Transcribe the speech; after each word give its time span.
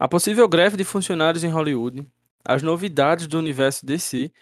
a 0.00 0.08
possível 0.08 0.48
greve 0.48 0.78
de 0.78 0.84
funcionários 0.84 1.44
em 1.44 1.50
Hollywood, 1.50 2.06
as 2.42 2.62
novidades 2.62 3.26
do 3.26 3.38
universo 3.38 3.84
DC 3.84 4.32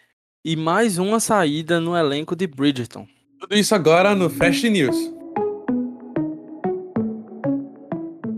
e 0.45 0.55
mais 0.55 0.99
uma 0.99 1.19
saída 1.19 1.81
no 1.81 1.97
elenco 1.97 2.37
de 2.37 2.47
Bridgerton. 2.47 3.09
Tudo 3.41 3.57
isso 3.57 3.75
agora 3.75 4.15
no 4.15 4.31
Fast 4.31 4.71
News. 4.71 4.97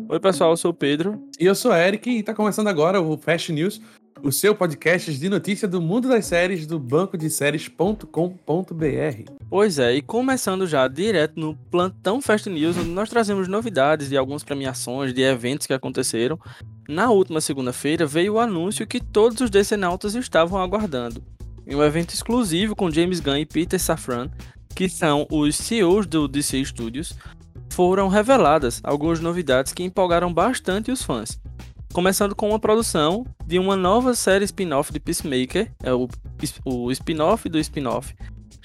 Oi, 0.08 0.18
pessoal, 0.18 0.52
eu 0.52 0.56
sou 0.56 0.70
o 0.70 0.74
Pedro. 0.74 1.22
E 1.38 1.44
eu 1.44 1.54
sou 1.54 1.72
o 1.72 1.74
Eric, 1.74 2.08
e 2.08 2.22
tá 2.22 2.32
começando 2.32 2.68
agora 2.68 3.02
o 3.02 3.18
Fast 3.18 3.52
News, 3.52 3.82
o 4.22 4.32
seu 4.32 4.54
podcast 4.54 5.12
de 5.12 5.28
notícia 5.28 5.68
do 5.68 5.80
mundo 5.80 6.08
das 6.08 6.24
séries 6.24 6.66
do 6.66 6.78
banco 6.78 7.18
de 7.18 7.28
séries.com.br. 7.28 8.06
Pois 9.50 9.78
é, 9.78 9.94
e 9.94 10.00
começando 10.00 10.66
já 10.66 10.88
direto 10.88 11.38
no 11.38 11.54
plantão 11.70 12.22
Fast 12.22 12.48
News, 12.48 12.78
onde 12.78 12.88
nós 12.88 13.10
trazemos 13.10 13.46
novidades 13.46 14.08
de 14.08 14.16
algumas 14.16 14.42
premiações, 14.42 15.12
de 15.12 15.20
eventos 15.20 15.66
que 15.66 15.74
aconteceram. 15.74 16.38
Na 16.90 17.08
última 17.08 17.40
segunda-feira 17.40 18.04
veio 18.04 18.34
o 18.34 18.40
anúncio 18.40 18.84
que 18.84 18.98
todos 18.98 19.40
os 19.40 19.48
decenautas 19.48 20.16
estavam 20.16 20.60
aguardando. 20.60 21.22
Em 21.64 21.76
um 21.76 21.84
evento 21.84 22.12
exclusivo 22.12 22.74
com 22.74 22.90
James 22.90 23.20
Gunn 23.20 23.36
e 23.36 23.46
Peter 23.46 23.78
Safran, 23.78 24.28
que 24.74 24.88
são 24.88 25.24
os 25.30 25.54
CEOs 25.54 26.04
do 26.04 26.26
DC 26.26 26.64
Studios, 26.64 27.14
foram 27.72 28.08
reveladas 28.08 28.80
algumas 28.82 29.20
novidades 29.20 29.72
que 29.72 29.84
empolgaram 29.84 30.34
bastante 30.34 30.90
os 30.90 31.00
fãs. 31.00 31.40
Começando 31.92 32.34
com 32.34 32.48
uma 32.48 32.58
produção 32.58 33.24
de 33.46 33.56
uma 33.60 33.76
nova 33.76 34.12
série 34.12 34.44
spin-off 34.44 34.92
de 34.92 34.98
Peacemaker, 34.98 35.70
é 35.84 35.94
o, 35.94 36.08
o 36.64 36.90
spin-off 36.90 37.48
do 37.48 37.60
spin-off, 37.60 38.16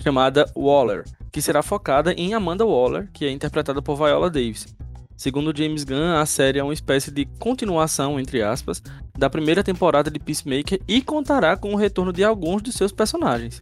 chamada 0.02 0.52
Waller, 0.58 1.06
que 1.32 1.44
será 1.44 1.62
focada 1.62 2.12
em 2.14 2.34
Amanda 2.34 2.66
Waller, 2.66 3.08
que 3.14 3.24
é 3.24 3.30
interpretada 3.30 3.84
por 3.84 3.96
Viola 3.96 4.32
Davis. 4.32 4.76
Segundo 5.18 5.56
James 5.56 5.84
Gunn, 5.84 6.18
a 6.18 6.26
série 6.26 6.60
é 6.60 6.64
uma 6.64 6.74
espécie 6.74 7.10
de 7.10 7.26
continuação, 7.40 8.20
entre 8.20 8.42
aspas, 8.42 8.82
da 9.18 9.30
primeira 9.30 9.64
temporada 9.64 10.12
de 10.12 10.20
Peacemaker 10.20 10.80
e 10.88 11.02
contará 11.02 11.56
com 11.56 11.74
o 11.74 11.78
retorno 11.78 12.12
de 12.12 12.24
alguns 12.24 12.62
de 12.62 12.72
seus 12.72 12.92
personagens. 12.92 13.62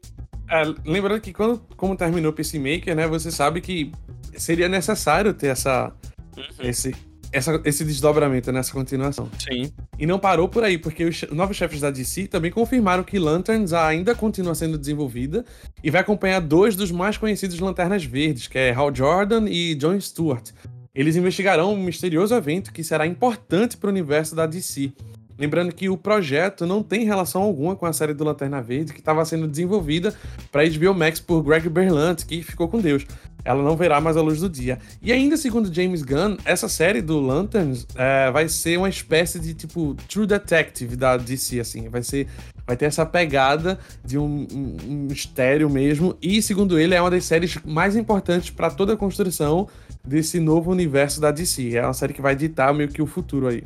É, 0.50 0.64
lembrando 0.86 1.22
que 1.22 1.32
quando 1.32 1.62
como 1.78 1.96
terminou 1.96 2.34
Peacemaker, 2.34 2.96
né, 2.96 3.08
você 3.08 3.32
sabe 3.32 3.62
que 3.62 3.92
seria 4.36 4.68
necessário 4.68 5.34
ter 5.34 5.48
essa, 5.48 5.94
uhum. 6.36 6.44
esse, 6.62 6.94
essa, 7.32 7.62
esse 7.66 7.84
desdobramento 7.84 8.52
nessa 8.52 8.72
continuação. 8.72 9.30
Sim. 9.40 9.72
E 9.98 10.06
não 10.06 10.20
parou 10.20 10.48
por 10.48 10.64
aí, 10.64 10.78
porque 10.78 11.06
os 11.06 11.24
novos 11.32 11.58
chefes 11.58 11.82
da 11.82 11.90
DC 11.90 12.28
também 12.28 12.52
confirmaram 12.52 13.04
que 13.04 13.18
Lanterns 13.18 13.74
ainda 13.74 14.14
continua 14.14 14.56
sendo 14.56 14.78
desenvolvida 14.78 15.46
e 15.84 15.90
vai 15.90 16.02
acompanhar 16.02 16.40
dois 16.40 16.76
dos 16.76 16.92
mais 16.92 17.18
conhecidos 17.18 17.60
Lanternas 17.60 18.04
Verdes, 18.04 18.48
que 18.48 18.58
é 18.58 18.72
Hal 18.72 18.94
Jordan 18.94 19.48
e 19.48 19.76
John 19.76 20.00
Stewart. 20.00 20.52
Eles 20.96 21.16
investigarão 21.16 21.74
um 21.74 21.84
misterioso 21.84 22.36
evento 22.36 22.72
que 22.72 22.84
será 22.84 23.08
importante 23.08 23.76
para 23.78 23.88
o 23.88 23.90
universo 23.90 24.36
da 24.36 24.46
DC. 24.46 24.94
Lembrando 25.40 25.74
que 25.74 25.90
o 25.90 25.98
projeto 25.98 26.68
não 26.68 26.84
tem 26.84 27.04
relação 27.04 27.42
alguma 27.42 27.76
com 27.76 27.88
a 27.88 27.92
série 27.92 28.14
do 28.14 28.24
Lanterna 28.24 28.62
Verde, 28.62 28.94
que 28.94 29.00
estava 29.00 29.26
sendo 29.26 29.48
desenvolvida 29.48 30.14
para 30.52 30.70
HBO 30.70 30.94
Max 30.94 31.20
por 31.20 31.42
Greg 31.42 31.68
Berlanti, 31.68 32.28
que 32.28 32.44
ficou 32.44 32.68
com 32.68 32.80
Deus. 32.80 33.08
Ela 33.44 33.64
não 33.64 33.76
verá 33.76 34.00
mais 34.00 34.16
a 34.16 34.22
luz 34.22 34.40
do 34.40 34.48
dia. 34.48 34.78
E 35.02 35.12
ainda 35.12 35.36
segundo 35.36 35.74
James 35.74 36.04
Gunn, 36.04 36.38
essa 36.46 36.70
série 36.70 37.02
do 37.02 37.20
Lanterns 37.20 37.88
é, 37.96 38.30
vai 38.30 38.48
ser 38.48 38.78
uma 38.78 38.88
espécie 38.88 39.40
de 39.40 39.56
tipo 39.56 39.96
True 40.08 40.28
Detective 40.28 40.96
da 40.96 41.18
DC, 41.18 41.60
assim. 41.60 41.90
Vai 41.90 42.04
ser, 42.04 42.28
vai 42.68 42.78
ter 42.78 42.86
essa 42.86 43.04
pegada 43.04 43.80
de 44.06 44.20
um, 44.20 44.46
um, 44.54 44.78
um 44.88 45.08
mistério 45.10 45.68
mesmo. 45.72 46.16
E 46.22 46.40
segundo 46.40 46.78
ele, 46.78 46.94
é 46.94 47.02
uma 47.02 47.10
das 47.10 47.26
séries 47.26 47.58
mais 47.66 47.96
importantes 47.96 48.52
para 48.52 48.70
toda 48.70 48.94
a 48.94 48.98
construção 48.98 49.68
desse 50.06 50.40
novo 50.40 50.72
universo 50.72 51.22
da 51.22 51.32
DC. 51.32 51.76
É 51.76 51.84
uma 51.84 51.94
série 51.94 52.14
que 52.14 52.22
vai 52.22 52.36
ditar 52.36 52.74
meio 52.74 52.90
que 52.90 53.02
o 53.02 53.08
futuro 53.08 53.48
aí. 53.48 53.64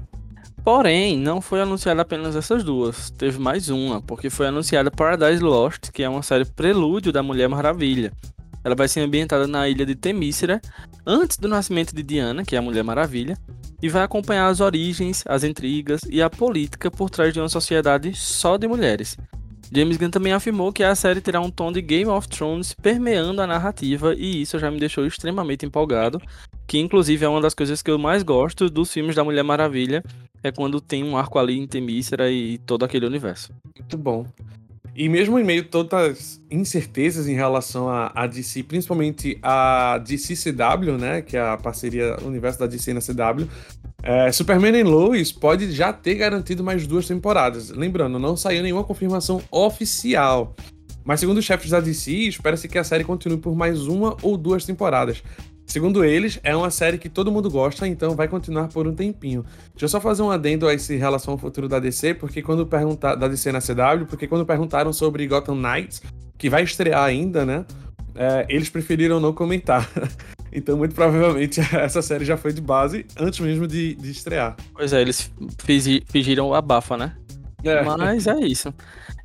Porém, 0.64 1.18
não 1.18 1.40
foi 1.40 1.62
anunciada 1.62 2.02
apenas 2.02 2.36
essas 2.36 2.64
duas. 2.64 3.10
Teve 3.12 3.40
mais 3.40 3.70
uma, 3.70 4.02
porque 4.02 4.30
foi 4.30 4.48
anunciada 4.48 4.92
Paradise 4.92 5.42
Lost, 5.42 5.92
que 5.92 6.04
é 6.04 6.10
uma 6.10 6.22
série 6.22 6.46
prelúdio 6.46 7.12
da 7.12 7.24
Mulher 7.24 7.48
Maravilha. 7.48 8.12
Ela 8.64 8.76
vai 8.76 8.88
ser 8.88 9.00
ambientada 9.00 9.48
na 9.48 9.70
ilha 9.70 9.86
de 9.86 9.96
Temícera, 9.96 10.62
antes 11.06 11.38
do 11.38 11.48
nascimento 11.48 11.96
de 11.96 12.04
Diana, 12.04 12.44
que 12.44 12.54
é 12.54 12.60
a 12.60 12.62
Mulher 12.62 12.84
Maravilha, 12.84 13.38
e 13.82 13.88
vai 13.88 14.04
acompanhar 14.04 14.48
as 14.48 14.60
origens, 14.60 15.24
as 15.26 15.44
intrigas 15.44 16.02
e 16.10 16.22
a 16.22 16.30
política 16.30 16.92
por 16.92 17.10
trás 17.10 17.34
de 17.34 17.40
uma 17.40 17.48
sociedade 17.48 18.14
só 18.14 18.58
de 18.58 18.68
mulheres. 18.68 19.18
James 19.72 19.98
Gunn 19.98 20.10
também 20.10 20.34
afirmou 20.34 20.72
que 20.72 20.84
a 20.84 20.96
série 20.96 21.22
terá 21.22 21.42
um 21.42 21.50
tom 21.50 21.72
de 21.72 21.82
Game 21.82 22.10
of 22.10 22.28
Thrones 22.28 22.74
permeando 22.74 23.42
a 23.42 23.48
narrativa, 23.48 24.14
e 24.16 24.42
isso 24.42 24.58
já 24.60 24.72
me 24.72 24.80
deixou 24.80 25.06
extremamente 25.06 25.66
empolgado, 25.66 26.22
que 26.66 26.80
inclusive 26.80 27.26
é 27.26 27.30
uma 27.30 27.42
das 27.42 27.54
coisas 27.54 27.82
que 27.82 27.92
eu 27.92 27.98
mais 27.98 28.24
gosto 28.24 28.70
dos 28.70 28.92
filmes 28.92 29.16
da 29.16 29.24
Mulher 29.24 29.44
Maravilha, 29.44 30.04
é 30.44 30.52
quando 30.52 30.80
tem 30.80 31.04
um 31.04 31.18
arco 31.18 31.40
ali 31.40 31.58
em 31.58 31.68
Temícera 31.68 32.32
e 32.32 32.58
todo 32.60 32.86
aquele 32.86 33.06
universo. 33.06 33.52
Muito 33.76 33.98
bom. 33.98 34.26
E 34.96 35.08
mesmo 35.08 35.38
em 35.38 35.44
meio 35.44 35.62
a 35.62 35.66
todas 35.66 35.94
as 35.94 36.42
incertezas 36.50 37.28
em 37.28 37.36
relação 37.36 37.88
a, 37.88 38.12
a 38.16 38.26
DC, 38.26 38.64
principalmente 38.64 39.38
a 39.44 40.00
DC 40.00 40.34
CW, 40.36 40.98
né, 40.98 41.22
que 41.22 41.38
é 41.38 41.40
a 41.40 41.56
parceria 41.56 42.18
universo 42.24 42.58
da 42.58 42.66
DC 42.66 42.94
na 42.94 43.00
CW, 43.00 43.48
é, 44.04 44.32
Superman 44.32 44.76
e 44.78 44.84
Lois 44.84 45.32
pode 45.32 45.72
já 45.72 45.92
ter 45.92 46.16
garantido 46.16 46.64
mais 46.64 46.86
duas 46.86 47.08
temporadas. 47.08 47.70
Lembrando, 47.70 48.20
não 48.20 48.38
saiu 48.38 48.64
nenhuma 48.64 48.84
confirmação 48.84 49.42
oficial. 49.52 50.56
Mas 51.04 51.20
segundo 51.20 51.38
os 51.38 51.46
chefes 51.46 51.72
da 51.72 51.80
DC, 51.80 52.12
espera-se 52.12 52.68
que 52.68 52.78
a 52.78 52.84
série 52.84 53.04
continue 53.04 53.38
por 53.38 53.56
mais 53.56 53.88
uma 53.88 54.16
ou 54.22 54.38
duas 54.38 54.66
temporadas. 54.66 55.24
Segundo 55.66 56.06
eles, 56.06 56.40
é 56.44 56.56
uma 56.56 56.70
série 56.70 56.98
que 56.98 57.10
todo 57.10 57.32
mundo 57.32 57.50
gosta, 57.50 57.86
então 57.86 58.16
vai 58.16 58.28
continuar 58.30 58.70
por 58.70 58.88
um 58.88 58.96
tempinho. 58.96 59.44
Deixa 59.74 59.86
eu 59.86 59.90
só 59.90 60.00
fazer 60.00 60.22
um 60.22 60.32
adendo 60.32 60.66
a 60.68 60.74
esse 60.74 60.96
relação 60.96 61.34
ao 61.34 61.38
futuro 61.38 61.68
da 61.68 61.78
DC, 61.78 62.14
porque 62.14 62.42
quando 62.42 62.66
da 62.66 63.28
DC 63.28 63.52
na 63.52 63.60
CW, 63.60 64.06
porque 64.08 64.28
quando 64.28 64.46
perguntaram 64.46 64.94
sobre 64.94 65.28
Gotham 65.28 65.56
Knights, 65.56 66.02
que 66.38 66.50
vai 66.50 66.64
estrear 66.64 67.04
ainda, 67.04 67.46
né? 67.46 67.66
É, 68.16 68.46
eles 68.50 68.70
preferiram 68.70 69.20
não 69.20 69.34
comentar. 69.34 69.90
então, 70.52 70.78
muito 70.78 70.96
provavelmente, 70.96 71.60
essa 71.76 72.02
série 72.02 72.26
já 72.26 72.38
foi 72.38 72.54
de 72.54 72.62
base 72.62 73.06
antes 73.18 73.40
mesmo 73.40 73.68
de, 73.68 73.96
de 73.96 74.12
estrear. 74.12 74.56
Pois 74.74 74.94
é, 74.94 75.02
eles 75.02 75.32
fingiram 76.08 76.54
a 76.54 76.62
bafa, 76.62 76.98
né? 76.98 77.16
É. 77.64 77.84
Mas 77.84 78.28
é 78.28 78.40
isso. 78.40 78.74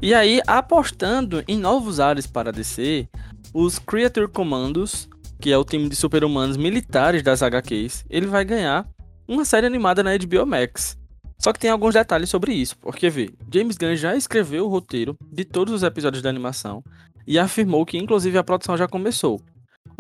E 0.01 0.15
aí, 0.15 0.41
apostando 0.47 1.45
em 1.47 1.59
novos 1.59 2.01
ares 2.01 2.27
para 2.27 2.51
DC, 2.51 3.09
os 3.55 3.79
Creature 3.79 4.29
Commandos 4.29 5.09
que 5.43 5.51
é 5.51 5.59
o 5.59 5.65
time 5.65 5.89
de 5.89 5.97
super-humanos 5.97 6.57
militares 6.57 7.21
das 7.21 7.43
HQs, 7.43 8.05
ele 8.09 8.27
vai 8.27 8.45
ganhar 8.45 8.89
uma 9.27 9.45
série 9.45 9.67
animada 9.67 10.01
na 10.01 10.17
HBO 10.17 10.47
Max. 10.47 10.97
Só 11.37 11.53
que 11.53 11.59
tem 11.59 11.69
alguns 11.69 11.95
detalhes 11.95 12.31
sobre 12.31 12.53
isso, 12.55 12.79
porque 12.79 13.11
vê, 13.11 13.29
James 13.53 13.77
Gunn 13.77 13.97
já 13.97 14.15
escreveu 14.15 14.65
o 14.65 14.69
roteiro 14.69 15.17
de 15.33 15.45
todos 15.45 15.75
os 15.75 15.83
episódios 15.83 16.23
da 16.23 16.31
animação 16.31 16.85
e 17.27 17.41
afirmou 17.41 17.85
que 17.85 17.99
inclusive 17.99 18.39
a 18.39 18.45
produção 18.45 18.77
já 18.77 18.87
começou. 18.87 19.41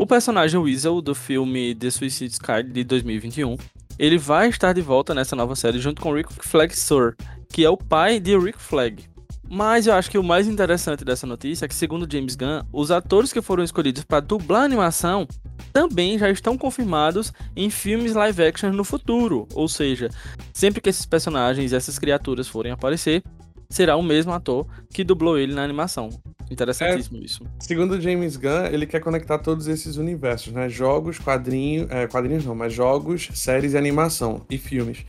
O 0.03 0.06
personagem 0.06 0.59
Weasel 0.59 1.00
do 1.00 1.15
filme 1.15 1.76
The 1.76 1.88
Suicide 1.88 2.34
Squad 2.34 2.69
de 2.72 2.82
2021, 2.82 3.56
ele 3.97 4.19
vai 4.19 4.48
estar 4.48 4.72
de 4.72 4.81
volta 4.81 5.15
nessa 5.15 5.37
nova 5.37 5.54
série 5.54 5.78
junto 5.78 6.03
com 6.03 6.12
Rick 6.12 6.32
Flag 6.41 6.75
Sir, 6.75 7.15
que 7.48 7.65
é 7.65 7.70
o 7.70 7.76
pai 7.76 8.19
de 8.19 8.37
Rick 8.37 8.59
Flag. 8.59 9.04
Mas 9.48 9.87
eu 9.87 9.94
acho 9.94 10.10
que 10.10 10.19
o 10.19 10.22
mais 10.25 10.48
interessante 10.48 11.04
dessa 11.04 11.25
notícia 11.25 11.66
é 11.66 11.69
que, 11.69 11.75
segundo 11.76 12.12
James 12.12 12.34
Gunn, 12.34 12.62
os 12.72 12.91
atores 12.91 13.32
que 13.32 13.41
foram 13.41 13.62
escolhidos 13.62 14.03
para 14.03 14.19
dublar 14.19 14.62
a 14.62 14.65
animação 14.65 15.25
também 15.72 16.19
já 16.19 16.28
estão 16.31 16.59
confirmados 16.59 17.32
em 17.54 17.71
filmes 17.71 18.15
live 18.15 18.42
action 18.42 18.72
no 18.72 18.82
futuro. 18.82 19.47
Ou 19.54 19.69
seja, 19.69 20.09
sempre 20.53 20.81
que 20.81 20.88
esses 20.88 21.06
personagens 21.06 21.72
essas 21.72 21.97
criaturas 21.97 22.48
forem 22.48 22.72
aparecer, 22.72 23.22
será 23.71 23.94
o 23.94 24.03
mesmo 24.03 24.32
ator 24.32 24.66
que 24.92 25.04
dublou 25.04 25.38
ele 25.38 25.54
na 25.54 25.62
animação. 25.62 26.10
Interessantíssimo 26.52 27.18
é, 27.18 27.24
isso. 27.24 27.44
Segundo 27.58 28.00
James 28.00 28.36
Gunn, 28.36 28.66
ele 28.70 28.86
quer 28.86 29.00
conectar 29.00 29.38
todos 29.38 29.66
esses 29.66 29.96
universos, 29.96 30.52
né? 30.52 30.68
Jogos, 30.68 31.18
quadrinhos, 31.18 31.90
é, 31.90 32.06
quadrinhos 32.06 32.44
não, 32.44 32.54
mas 32.54 32.72
jogos, 32.72 33.28
séries 33.34 33.72
e 33.72 33.78
animação 33.78 34.42
e 34.50 34.58
filmes. 34.58 35.04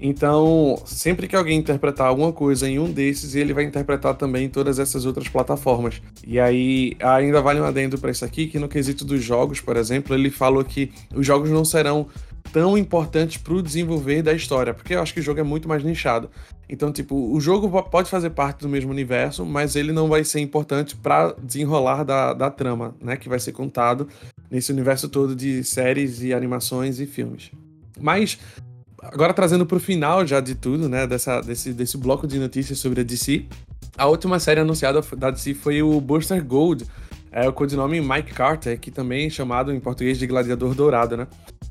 Então, 0.00 0.80
sempre 0.86 1.26
que 1.26 1.34
alguém 1.34 1.58
interpretar 1.58 2.06
alguma 2.06 2.32
coisa 2.32 2.68
em 2.68 2.78
um 2.78 2.90
desses, 2.90 3.34
ele 3.34 3.52
vai 3.52 3.64
interpretar 3.64 4.14
também 4.14 4.44
em 4.44 4.48
todas 4.48 4.78
essas 4.78 5.04
outras 5.04 5.28
plataformas. 5.28 6.00
E 6.24 6.38
aí, 6.38 6.96
ainda 7.00 7.40
vale 7.42 7.60
um 7.60 7.64
adendo 7.64 7.98
para 7.98 8.12
isso 8.12 8.24
aqui, 8.24 8.46
que 8.46 8.60
no 8.60 8.68
quesito 8.68 9.04
dos 9.04 9.22
jogos, 9.22 9.60
por 9.60 9.76
exemplo, 9.76 10.14
ele 10.14 10.30
falou 10.30 10.64
que 10.64 10.92
os 11.12 11.26
jogos 11.26 11.50
não 11.50 11.64
serão 11.64 12.06
tão 12.52 12.76
importantes 12.76 13.36
para 13.36 13.54
o 13.54 13.62
desenvolver 13.62 14.22
da 14.22 14.32
história, 14.32 14.74
porque 14.74 14.94
eu 14.94 15.00
acho 15.00 15.14
que 15.14 15.20
o 15.20 15.22
jogo 15.22 15.40
é 15.40 15.42
muito 15.42 15.68
mais 15.68 15.82
nichado. 15.84 16.30
Então, 16.68 16.92
tipo, 16.92 17.14
o 17.32 17.40
jogo 17.40 17.82
pode 17.84 18.10
fazer 18.10 18.30
parte 18.30 18.60
do 18.60 18.68
mesmo 18.68 18.90
universo, 18.90 19.44
mas 19.44 19.74
ele 19.74 19.92
não 19.92 20.08
vai 20.08 20.22
ser 20.22 20.40
importante 20.40 20.94
para 20.94 21.34
desenrolar 21.42 22.04
da, 22.04 22.34
da 22.34 22.50
trama, 22.50 22.94
né, 23.00 23.16
que 23.16 23.28
vai 23.28 23.38
ser 23.38 23.52
contado 23.52 24.08
nesse 24.50 24.70
universo 24.70 25.08
todo 25.08 25.34
de 25.34 25.64
séries 25.64 26.22
e 26.22 26.34
animações 26.34 27.00
e 27.00 27.06
filmes. 27.06 27.50
Mas 27.98 28.38
agora 29.02 29.32
trazendo 29.32 29.64
para 29.64 29.76
o 29.76 29.80
final 29.80 30.26
já 30.26 30.40
de 30.40 30.54
tudo, 30.54 30.88
né, 30.88 31.06
dessa, 31.06 31.40
desse, 31.40 31.72
desse 31.72 31.96
bloco 31.96 32.26
de 32.26 32.38
notícias 32.38 32.78
sobre 32.78 33.00
a 33.00 33.04
DC, 33.04 33.46
a 33.96 34.06
última 34.06 34.38
série 34.38 34.60
anunciada 34.60 35.00
da 35.16 35.30
DC 35.30 35.54
foi 35.54 35.82
o 35.82 36.00
Booster 36.00 36.44
Gold, 36.44 36.84
é 37.32 37.48
o 37.48 37.52
codinome 37.52 38.00
Mike 38.00 38.32
Carter, 38.32 38.78
que 38.78 38.90
também 38.90 39.26
é 39.26 39.30
chamado 39.30 39.72
em 39.72 39.80
português 39.80 40.18
de 40.18 40.26
Gladiador 40.26 40.74
Dourado, 40.74 41.16
né? 41.16 41.26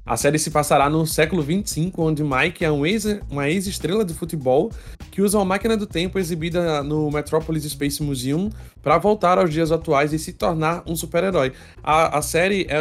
A 0.07 0.15
série 0.15 0.39
se 0.39 0.49
passará 0.49 0.89
no 0.89 1.05
século 1.05 1.43
25, 1.43 2.01
onde 2.01 2.23
Mike 2.23 2.63
é 2.63 2.71
um 2.71 2.85
ex, 2.85 3.19
uma 3.29 3.49
ex-estrela 3.49 4.05
de 4.05 4.13
futebol 4.13 4.71
que 5.11 5.21
usa 5.21 5.37
uma 5.37 5.43
máquina 5.43 5.75
do 5.75 5.85
tempo 5.85 6.17
exibida 6.17 6.81
no 6.81 7.11
Metropolis 7.11 7.65
Space 7.65 8.01
Museum 8.01 8.49
para 8.81 8.97
voltar 8.97 9.37
aos 9.37 9.51
dias 9.51 9.69
atuais 9.69 10.13
e 10.13 10.19
se 10.19 10.31
tornar 10.31 10.81
um 10.87 10.95
super-herói. 10.95 11.51
A, 11.83 12.19
a, 12.19 12.21
série 12.21 12.65
é, 12.69 12.77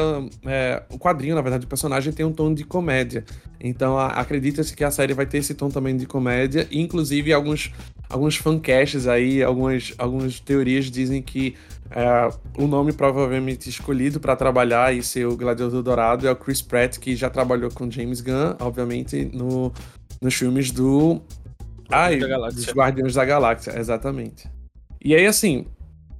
é, 0.46 0.82
o 0.88 1.00
quadrinho, 1.00 1.34
na 1.34 1.43
verdade, 1.43 1.64
o 1.64 1.69
personagem 1.69 2.12
tem 2.12 2.25
um 2.25 2.32
tom 2.32 2.55
de 2.55 2.62
comédia. 2.62 3.25
Então 3.58 3.99
acredita-se 3.99 4.76
que 4.76 4.84
a 4.84 4.90
série 4.93 5.12
vai 5.12 5.26
ter 5.26 5.38
esse 5.38 5.52
tom 5.52 5.69
também 5.69 5.96
de 5.96 6.06
comédia, 6.06 6.69
e, 6.70 6.81
inclusive 6.81 7.32
alguns 7.32 7.73
alguns 8.08 8.37
fancasts 8.37 9.08
aí, 9.08 9.43
algumas, 9.43 9.93
algumas 9.99 10.38
teorias 10.38 10.88
dizem 10.90 11.20
que 11.20 11.56
é, 11.91 12.29
o 12.62 12.67
nome 12.67 12.93
provavelmente 12.93 13.69
escolhido 13.69 14.21
para 14.21 14.35
trabalhar 14.37 14.94
e 14.94 15.03
ser 15.03 15.27
o 15.27 15.37
Gladiador 15.37 15.83
Dourado 15.83 16.27
é 16.27 16.31
o 16.31 16.37
Chris 16.37 16.61
Pratt, 16.62 16.99
que 16.99 17.15
já 17.15 17.31
trabalhou 17.31 17.71
com 17.71 17.91
James 17.91 18.21
Gunn, 18.21 18.56
obviamente, 18.61 19.25
no, 19.33 19.73
nos 20.21 20.35
filmes 20.35 20.71
do. 20.71 21.21
Ai, 21.91 22.19
dos 22.19 22.73
Guardiões 22.73 23.15
da 23.15 23.25
Galáxia, 23.25 23.79
exatamente. 23.79 24.49
E 25.03 25.15
aí, 25.15 25.27
assim, 25.27 25.67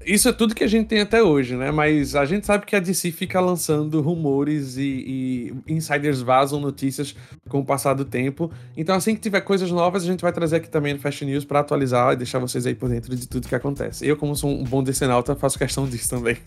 isso 0.07 0.29
é 0.29 0.33
tudo 0.33 0.55
que 0.55 0.63
a 0.63 0.69
gente 0.69 0.87
tem 0.87 1.01
até 1.01 1.23
hoje, 1.23 1.57
né? 1.57 1.71
Mas 1.71 2.15
a 2.15 2.25
gente 2.25 2.47
sabe 2.47 2.65
que 2.65 2.77
a 2.77 2.81
DC 2.81 3.11
fica 3.11 3.41
lançando 3.41 4.01
rumores 4.01 4.77
e, 4.77 5.53
e, 5.67 5.73
insiders 5.73 6.23
vazam 6.23 6.61
notícias 6.61 7.15
com 7.49 7.59
o 7.59 7.65
passar 7.65 7.95
do 7.95 8.05
tempo. 8.05 8.51
Então, 8.77 8.95
assim 8.95 9.15
que 9.15 9.21
tiver 9.21 9.41
coisas 9.41 9.71
novas, 9.71 10.05
a 10.05 10.07
gente 10.07 10.21
vai 10.21 10.33
trazer 10.33 10.57
aqui 10.57 10.71
também 10.71 10.95
no 10.95 11.01
Fast 11.01 11.25
News 11.25 11.45
para 11.45 11.61
atualizar 11.61 12.13
e 12.13 12.17
deixar 12.17 12.39
vocês 12.39 12.67
aí 12.67 12.75
por 12.75 12.89
dentro 12.89 13.15
de 13.17 13.27
tudo 13.27 13.49
que 13.49 13.55
acontece. 13.55 14.07
Eu, 14.07 14.17
como 14.17 14.37
sou 14.37 14.51
um 14.51 14.65
bom 14.65 14.83
decenalta, 14.83 15.35
faço 15.35 15.59
questão 15.59 15.87
disso 15.87 16.09
também. 16.09 16.37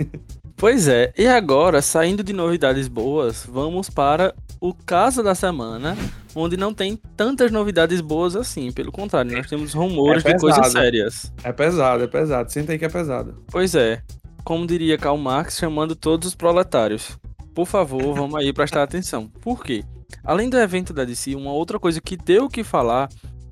Pois 0.59 0.89
é, 0.89 1.13
e 1.17 1.25
agora, 1.25 1.81
saindo 1.81 2.21
de 2.21 2.33
novidades 2.33 2.89
boas, 2.89 3.45
vamos 3.49 3.89
para 3.89 4.35
o 4.59 4.73
caso 4.73 5.23
da 5.23 5.33
semana, 5.33 5.97
onde 6.39 6.57
não 6.57 6.73
tem 6.73 6.95
tantas 7.15 7.51
novidades 7.51 8.01
boas 8.01 8.35
assim. 8.35 8.71
Pelo 8.71 8.91
contrário, 8.91 9.31
nós 9.31 9.47
temos 9.47 9.73
rumores 9.73 10.25
é 10.25 10.33
de 10.33 10.39
coisas 10.39 10.71
sérias. 10.71 11.33
É 11.43 11.51
pesado, 11.51 12.03
é 12.03 12.07
pesado. 12.07 12.51
Senta 12.51 12.71
aí 12.71 12.79
que 12.79 12.85
é 12.85 12.89
pesado. 12.89 13.43
Pois 13.47 13.75
é. 13.75 14.01
Como 14.43 14.65
diria 14.65 14.97
Karl 14.97 15.17
Marx, 15.17 15.57
chamando 15.57 15.95
todos 15.95 16.29
os 16.29 16.35
proletários. 16.35 17.17
Por 17.53 17.65
favor, 17.65 18.15
vamos 18.15 18.35
aí 18.35 18.53
prestar 18.53 18.83
atenção. 18.83 19.27
Por 19.41 19.63
quê? 19.63 19.83
Além 20.23 20.49
do 20.49 20.57
evento 20.57 20.93
da 20.93 21.03
DC, 21.03 21.35
uma 21.35 21.51
outra 21.51 21.79
coisa 21.79 21.99
que 22.01 22.15
deu 22.15 22.45
o 22.45 22.49
que 22.49 22.63
falar 22.63 23.09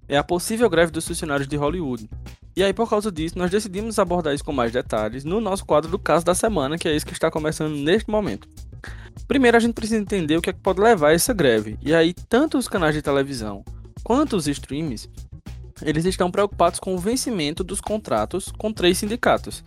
é 0.08 0.18
a 0.18 0.24
possível 0.24 0.70
greve 0.70 0.92
dos 0.92 1.08
funcionários 1.08 1.48
de 1.48 1.56
Hollywood. 1.56 2.10
E 2.56 2.64
aí, 2.64 2.74
por 2.74 2.90
causa 2.90 3.12
disso, 3.12 3.38
nós 3.38 3.52
decidimos 3.52 4.00
abordar 4.00 4.34
isso 4.34 4.44
com 4.44 4.52
mais 4.52 4.72
detalhes 4.72 5.24
no 5.24 5.40
nosso 5.40 5.64
quadro 5.64 5.92
do 5.92 6.00
caso 6.00 6.26
da 6.26 6.34
semana, 6.34 6.78
que 6.78 6.88
é 6.88 6.96
isso 6.96 7.06
que 7.06 7.14
está 7.14 7.30
começando 7.30 7.76
neste 7.76 8.10
momento. 8.10 8.48
Primeiro, 9.28 9.58
a 9.58 9.60
gente 9.60 9.74
precisa 9.74 10.00
entender 10.00 10.38
o 10.38 10.42
que, 10.42 10.50
é 10.50 10.54
que 10.54 10.60
pode 10.60 10.80
levar 10.80 11.10
a 11.10 11.14
essa 11.14 11.34
greve. 11.34 11.78
E 11.82 11.94
aí, 11.94 12.14
tanto 12.14 12.58
os 12.58 12.68
canais 12.68 12.96
de 12.96 13.02
televisão 13.02 13.64
quanto 14.04 14.38
os 14.38 14.48
streams, 14.48 15.10
eles 15.82 16.06
estão 16.06 16.32
preocupados 16.32 16.80
com 16.80 16.96
o 16.96 16.98
vencimento 16.98 17.64
dos 17.64 17.82
contratos 17.82 18.52
com 18.58 18.72
três 18.72 18.98
sindicatos, 18.98 19.64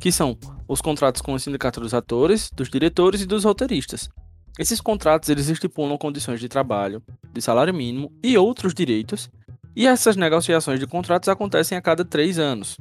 que 0.00 0.10
são 0.10 0.36
os 0.66 0.80
contratos 0.80 1.20
com 1.20 1.34
o 1.34 1.38
sindicato 1.38 1.80
dos 1.80 1.92
atores, 1.92 2.50
dos 2.54 2.70
diretores 2.70 3.20
e 3.20 3.26
dos 3.26 3.44
roteiristas. 3.44 4.08
Esses 4.58 4.80
contratos 4.80 5.28
eles 5.28 5.48
estipulam 5.48 5.96
condições 5.98 6.40
de 6.40 6.48
trabalho, 6.48 7.02
de 7.32 7.40
salário 7.40 7.72
mínimo 7.72 8.12
e 8.22 8.36
outros 8.36 8.74
direitos, 8.74 9.30
e 9.74 9.86
essas 9.86 10.16
negociações 10.16 10.80
de 10.80 10.86
contratos 10.86 11.28
acontecem 11.28 11.76
a 11.76 11.82
cada 11.82 12.04
três 12.04 12.38
anos. 12.38 12.76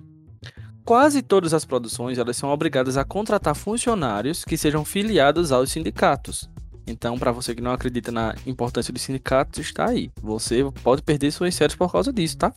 Quase 0.84 1.22
todas 1.22 1.54
as 1.54 1.64
produções 1.64 2.18
elas 2.18 2.36
são 2.36 2.50
obrigadas 2.50 2.98
a 2.98 3.04
contratar 3.04 3.56
funcionários 3.56 4.44
que 4.44 4.58
sejam 4.58 4.84
filiados 4.84 5.52
aos 5.52 5.72
sindicatos. 5.72 6.50
Então, 6.88 7.18
para 7.18 7.32
você 7.32 7.54
que 7.54 7.62
não 7.62 7.72
acredita 7.72 8.12
na 8.12 8.36
importância 8.46 8.92
dos 8.92 9.04
sindicatos, 9.04 9.60
está 9.60 9.90
aí. 9.90 10.12
Você 10.22 10.64
pode 10.84 11.04
perder 11.04 11.32
suas 11.32 11.54
séries 11.54 11.76
por 11.76 11.92
causa 11.92 12.12
disso, 12.12 12.38
tá? 12.38 12.54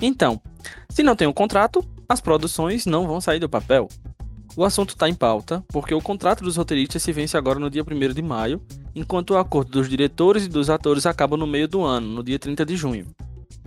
Então, 0.00 0.40
se 0.90 1.02
não 1.02 1.16
tem 1.16 1.26
um 1.26 1.32
contrato, 1.32 1.84
as 2.08 2.20
produções 2.20 2.84
não 2.84 3.06
vão 3.06 3.20
sair 3.20 3.40
do 3.40 3.48
papel. 3.48 3.88
O 4.56 4.64
assunto 4.64 4.90
está 4.90 5.08
em 5.08 5.14
pauta, 5.14 5.64
porque 5.68 5.94
o 5.94 6.02
contrato 6.02 6.44
dos 6.44 6.56
roteiristas 6.56 7.02
se 7.02 7.12
vence 7.12 7.36
agora 7.36 7.58
no 7.58 7.70
dia 7.70 7.82
1 7.82 8.12
de 8.12 8.22
maio, 8.22 8.60
enquanto 8.94 9.30
o 9.30 9.38
acordo 9.38 9.70
dos 9.70 9.88
diretores 9.88 10.44
e 10.44 10.48
dos 10.48 10.70
atores 10.70 11.06
acaba 11.06 11.36
no 11.36 11.46
meio 11.46 11.66
do 11.66 11.82
ano, 11.82 12.06
no 12.06 12.22
dia 12.22 12.38
30 12.38 12.64
de 12.64 12.76
junho. 12.76 13.06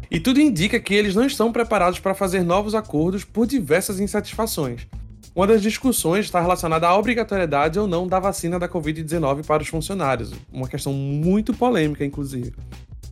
E 0.10 0.20
tudo 0.20 0.40
indica 0.40 0.80
que 0.80 0.94
eles 0.94 1.16
não 1.16 1.26
estão 1.26 1.52
preparados 1.52 2.00
para 2.00 2.14
fazer 2.14 2.44
novos 2.44 2.74
acordos 2.74 3.24
por 3.24 3.46
diversas 3.46 4.00
insatisfações. 4.00 4.88
Uma 5.36 5.46
das 5.46 5.62
discussões 5.62 6.26
está 6.26 6.42
relacionada 6.42 6.88
à 6.88 6.98
obrigatoriedade 6.98 7.78
ou 7.78 7.86
não 7.86 8.08
da 8.08 8.20
vacina 8.20 8.58
da 8.58 8.68
Covid-19 8.68 9.46
para 9.46 9.62
os 9.62 9.70
funcionários, 9.70 10.34
uma 10.52 10.68
questão 10.68 10.92
muito 10.94 11.54
polêmica, 11.54 12.04
inclusive. 12.04 12.54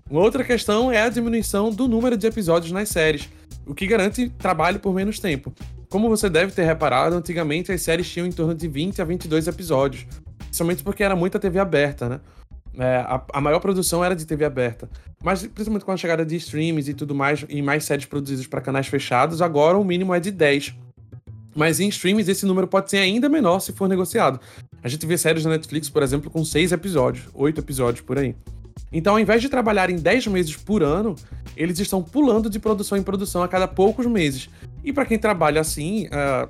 Uma 0.09 0.21
outra 0.21 0.43
questão 0.43 0.91
é 0.91 1.01
a 1.01 1.09
diminuição 1.09 1.69
do 1.69 1.87
número 1.87 2.17
de 2.17 2.25
episódios 2.25 2.71
nas 2.71 2.89
séries, 2.89 3.29
o 3.65 3.75
que 3.75 3.85
garante 3.85 4.29
trabalho 4.29 4.79
por 4.79 4.93
menos 4.93 5.19
tempo. 5.19 5.53
Como 5.89 6.09
você 6.09 6.29
deve 6.29 6.51
ter 6.51 6.63
reparado, 6.63 7.15
antigamente 7.15 7.71
as 7.71 7.81
séries 7.81 8.09
tinham 8.09 8.27
em 8.27 8.31
torno 8.31 8.55
de 8.55 8.67
20 8.67 9.01
a 9.01 9.05
22 9.05 9.47
episódios, 9.47 10.07
principalmente 10.37 10.83
porque 10.83 11.03
era 11.03 11.15
muita 11.15 11.39
TV 11.39 11.59
aberta, 11.59 12.09
né? 12.09 12.19
É, 12.77 12.97
a, 12.97 13.21
a, 13.33 13.41
maior 13.41 13.59
produção 13.59 14.03
era 14.03 14.15
de 14.15 14.25
TV 14.25 14.45
aberta. 14.45 14.89
Mas, 15.23 15.41
principalmente 15.45 15.85
com 15.85 15.91
a 15.91 15.97
chegada 15.97 16.25
de 16.25 16.35
streams 16.35 16.89
e 16.89 16.93
tudo 16.93 17.15
mais, 17.15 17.45
e 17.47 17.61
mais 17.61 17.85
séries 17.85 18.05
produzidas 18.05 18.47
para 18.47 18.61
canais 18.61 18.87
fechados, 18.87 19.41
agora 19.41 19.77
o 19.77 19.83
mínimo 19.83 20.13
é 20.13 20.19
de 20.19 20.31
10. 20.31 20.75
Mas 21.55 21.79
em 21.79 21.87
streams 21.87 22.29
esse 22.29 22.45
número 22.45 22.67
pode 22.67 22.89
ser 22.89 22.97
ainda 22.97 23.29
menor 23.29 23.59
se 23.59 23.71
for 23.71 23.87
negociado. 23.87 24.39
A 24.83 24.89
gente 24.89 25.05
vê 25.05 25.17
séries 25.17 25.43
da 25.43 25.49
Netflix, 25.49 25.89
por 25.89 26.03
exemplo, 26.03 26.29
com 26.29 26.43
6 26.43 26.73
episódios, 26.73 27.25
8 27.33 27.61
episódios 27.61 28.01
por 28.01 28.19
aí. 28.19 28.35
Então, 28.91 29.13
ao 29.13 29.19
invés 29.19 29.41
de 29.41 29.49
trabalharem 29.49 29.95
10 29.97 30.27
meses 30.27 30.55
por 30.55 30.83
ano, 30.83 31.15
eles 31.55 31.79
estão 31.79 32.03
pulando 32.03 32.49
de 32.49 32.59
produção 32.59 32.97
em 32.97 33.03
produção 33.03 33.41
a 33.41 33.47
cada 33.47 33.67
poucos 33.67 34.05
meses. 34.05 34.49
E 34.83 34.91
para 34.93 35.05
quem 35.05 35.17
trabalha 35.17 35.61
assim, 35.61 36.07
uh, 36.07 36.49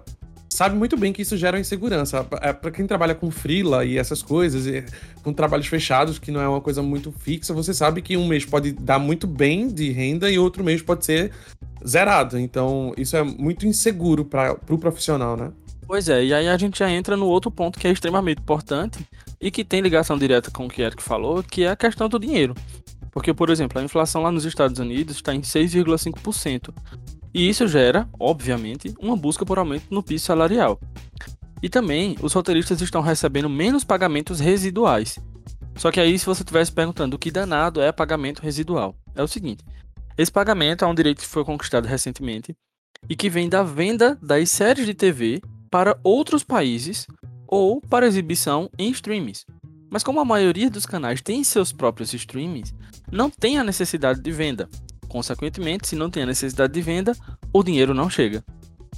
sabe 0.55 0.75
muito 0.75 0.95
bem 0.95 1.11
que 1.11 1.21
isso 1.21 1.35
gera 1.35 1.59
insegurança. 1.59 2.25
É, 2.41 2.53
para 2.53 2.71
quem 2.71 2.87
trabalha 2.87 3.13
com 3.13 3.29
freela 3.29 3.83
e 3.83 3.97
essas 3.97 4.21
coisas, 4.23 4.65
e 4.65 4.85
com 5.21 5.33
trabalhos 5.33 5.67
fechados, 5.67 6.17
que 6.17 6.31
não 6.31 6.39
é 6.39 6.47
uma 6.47 6.61
coisa 6.61 6.81
muito 6.81 7.11
fixa, 7.11 7.53
você 7.53 7.73
sabe 7.73 8.01
que 8.01 8.15
um 8.15 8.27
mês 8.27 8.45
pode 8.45 8.71
dar 8.71 8.97
muito 8.97 9.27
bem 9.27 9.67
de 9.67 9.91
renda 9.91 10.31
e 10.31 10.39
outro 10.39 10.63
mês 10.63 10.81
pode 10.81 11.05
ser 11.05 11.31
zerado. 11.85 12.39
Então, 12.39 12.93
isso 12.97 13.17
é 13.17 13.23
muito 13.23 13.67
inseguro 13.67 14.23
para 14.23 14.53
o 14.53 14.57
pro 14.57 14.77
profissional, 14.77 15.35
né? 15.35 15.51
Pois 15.85 16.09
é, 16.09 16.23
e 16.23 16.33
aí 16.33 16.47
a 16.47 16.57
gente 16.57 16.79
já 16.79 16.89
entra 16.89 17.15
no 17.15 17.27
outro 17.27 17.51
ponto 17.51 17.77
que 17.77 17.87
é 17.87 17.91
extremamente 17.91 18.39
importante 18.39 19.05
e 19.39 19.51
que 19.51 19.63
tem 19.63 19.81
ligação 19.81 20.17
direta 20.17 20.49
com 20.49 20.65
o 20.65 20.69
que 20.69 20.81
Eric 20.81 21.03
falou, 21.03 21.43
que 21.43 21.63
é 21.63 21.69
a 21.69 21.75
questão 21.75 22.09
do 22.09 22.17
dinheiro. 22.17 22.55
Porque, 23.11 23.33
por 23.33 23.49
exemplo, 23.49 23.79
a 23.79 23.83
inflação 23.83 24.21
lá 24.23 24.31
nos 24.31 24.45
Estados 24.45 24.79
Unidos 24.79 25.17
está 25.17 25.33
em 25.33 25.41
6,5%. 25.41 26.73
E 27.35 27.49
isso 27.49 27.67
gera, 27.67 28.07
obviamente, 28.17 28.95
uma 28.97 29.17
busca 29.17 29.45
por 29.45 29.59
aumento 29.59 29.87
no 29.89 30.01
piso 30.01 30.23
salarial. 30.23 30.79
E 31.61 31.67
também 31.67 32.15
os 32.21 32.31
roteiristas 32.31 32.79
estão 32.79 33.01
recebendo 33.01 33.49
menos 33.49 33.83
pagamentos 33.83 34.39
residuais. 34.39 35.19
Só 35.75 35.91
que 35.91 35.99
aí, 35.99 36.17
se 36.17 36.25
você 36.25 36.43
estivesse 36.43 36.71
perguntando 36.71 37.17
o 37.17 37.19
que 37.19 37.29
danado 37.29 37.81
é 37.81 37.91
pagamento 37.91 38.41
residual, 38.41 38.95
é 39.13 39.21
o 39.21 39.27
seguinte: 39.27 39.65
esse 40.17 40.31
pagamento 40.31 40.85
é 40.85 40.87
um 40.87 40.95
direito 40.95 41.19
que 41.19 41.27
foi 41.27 41.43
conquistado 41.43 41.89
recentemente 41.89 42.55
e 43.09 43.17
que 43.17 43.29
vem 43.29 43.49
da 43.49 43.63
venda 43.63 44.17
das 44.21 44.49
séries 44.49 44.85
de 44.85 44.93
TV 44.93 45.41
para 45.69 45.99
outros 46.05 46.41
países 46.41 47.05
ou 47.45 47.81
para 47.81 48.07
exibição 48.07 48.69
em 48.79 48.89
streams. 48.91 49.45
Mas 49.91 50.03
como 50.03 50.21
a 50.21 50.25
maioria 50.25 50.69
dos 50.69 50.85
canais 50.85 51.21
tem 51.21 51.43
seus 51.43 51.73
próprios 51.73 52.13
streams, 52.13 52.73
não 53.11 53.29
tem 53.29 53.57
a 53.57 53.63
necessidade 53.63 54.21
de 54.21 54.31
venda. 54.31 54.69
Consequentemente, 55.15 55.87
se 55.87 55.95
não 55.95 56.09
tem 56.09 56.23
a 56.23 56.25
necessidade 56.25 56.73
de 56.73 56.81
venda, 56.81 57.15
o 57.53 57.63
dinheiro 57.63 57.93
não 57.93 58.09
chega. 58.09 58.43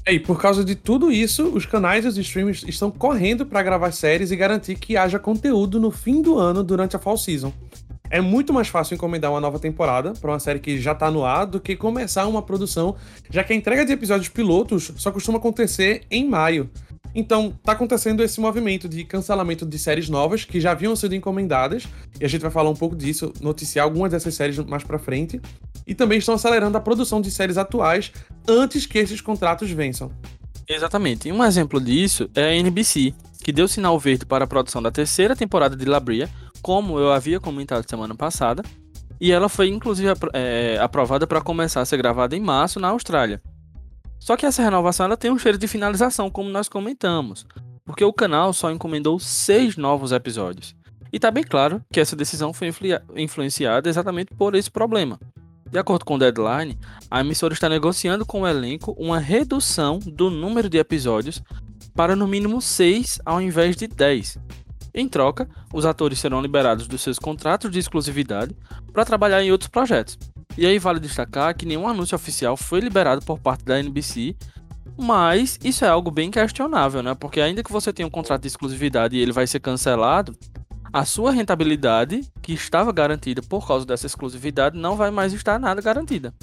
É, 0.04 0.12
e 0.12 0.20
por 0.20 0.42
causa 0.42 0.66
de 0.66 0.74
tudo 0.74 1.12
isso, 1.12 1.46
os 1.50 1.64
canais 1.68 2.06
e 2.06 2.08
os 2.08 2.18
streamers 2.18 2.64
estão 2.68 2.90
correndo 2.90 3.46
para 3.46 3.62
gravar 3.62 3.92
séries 3.92 4.32
e 4.32 4.36
garantir 4.36 4.80
que 4.80 4.98
haja 4.98 5.20
conteúdo 5.20 5.80
no 5.80 5.92
fim 5.92 6.20
do 6.20 6.40
ano 6.40 6.64
durante 6.64 6.96
a 6.96 7.00
fall 7.00 7.18
season. 7.18 7.54
É 8.10 8.20
muito 8.20 8.52
mais 8.52 8.68
fácil 8.68 8.96
encomendar 8.96 9.30
uma 9.30 9.40
nova 9.40 9.60
temporada 9.60 10.14
para 10.14 10.32
uma 10.32 10.40
série 10.40 10.58
que 10.58 10.82
já 10.82 10.96
tá 10.96 11.12
no 11.12 11.24
ar 11.24 11.46
do 11.46 11.60
que 11.60 11.76
começar 11.76 12.26
uma 12.26 12.42
produção, 12.42 12.96
já 13.30 13.44
que 13.44 13.54
a 13.54 13.56
entrega 13.56 13.86
de 13.86 13.94
episódios 13.94 14.30
pilotos 14.30 14.92
só 14.98 15.12
costuma 15.12 15.38
acontecer 15.38 16.02
em 16.10 16.28
maio. 16.28 16.68
Então, 17.20 17.52
tá 17.64 17.72
acontecendo 17.72 18.24
esse 18.24 18.40
movimento 18.40 18.88
de 18.88 19.04
cancelamento 19.04 19.66
de 19.66 19.80
séries 19.80 20.08
novas 20.08 20.46
que 20.46 20.62
já 20.62 20.72
haviam 20.72 20.96
sido 20.96 21.16
encomendadas, 21.16 21.88
e 22.20 22.24
a 22.24 22.28
gente 22.28 22.42
vai 22.42 22.52
falar 22.52 22.70
um 22.70 22.76
pouco 22.76 22.96
disso, 22.96 23.34
noticiar 23.42 23.86
algumas 23.86 24.12
dessas 24.12 24.36
séries 24.36 24.58
mais 24.60 24.84
para 24.84 25.00
frente, 25.00 25.42
e 25.88 25.96
também 25.96 26.20
estão 26.20 26.36
acelerando 26.36 26.78
a 26.78 26.82
produção 26.82 27.22
de 27.22 27.32
séries 27.32 27.58
atuais 27.58 28.12
antes 28.48 28.86
que 28.86 29.00
esses 29.00 29.22
contratos 29.22 29.72
vençam. 29.72 30.12
Exatamente. 30.68 31.32
Um 31.32 31.44
exemplo 31.44 31.80
disso 31.80 32.30
é 32.36 32.50
a 32.50 32.56
NBC, 32.56 33.14
que 33.42 33.54
deu 33.54 33.68
sinal 33.68 33.98
verde 33.98 34.26
para 34.26 34.44
a 34.44 34.48
produção 34.48 34.82
da 34.82 34.92
terceira 34.92 35.36
temporada 35.36 35.78
de 35.78 35.86
Labria, 35.86 36.30
como 36.62 37.00
eu 37.00 37.14
havia 37.14 37.40
comentado 37.40 37.90
semana 37.90 38.14
passada, 38.14 38.62
e 39.20 39.32
ela 39.32 39.48
foi 39.48 39.70
inclusive 39.70 40.10
é, 40.34 40.78
aprovada 40.82 41.26
para 41.26 41.42
começar 41.42 41.80
a 41.80 41.86
ser 41.86 41.98
gravada 41.98 42.36
em 42.36 42.42
março 42.42 42.80
na 42.80 42.90
Austrália. 42.90 43.42
Só 44.20 44.36
que 44.36 44.46
essa 44.46 44.62
renovação 44.62 45.06
ela 45.06 45.16
tem 45.16 45.32
um 45.32 45.38
cheiro 45.38 45.58
de 45.58 45.68
finalização, 45.68 46.30
como 46.30 46.50
nós 46.50 46.68
comentamos, 46.68 47.48
porque 47.86 48.04
o 48.04 48.12
canal 48.12 48.52
só 48.52 48.70
encomendou 48.70 49.18
seis 49.20 49.78
novos 49.78 50.12
episódios. 50.12 50.76
E 51.14 51.20
tá 51.20 51.32
bem 51.32 51.44
claro 51.44 51.82
que 51.92 52.02
essa 52.02 52.16
decisão 52.16 52.52
foi 52.52 52.70
influenciada 53.16 53.88
exatamente 53.88 54.34
por 54.36 54.56
esse 54.56 54.70
problema. 54.70 55.18
De 55.72 55.78
acordo 55.78 56.06
com 56.06 56.16
o 56.16 56.18
Deadline, 56.18 56.78
a 57.12 57.20
emissora 57.20 57.54
está 57.54 57.68
negociando 57.68 58.26
com 58.26 58.42
o 58.42 58.48
elenco 58.48 58.96
uma 58.98 59.20
redução 59.20 60.00
do 60.00 60.30
número 60.30 60.70
de 60.70 60.78
episódios 60.78 61.42
para 61.94 62.16
no 62.16 62.28
mínimo 62.28 62.62
6 62.62 63.20
ao 63.26 63.42
invés 63.42 63.76
de 63.76 63.88
10. 63.88 64.38
Em 64.94 65.08
troca, 65.08 65.48
os 65.74 65.86
atores 65.86 66.20
serão 66.20 66.42
liberados 66.42 66.88
dos 66.88 67.02
seus 67.02 67.20
contratos 67.20 67.70
de 67.70 67.80
exclusividade 67.80 68.56
para 68.94 69.06
trabalhar 69.06 69.44
em 69.44 69.52
outros 69.52 69.70
projetos. 69.70 70.18
E 70.58 70.66
aí 70.66 70.80
vale 70.80 71.00
destacar 71.00 71.56
que 71.56 71.66
nenhum 71.66 71.88
anúncio 71.88 72.16
oficial 72.16 72.58
foi 72.58 72.80
liberado 72.80 73.24
por 73.24 73.38
parte 73.38 73.64
da 73.64 73.80
NBC, 73.80 74.36
mas 74.98 75.60
isso 75.64 75.86
é 75.86 75.88
algo 75.88 76.10
bem 76.10 76.32
questionável, 76.32 77.04
né? 77.04 77.14
Porque 77.14 77.40
ainda 77.40 77.62
que 77.62 77.72
você 77.72 77.94
tenha 77.94 78.08
um 78.08 78.12
contrato 78.12 78.42
de 78.42 78.48
exclusividade 78.48 79.16
e 79.16 79.20
ele 79.20 79.32
vai 79.32 79.46
ser 79.46 79.60
cancelado, 79.60 80.36
a 80.92 81.06
sua 81.06 81.32
rentabilidade, 81.32 82.22
que 82.42 82.54
estava 82.54 82.92
garantida 82.92 83.42
por 83.42 83.68
causa 83.68 83.86
dessa 83.86 84.06
exclusividade, 84.06 84.78
não 84.78 84.96
vai 84.96 85.12
mais 85.12 85.34
estar 85.34 85.60
nada 85.60 85.82
garantida. 85.82 86.34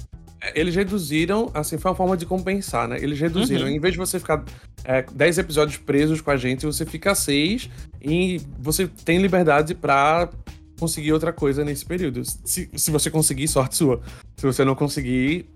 É, 0.41 0.59
eles 0.59 0.75
reduziram, 0.75 1.51
assim, 1.55 1.79
foi 1.79 1.91
uma 1.91 1.97
forma 1.97 2.17
de 2.17 2.27
compensar, 2.27 2.87
né? 2.87 2.99
Eles 3.01 3.19
reduziram. 3.19 3.67
Uhum. 3.67 3.73
Em 3.73 3.81
vez 3.81 3.95
de 3.95 3.99
você 3.99 4.19
ficar 4.19 4.45
é, 4.85 5.03
10 5.03 5.39
episódios 5.39 5.79
presos 5.79 6.21
com 6.21 6.31
a 6.31 6.37
gente, 6.37 6.67
você 6.67 6.85
fica 6.85 7.15
6 7.15 7.71
e 8.03 8.41
você 8.59 8.87
tem 8.87 9.19
liberdade 9.19 9.75
para 9.75 10.29
conseguir 10.79 11.13
outra 11.13 11.33
coisa 11.33 11.65
nesse 11.65 11.85
período. 11.85 12.23
Se, 12.45 12.71
se 12.75 12.91
você 12.91 13.11
conseguir, 13.11 13.49
sorte 13.49 13.77
sua. 13.77 14.01
Se 14.37 14.45
você 14.45 14.65
não 14.65 14.75
conseguir, 14.75 15.47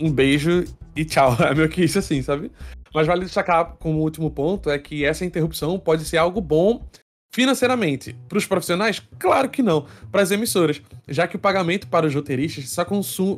um 0.00 0.10
beijo 0.10 0.64
e 0.96 1.04
tchau. 1.04 1.36
É 1.42 1.54
meio 1.54 1.68
que 1.68 1.84
isso 1.84 1.98
assim, 1.98 2.22
sabe? 2.22 2.50
Mas 2.94 3.06
vale 3.06 3.24
destacar 3.24 3.76
como 3.78 4.00
último 4.00 4.30
ponto 4.30 4.70
é 4.70 4.78
que 4.78 5.04
essa 5.04 5.24
interrupção 5.24 5.78
pode 5.78 6.04
ser 6.04 6.18
algo 6.18 6.40
bom 6.40 6.84
financeiramente. 7.32 8.14
Para 8.28 8.38
os 8.38 8.46
profissionais? 8.46 9.02
Claro 9.18 9.48
que 9.48 9.62
não. 9.62 9.86
Para 10.10 10.22
as 10.22 10.30
emissoras, 10.30 10.80
já 11.08 11.26
que 11.26 11.36
o 11.36 11.38
pagamento 11.38 11.88
para 11.88 12.06
os 12.06 12.14
roteiristas 12.14 12.68
só, 12.68 12.86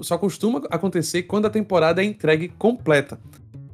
só 0.03 0.19
costuma 0.19 0.63
acontecer 0.71 1.23
quando 1.23 1.47
a 1.47 1.51
temporada 1.51 2.03
é 2.03 2.05
entregue 2.05 2.49
completa. 2.59 3.19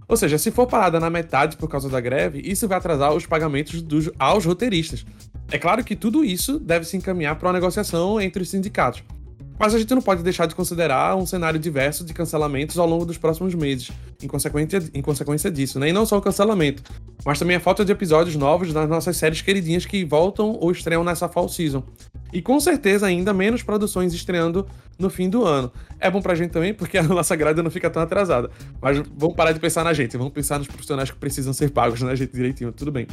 Ou 0.07 0.17
seja, 0.17 0.39
se 0.39 0.50
for 0.50 0.67
parada 0.67 1.00
na 1.00 1.09
metade 1.09 1.57
por 1.57 1.69
causa 1.69 1.89
da 1.89 2.00
greve, 2.00 2.43
isso 2.45 2.69
vai 2.69 2.77
atrasar 2.77 3.15
os 3.15 3.27
pagamentos 3.27 3.81
dos, 3.81 4.11
aos 4.19 4.45
roteiristas. 4.45 5.07
É 5.50 5.59
claro 5.59 5.83
que 5.83 5.97
tudo 5.97 6.25
isso 6.25 6.59
deve 6.59 6.85
se 6.85 6.97
encaminhar 6.97 7.37
para 7.37 7.49
uma 7.49 7.55
negociação 7.55 8.21
entre 8.21 8.43
os 8.43 8.50
sindicatos. 8.50 9.03
Mas 9.61 9.75
a 9.75 9.79
gente 9.79 9.95
não 9.95 10.00
pode 10.00 10.23
deixar 10.23 10.47
de 10.47 10.55
considerar 10.55 11.14
um 11.17 11.26
cenário 11.26 11.61
diverso 11.61 12.02
de 12.02 12.14
cancelamentos 12.14 12.79
ao 12.79 12.88
longo 12.88 13.05
dos 13.05 13.19
próximos 13.19 13.55
meses, 13.55 13.90
em 14.23 14.26
consequência, 14.26 14.83
em 14.95 15.02
consequência 15.02 15.50
disso, 15.50 15.79
né? 15.79 15.90
E 15.90 15.93
não 15.93 16.07
só 16.07 16.17
o 16.17 16.23
cancelamento, 16.23 16.83
mas 17.26 17.38
também 17.38 17.57
a 17.57 17.61
falta 17.61 17.85
de 17.85 17.93
episódios 17.93 18.37
novos 18.37 18.73
das 18.73 18.88
nossas 18.88 19.19
séries 19.19 19.43
queridinhas 19.43 19.85
que 19.85 20.02
voltam 20.02 20.57
ou 20.59 20.73
estreiam 20.73 21.05
nessa 21.05 21.29
fall 21.29 21.47
season. 21.47 21.85
E 22.33 22.40
com 22.40 22.59
certeza 22.59 23.07
ainda 23.07 23.35
menos 23.35 23.62
produções 23.62 24.14
estreando 24.14 24.67
no 24.99 25.11
fim 25.11 25.29
do 25.29 25.45
ano. 25.45 25.71
É 25.99 26.11
bom 26.11 26.23
pra 26.23 26.35
gente 26.35 26.52
também, 26.52 26.73
porque 26.73 26.97
a 26.97 27.02
nossa 27.02 27.37
grade 27.37 27.61
não 27.61 27.71
fica 27.71 27.90
tão 27.90 28.00
atrasada. 28.00 28.49
Mas 28.81 28.97
vamos 29.14 29.37
parar 29.37 29.52
de 29.52 29.61
pensar 29.61 29.85
na 29.85 29.93
gente, 29.93 30.17
vamos 30.17 30.33
pensar 30.33 30.59
nos 30.59 30.69
profissionais 30.69 31.11
que 31.11 31.19
precisam 31.19 31.52
ser 31.52 31.71
pagos, 31.71 32.00
né, 32.00 32.17
gente, 32.17 32.33
direitinho, 32.33 32.73
tudo 32.73 32.90
bem. 32.90 33.07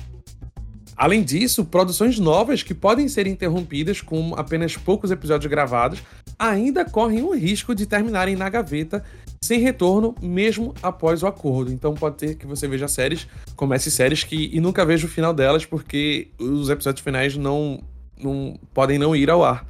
Além 0.97 1.21
disso, 1.21 1.63
produções 1.63 2.17
novas 2.17 2.63
que 2.63 2.73
podem 2.73 3.07
ser 3.07 3.27
interrompidas 3.27 4.01
com 4.01 4.33
apenas 4.35 4.75
poucos 4.75 5.11
episódios 5.11 5.49
gravados 5.49 6.01
ainda 6.39 6.83
correm 6.83 7.21
o 7.21 7.35
risco 7.35 7.75
de 7.75 7.85
terminarem 7.85 8.35
na 8.35 8.49
gaveta 8.49 9.03
sem 9.39 9.59
retorno, 9.59 10.15
mesmo 10.19 10.73
após 10.81 11.21
o 11.21 11.27
acordo. 11.27 11.71
Então 11.71 11.93
pode 11.93 12.17
ter 12.17 12.35
que 12.35 12.47
você 12.47 12.67
veja 12.67 12.87
séries, 12.87 13.27
comece 13.55 13.91
séries 13.91 14.23
que 14.23 14.49
e 14.51 14.59
nunca 14.59 14.83
veja 14.83 15.05
o 15.05 15.09
final 15.09 15.35
delas 15.35 15.65
porque 15.65 16.29
os 16.39 16.67
episódios 16.67 17.03
finais 17.03 17.37
não, 17.37 17.79
não 18.19 18.59
podem 18.73 18.97
não 18.97 19.15
ir 19.15 19.29
ao 19.29 19.43
ar. 19.43 19.67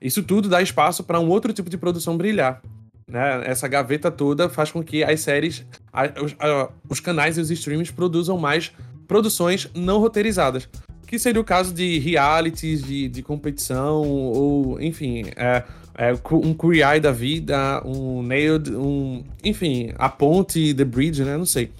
Isso 0.00 0.22
tudo 0.22 0.48
dá 0.48 0.62
espaço 0.62 1.02
para 1.02 1.18
um 1.18 1.28
outro 1.28 1.52
tipo 1.52 1.68
de 1.68 1.76
produção 1.76 2.16
brilhar. 2.16 2.62
Né? 3.10 3.42
Essa 3.44 3.66
gaveta 3.66 4.12
toda 4.12 4.48
faz 4.48 4.70
com 4.70 4.84
que 4.84 5.02
as 5.02 5.20
séries, 5.20 5.66
a, 5.92 6.04
a, 6.04 6.68
os 6.88 7.00
canais 7.00 7.36
e 7.36 7.40
os 7.40 7.50
streams 7.50 7.90
produzam 7.90 8.38
mais 8.38 8.72
produções 9.08 9.68
não 9.74 9.98
roteirizadas. 9.98 10.68
Que 11.06 11.18
seria 11.18 11.40
o 11.40 11.44
caso 11.44 11.72
de 11.72 11.98
realities, 11.98 12.82
de, 12.82 13.08
de 13.08 13.22
competição, 13.22 14.02
ou, 14.02 14.78
enfim, 14.80 15.24
é, 15.36 15.64
é, 15.96 16.12
um 16.30 16.52
Queer 16.52 17.00
da 17.00 17.10
vida, 17.10 17.82
um 17.84 18.22
Nailed, 18.22 18.70
um. 18.76 19.24
Enfim, 19.42 19.90
a 19.98 20.10
Ponte, 20.10 20.74
The 20.74 20.84
Bridge, 20.84 21.24
né? 21.24 21.38
Não 21.38 21.46
sei. 21.46 21.70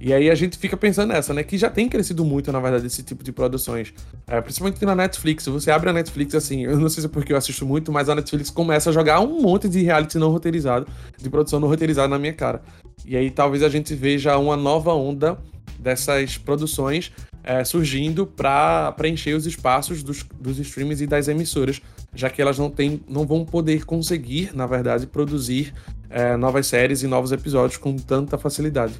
E 0.00 0.12
aí 0.12 0.28
a 0.28 0.34
gente 0.34 0.58
fica 0.58 0.76
pensando 0.76 1.12
nessa, 1.12 1.32
né? 1.32 1.44
Que 1.44 1.56
já 1.56 1.70
tem 1.70 1.88
crescido 1.88 2.24
muito, 2.24 2.50
na 2.50 2.58
verdade, 2.58 2.86
esse 2.86 3.04
tipo 3.04 3.22
de 3.22 3.30
produções. 3.30 3.94
É, 4.26 4.40
principalmente 4.40 4.84
na 4.84 4.96
Netflix. 4.96 5.46
Você 5.46 5.70
abre 5.70 5.90
a 5.90 5.92
Netflix, 5.92 6.34
assim, 6.34 6.64
eu 6.64 6.76
não 6.76 6.88
sei 6.88 7.02
se 7.02 7.06
é 7.06 7.08
porque 7.08 7.32
eu 7.32 7.36
assisto 7.36 7.64
muito, 7.64 7.92
mas 7.92 8.08
a 8.08 8.14
Netflix 8.16 8.50
começa 8.50 8.90
a 8.90 8.92
jogar 8.92 9.20
um 9.20 9.40
monte 9.40 9.68
de 9.68 9.80
reality 9.82 10.18
não 10.18 10.30
roteirizado, 10.30 10.88
de 11.16 11.30
produção 11.30 11.60
não 11.60 11.68
roteirizada 11.68 12.08
na 12.08 12.18
minha 12.18 12.32
cara. 12.32 12.62
E 13.04 13.16
aí 13.16 13.30
talvez 13.30 13.62
a 13.62 13.68
gente 13.68 13.94
veja 13.94 14.36
uma 14.38 14.56
nova 14.56 14.92
onda 14.92 15.38
dessas 15.82 16.38
produções 16.38 17.12
é, 17.44 17.64
surgindo 17.64 18.26
para 18.26 18.92
preencher 18.92 19.34
os 19.34 19.46
espaços 19.46 20.02
dos, 20.02 20.22
dos 20.40 20.58
streams 20.58 21.02
e 21.02 21.06
das 21.06 21.28
emissoras, 21.28 21.82
já 22.14 22.30
que 22.30 22.40
elas 22.40 22.58
não, 22.58 22.70
tem, 22.70 23.02
não 23.08 23.26
vão 23.26 23.44
poder 23.44 23.84
conseguir, 23.84 24.54
na 24.54 24.66
verdade, 24.66 25.06
produzir 25.06 25.74
é, 26.08 26.36
novas 26.36 26.66
séries 26.66 27.02
e 27.02 27.06
novos 27.06 27.32
episódios 27.32 27.78
com 27.78 27.96
tanta 27.96 28.38
facilidade. 28.38 28.94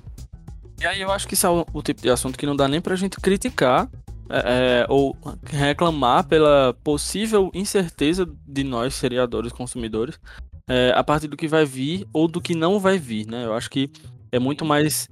E 0.80 0.86
aí 0.86 1.00
eu 1.00 1.12
acho 1.12 1.28
que 1.28 1.34
isso 1.34 1.46
é 1.46 1.50
o, 1.50 1.64
o 1.72 1.82
tipo 1.82 2.02
de 2.02 2.10
assunto 2.10 2.36
que 2.36 2.46
não 2.46 2.56
dá 2.56 2.66
nem 2.66 2.80
pra 2.80 2.96
gente 2.96 3.20
criticar 3.20 3.88
é, 4.28 4.82
é, 4.82 4.86
ou 4.88 5.16
reclamar 5.44 6.26
pela 6.26 6.74
possível 6.82 7.50
incerteza 7.54 8.26
de 8.46 8.64
nós, 8.64 8.94
seriadores, 8.94 9.52
consumidores, 9.52 10.18
é, 10.68 10.92
a 10.94 11.04
partir 11.04 11.28
do 11.28 11.36
que 11.36 11.46
vai 11.46 11.64
vir 11.64 12.06
ou 12.12 12.26
do 12.26 12.40
que 12.40 12.54
não 12.54 12.80
vai 12.80 12.98
vir, 12.98 13.26
né? 13.26 13.44
Eu 13.44 13.52
acho 13.52 13.68
que 13.68 13.90
é 14.32 14.38
muito 14.38 14.64
mais 14.64 15.08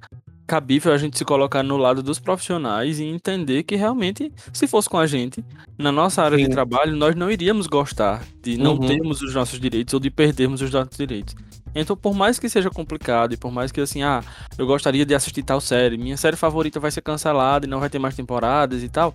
cabível 0.51 0.93
a 0.93 0.99
gente 0.99 1.17
se 1.17 1.25
colocar 1.25 1.63
no 1.63 1.77
lado 1.77 2.03
dos 2.03 2.19
profissionais 2.19 2.99
e 2.99 3.05
entender 3.05 3.63
que 3.63 3.77
realmente, 3.77 4.33
se 4.53 4.67
fosse 4.67 4.89
com 4.89 4.99
a 4.99 5.07
gente, 5.07 5.45
na 5.79 5.93
nossa 5.93 6.25
área 6.25 6.37
Sim. 6.37 6.43
de 6.43 6.51
trabalho, 6.51 6.97
nós 6.97 7.15
não 7.15 7.31
iríamos 7.31 7.69
gostar 7.69 8.25
de 8.43 8.59
não 8.59 8.73
uhum. 8.73 8.85
termos 8.89 9.23
os 9.23 9.33
nossos 9.33 9.61
direitos 9.61 9.95
ou 9.95 10.01
de 10.01 10.11
perdermos 10.11 10.61
os 10.61 10.73
nossos 10.73 10.97
direitos. 10.97 11.37
Então, 11.73 11.97
por 11.97 12.15
mais 12.15 12.41
que 12.41 12.49
seja 12.49 12.69
complicado 12.69 13.33
e 13.33 13.37
por 13.37 13.53
mais 13.53 13.71
que 13.71 13.81
assim, 13.81 14.03
ah, 14.03 14.25
eu 14.59 14.67
gostaria 14.67 15.07
de 15.07 15.15
assistir 15.15 15.45
tal 15.45 15.61
série, 15.61 15.97
minha 15.97 16.17
série 16.17 16.35
favorita 16.35 16.81
vai 16.81 16.91
ser 16.91 17.01
cancelada 17.01 17.65
e 17.65 17.71
não 17.71 17.79
vai 17.79 17.89
ter 17.89 18.01
mais 18.01 18.17
temporadas 18.17 18.83
e 18.83 18.89
tal, 18.89 19.15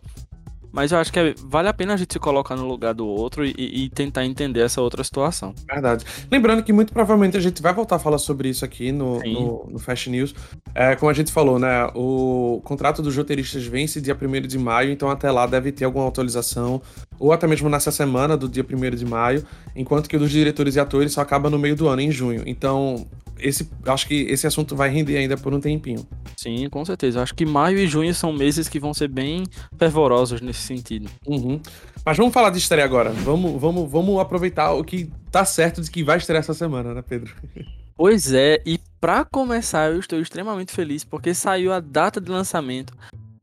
mas 0.75 0.91
eu 0.91 0.97
acho 0.97 1.11
que 1.11 1.17
é, 1.17 1.33
vale 1.41 1.69
a 1.69 1.73
pena 1.73 1.93
a 1.93 1.97
gente 1.97 2.11
se 2.11 2.19
colocar 2.19 2.53
no 2.57 2.67
lugar 2.67 2.93
do 2.93 3.07
outro 3.07 3.45
e, 3.45 3.53
e, 3.57 3.89
tentar 3.89 4.25
entender 4.25 4.59
essa 4.59 4.81
outra 4.81 5.01
situação. 5.05 5.55
Verdade. 5.65 6.03
Lembrando 6.29 6.61
que 6.61 6.73
muito 6.73 6.91
provavelmente 6.91 7.37
a 7.37 7.39
gente 7.39 7.61
vai 7.61 7.73
voltar 7.73 7.95
a 7.95 7.99
falar 7.99 8.17
sobre 8.17 8.49
isso 8.49 8.65
aqui 8.65 8.91
no, 8.91 9.21
no, 9.21 9.69
no, 9.71 9.79
Fast 9.79 10.09
News. 10.09 10.35
É, 10.73 10.93
como 10.97 11.09
a 11.09 11.13
gente 11.13 11.31
falou, 11.31 11.57
né? 11.57 11.89
O 11.95 12.59
contrato 12.65 13.01
dos 13.01 13.15
roteiristas 13.15 13.65
vence 13.65 14.01
dia 14.01 14.17
1 14.21 14.41
de 14.47 14.59
maio, 14.59 14.91
então 14.91 15.09
até 15.09 15.31
lá 15.31 15.47
deve 15.47 15.71
ter 15.71 15.85
alguma 15.85 16.09
atualização, 16.09 16.81
ou 17.17 17.31
até 17.31 17.47
mesmo 17.47 17.69
nessa 17.69 17.89
semana 17.89 18.35
do 18.35 18.49
dia 18.49 18.65
1 18.69 18.97
de 18.97 19.05
maio, 19.05 19.45
enquanto 19.73 20.09
que 20.09 20.17
o 20.17 20.19
dos 20.19 20.29
diretores 20.29 20.75
e 20.75 20.79
atores 20.81 21.13
só 21.13 21.21
acaba 21.21 21.49
no 21.49 21.57
meio 21.57 21.77
do 21.77 21.87
ano, 21.87 22.01
em 22.01 22.11
junho. 22.11 22.43
Então, 22.45 23.07
esse, 23.39 23.69
acho 23.85 24.07
que 24.07 24.23
esse 24.23 24.47
assunto 24.47 24.75
vai 24.75 24.89
render 24.89 25.17
ainda 25.17 25.37
por 25.37 25.53
um 25.53 25.59
tempinho. 25.59 26.05
Sim, 26.37 26.69
com 26.69 26.83
certeza. 26.85 27.21
Acho 27.21 27.33
que 27.33 27.45
maio 27.45 27.77
e 27.77 27.87
junho 27.87 28.13
são 28.13 28.31
meses 28.31 28.69
que 28.69 28.79
vão 28.79 28.93
ser 28.93 29.07
bem 29.07 29.43
fervorosos 29.77 30.41
nesse 30.41 30.61
sentido. 30.61 31.09
Uhum. 31.25 31.59
Mas 32.05 32.17
vamos 32.17 32.33
falar 32.33 32.49
de 32.49 32.57
estreia 32.57 32.85
agora. 32.85 33.11
Vamos, 33.11 33.59
vamos, 33.59 33.91
vamos 33.91 34.19
aproveitar 34.19 34.71
o 34.73 34.83
que 34.83 35.09
tá 35.31 35.43
certo 35.43 35.81
de 35.81 35.89
que 35.89 36.03
vai 36.03 36.17
estrear 36.17 36.39
essa 36.39 36.53
semana, 36.53 36.93
né, 36.93 37.01
Pedro? 37.01 37.33
Pois 37.97 38.33
é, 38.33 38.61
e 38.65 38.77
para 38.99 39.23
começar, 39.23 39.89
eu 39.89 40.01
estou 40.01 40.19
extremamente 40.19 40.73
feliz 40.73 41.05
porque 41.05 41.33
saiu 41.33 41.71
a 41.71 41.79
data 41.79 42.19
de 42.19 42.29
lançamento 42.29 42.93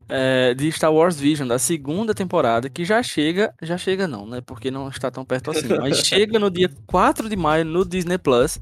é, 0.07 0.53
de 0.53 0.71
Star 0.71 0.93
Wars 0.93 1.19
Vision, 1.19 1.47
da 1.47 1.57
segunda 1.57 2.13
temporada, 2.13 2.69
que 2.69 2.85
já 2.85 3.01
chega, 3.01 3.51
já 3.63 3.79
chega 3.79 4.07
não, 4.07 4.27
né? 4.27 4.41
Porque 4.41 4.69
não 4.69 4.87
está 4.89 5.09
tão 5.09 5.25
perto 5.25 5.49
assim, 5.49 5.67
mas 5.69 5.99
chega 6.05 6.37
no 6.37 6.51
dia 6.51 6.69
4 6.85 7.27
de 7.27 7.35
maio 7.35 7.65
no 7.65 7.83
Disney 7.83 8.19
Plus 8.19 8.59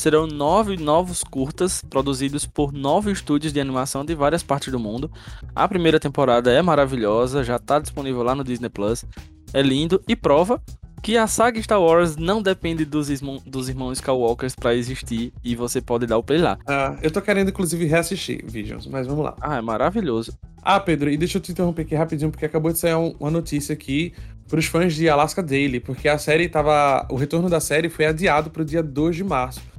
serão 0.00 0.26
nove 0.26 0.78
novos 0.78 1.22
curtas 1.22 1.82
produzidos 1.88 2.46
por 2.46 2.72
nove 2.72 3.12
estúdios 3.12 3.52
de 3.52 3.60
animação 3.60 4.02
de 4.02 4.14
várias 4.14 4.42
partes 4.42 4.72
do 4.72 4.80
mundo. 4.80 5.10
A 5.54 5.68
primeira 5.68 6.00
temporada 6.00 6.50
é 6.50 6.62
maravilhosa, 6.62 7.44
já 7.44 7.56
está 7.56 7.78
disponível 7.78 8.22
lá 8.22 8.34
no 8.34 8.42
Disney 8.42 8.70
Plus. 8.70 9.04
É 9.52 9.60
lindo 9.60 10.02
e 10.08 10.16
prova 10.16 10.60
que 11.02 11.16
a 11.16 11.26
saga 11.26 11.62
Star 11.62 11.80
Wars 11.80 12.16
não 12.16 12.42
depende 12.42 12.84
dos, 12.84 13.08
dos 13.44 13.68
irmãos 13.68 13.98
Skywalkers 13.98 14.54
para 14.54 14.74
existir 14.74 15.32
e 15.44 15.54
você 15.54 15.82
pode 15.82 16.06
dar 16.06 16.16
o 16.16 16.22
play 16.22 16.40
lá. 16.40 16.58
Ah, 16.66 16.96
eu 17.02 17.10
tô 17.10 17.20
querendo 17.20 17.50
inclusive 17.50 17.84
reassistir 17.84 18.42
Visions, 18.46 18.86
mas 18.86 19.06
vamos 19.06 19.24
lá. 19.24 19.36
Ah, 19.40 19.56
é 19.56 19.60
maravilhoso. 19.60 20.32
Ah, 20.62 20.80
Pedro, 20.80 21.10
e 21.10 21.16
deixa 21.16 21.36
eu 21.36 21.42
te 21.42 21.52
interromper 21.52 21.82
aqui 21.82 21.94
rapidinho 21.94 22.30
porque 22.30 22.46
acabou 22.46 22.72
de 22.72 22.78
sair 22.78 22.94
uma 22.94 23.30
notícia 23.30 23.74
aqui 23.74 24.14
para 24.48 24.58
os 24.58 24.66
fãs 24.66 24.94
de 24.94 25.08
Alaska 25.08 25.42
Daily, 25.42 25.78
porque 25.78 26.08
a 26.08 26.18
série 26.18 26.48
tava, 26.48 27.06
o 27.10 27.16
retorno 27.16 27.48
da 27.48 27.60
série 27.60 27.88
foi 27.88 28.06
adiado 28.06 28.50
para 28.50 28.62
o 28.62 28.64
dia 28.64 28.82
2 28.82 29.16
de 29.16 29.24
março. 29.24 29.69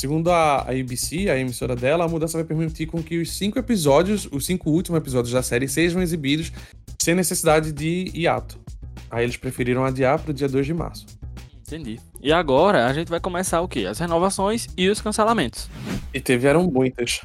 Segundo 0.00 0.30
a, 0.30 0.62
a 0.62 0.70
ABC, 0.70 1.28
a 1.28 1.36
emissora 1.36 1.76
dela, 1.76 2.06
a 2.06 2.08
mudança 2.08 2.38
vai 2.38 2.44
permitir 2.46 2.86
com 2.86 3.02
que 3.02 3.18
os 3.18 3.36
cinco 3.36 3.58
episódios, 3.58 4.26
os 4.32 4.46
cinco 4.46 4.70
últimos 4.70 4.98
episódios 4.98 5.30
da 5.30 5.42
série, 5.42 5.68
sejam 5.68 6.00
exibidos 6.00 6.50
sem 6.98 7.14
necessidade 7.14 7.70
de 7.70 8.10
hiato. 8.14 8.58
Aí 9.10 9.24
eles 9.24 9.36
preferiram 9.36 9.84
adiar 9.84 10.18
para 10.18 10.30
o 10.30 10.32
dia 10.32 10.48
2 10.48 10.64
de 10.64 10.72
março. 10.72 11.04
Entendi. 11.66 12.00
E 12.18 12.32
agora 12.32 12.86
a 12.86 12.94
gente 12.94 13.10
vai 13.10 13.20
começar 13.20 13.60
o 13.60 13.68
quê? 13.68 13.84
As 13.84 13.98
renovações 13.98 14.68
e 14.74 14.88
os 14.88 15.02
cancelamentos. 15.02 15.68
E 16.14 16.18
tiveram 16.18 16.62
muitas. 16.62 17.20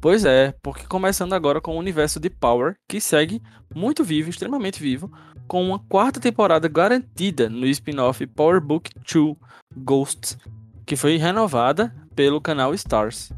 Pois 0.00 0.24
é, 0.24 0.54
porque 0.62 0.86
começando 0.86 1.32
agora 1.32 1.60
com 1.60 1.74
o 1.74 1.80
universo 1.80 2.20
de 2.20 2.30
Power, 2.30 2.76
que 2.88 3.00
segue 3.00 3.42
muito 3.74 4.04
vivo, 4.04 4.30
extremamente 4.30 4.80
vivo, 4.80 5.10
com 5.48 5.60
uma 5.60 5.80
quarta 5.80 6.20
temporada 6.20 6.68
garantida 6.68 7.48
no 7.48 7.66
spin-off 7.66 8.24
Power 8.28 8.60
Book 8.60 8.92
2 9.12 9.34
Ghosts, 9.76 10.38
que 10.86 10.94
foi 10.94 11.16
renovada 11.16 11.92
pelo 12.14 12.40
canal 12.40 12.74
Stars. 12.74 13.30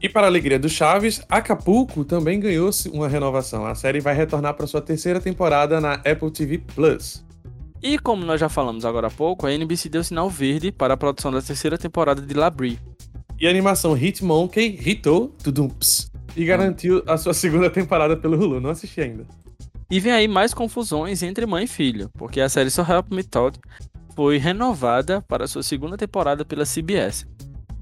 E 0.00 0.08
para 0.08 0.26
a 0.26 0.30
alegria 0.30 0.58
do 0.58 0.68
Chaves, 0.68 1.22
Acapulco 1.28 2.04
também 2.04 2.38
ganhou 2.38 2.70
uma 2.92 3.08
renovação. 3.08 3.64
A 3.66 3.74
série 3.74 4.00
vai 4.00 4.14
retornar 4.14 4.54
para 4.54 4.66
sua 4.66 4.80
terceira 4.80 5.20
temporada 5.20 5.80
na 5.80 5.94
Apple 5.94 6.30
TV 6.30 6.58
Plus. 6.58 7.24
E 7.82 7.98
como 7.98 8.24
nós 8.24 8.40
já 8.40 8.48
falamos 8.48 8.84
agora 8.84 9.06
há 9.06 9.10
pouco, 9.10 9.46
a 9.46 9.52
NBC 9.52 9.88
deu 9.88 10.04
sinal 10.04 10.28
verde 10.28 10.70
para 10.70 10.94
a 10.94 10.96
produção 10.96 11.30
da 11.30 11.40
terceira 11.40 11.78
temporada 11.78 12.20
de 12.20 12.34
Labrie. 12.34 12.78
E 13.38 13.46
a 13.46 13.50
animação 13.50 13.96
Hitmonkey 13.96 14.80
hitou 14.84 15.28
Tudumps 15.42 16.10
e 16.34 16.44
garantiu 16.44 17.02
a 17.06 17.16
sua 17.16 17.34
segunda 17.34 17.70
temporada 17.70 18.16
pelo 18.16 18.36
Hulu. 18.36 18.60
Não 18.60 18.70
assisti 18.70 19.00
ainda. 19.00 19.26
E 19.90 20.00
vem 20.00 20.12
aí 20.12 20.26
mais 20.26 20.52
confusões 20.52 21.22
entre 21.22 21.46
mãe 21.46 21.64
e 21.64 21.68
filho, 21.68 22.10
porque 22.14 22.40
a 22.40 22.48
série 22.48 22.70
So 22.70 22.82
Help 22.82 23.12
Me 23.12 23.22
Todd 23.22 23.58
foi 24.14 24.36
renovada 24.38 25.22
para 25.22 25.46
sua 25.46 25.62
segunda 25.62 25.96
temporada 25.96 26.44
pela 26.44 26.64
CBS. 26.64 27.26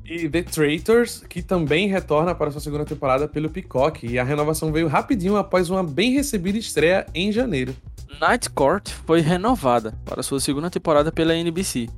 E 0.05 0.29
The 0.29 0.43
Traitors, 0.43 1.25
que 1.29 1.43
também 1.43 1.89
retorna 1.89 2.35
para 2.35 2.51
sua 2.51 2.61
segunda 2.61 2.85
temporada 2.85 3.27
pelo 3.27 3.49
Peacock, 3.49 4.07
e 4.07 4.19
a 4.19 4.25
renovação 4.25 4.71
veio 4.71 4.87
rapidinho 4.87 5.37
após 5.37 5.71
uma 5.71 5.83
bem 5.83 6.13
recebida 6.13 6.59
estreia 6.59 7.07
em 7.15 7.33
janeiro. 7.33 7.75
Night 8.21 8.51
Court 8.51 8.91
foi 9.07 9.21
renovada 9.21 9.95
para 10.05 10.23
sua 10.23 10.41
segunda 10.41 10.71
temporada 10.71 11.11
pela 11.11 11.35
NBC. 11.35 11.89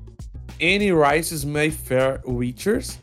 Annie 0.61 0.93
Rice's 0.93 1.45
Mayfair 1.45 2.21
Witchers 2.27 2.99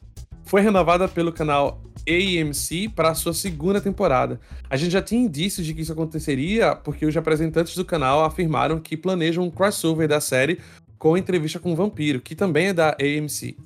foi 0.46 0.62
renovada 0.62 1.08
pelo 1.08 1.32
canal 1.32 1.82
AMC 2.08 2.90
para 2.96 3.14
sua 3.14 3.34
segunda 3.34 3.82
temporada. 3.82 4.40
A 4.70 4.78
gente 4.78 4.92
já 4.92 5.02
tinha 5.02 5.22
indícios 5.22 5.66
de 5.66 5.74
que 5.74 5.82
isso 5.82 5.92
aconteceria 5.92 6.76
porque 6.76 7.06
os 7.06 7.14
representantes 7.14 7.76
do 7.76 7.86
canal 7.86 8.24
afirmaram 8.24 8.80
que 8.80 8.98
planejam 8.98 9.44
um 9.44 9.52
crossover 9.52 10.08
da 10.08 10.20
série 10.20 10.60
com 10.98 11.18
entrevista 11.18 11.60
com 11.60 11.74
o 11.74 11.76
vampiro, 11.76 12.22
que 12.22 12.36
também 12.36 12.68
é 12.68 12.74
da 12.74 12.96
AMC. 13.00 13.58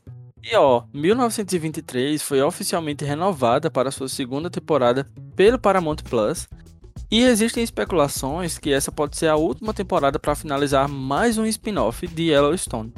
E 0.44 0.56
ó, 0.56 0.84
1923 0.94 2.22
foi 2.22 2.42
oficialmente 2.42 3.04
renovada 3.04 3.70
para 3.70 3.92
sua 3.92 4.08
segunda 4.08 4.50
temporada 4.50 5.08
pelo 5.36 5.60
Paramount 5.60 5.98
Plus. 6.10 6.48
E 7.10 7.24
existem 7.24 7.64
especulações 7.64 8.58
que 8.58 8.72
essa 8.72 8.92
pode 8.92 9.18
ser 9.18 9.28
a 9.28 9.36
última 9.36 9.74
temporada 9.74 10.20
para 10.20 10.36
finalizar 10.36 10.88
mais 10.90 11.38
um 11.38 11.46
spin-off 11.46 12.06
de 12.06 12.32
Yellowstone. 12.32 12.94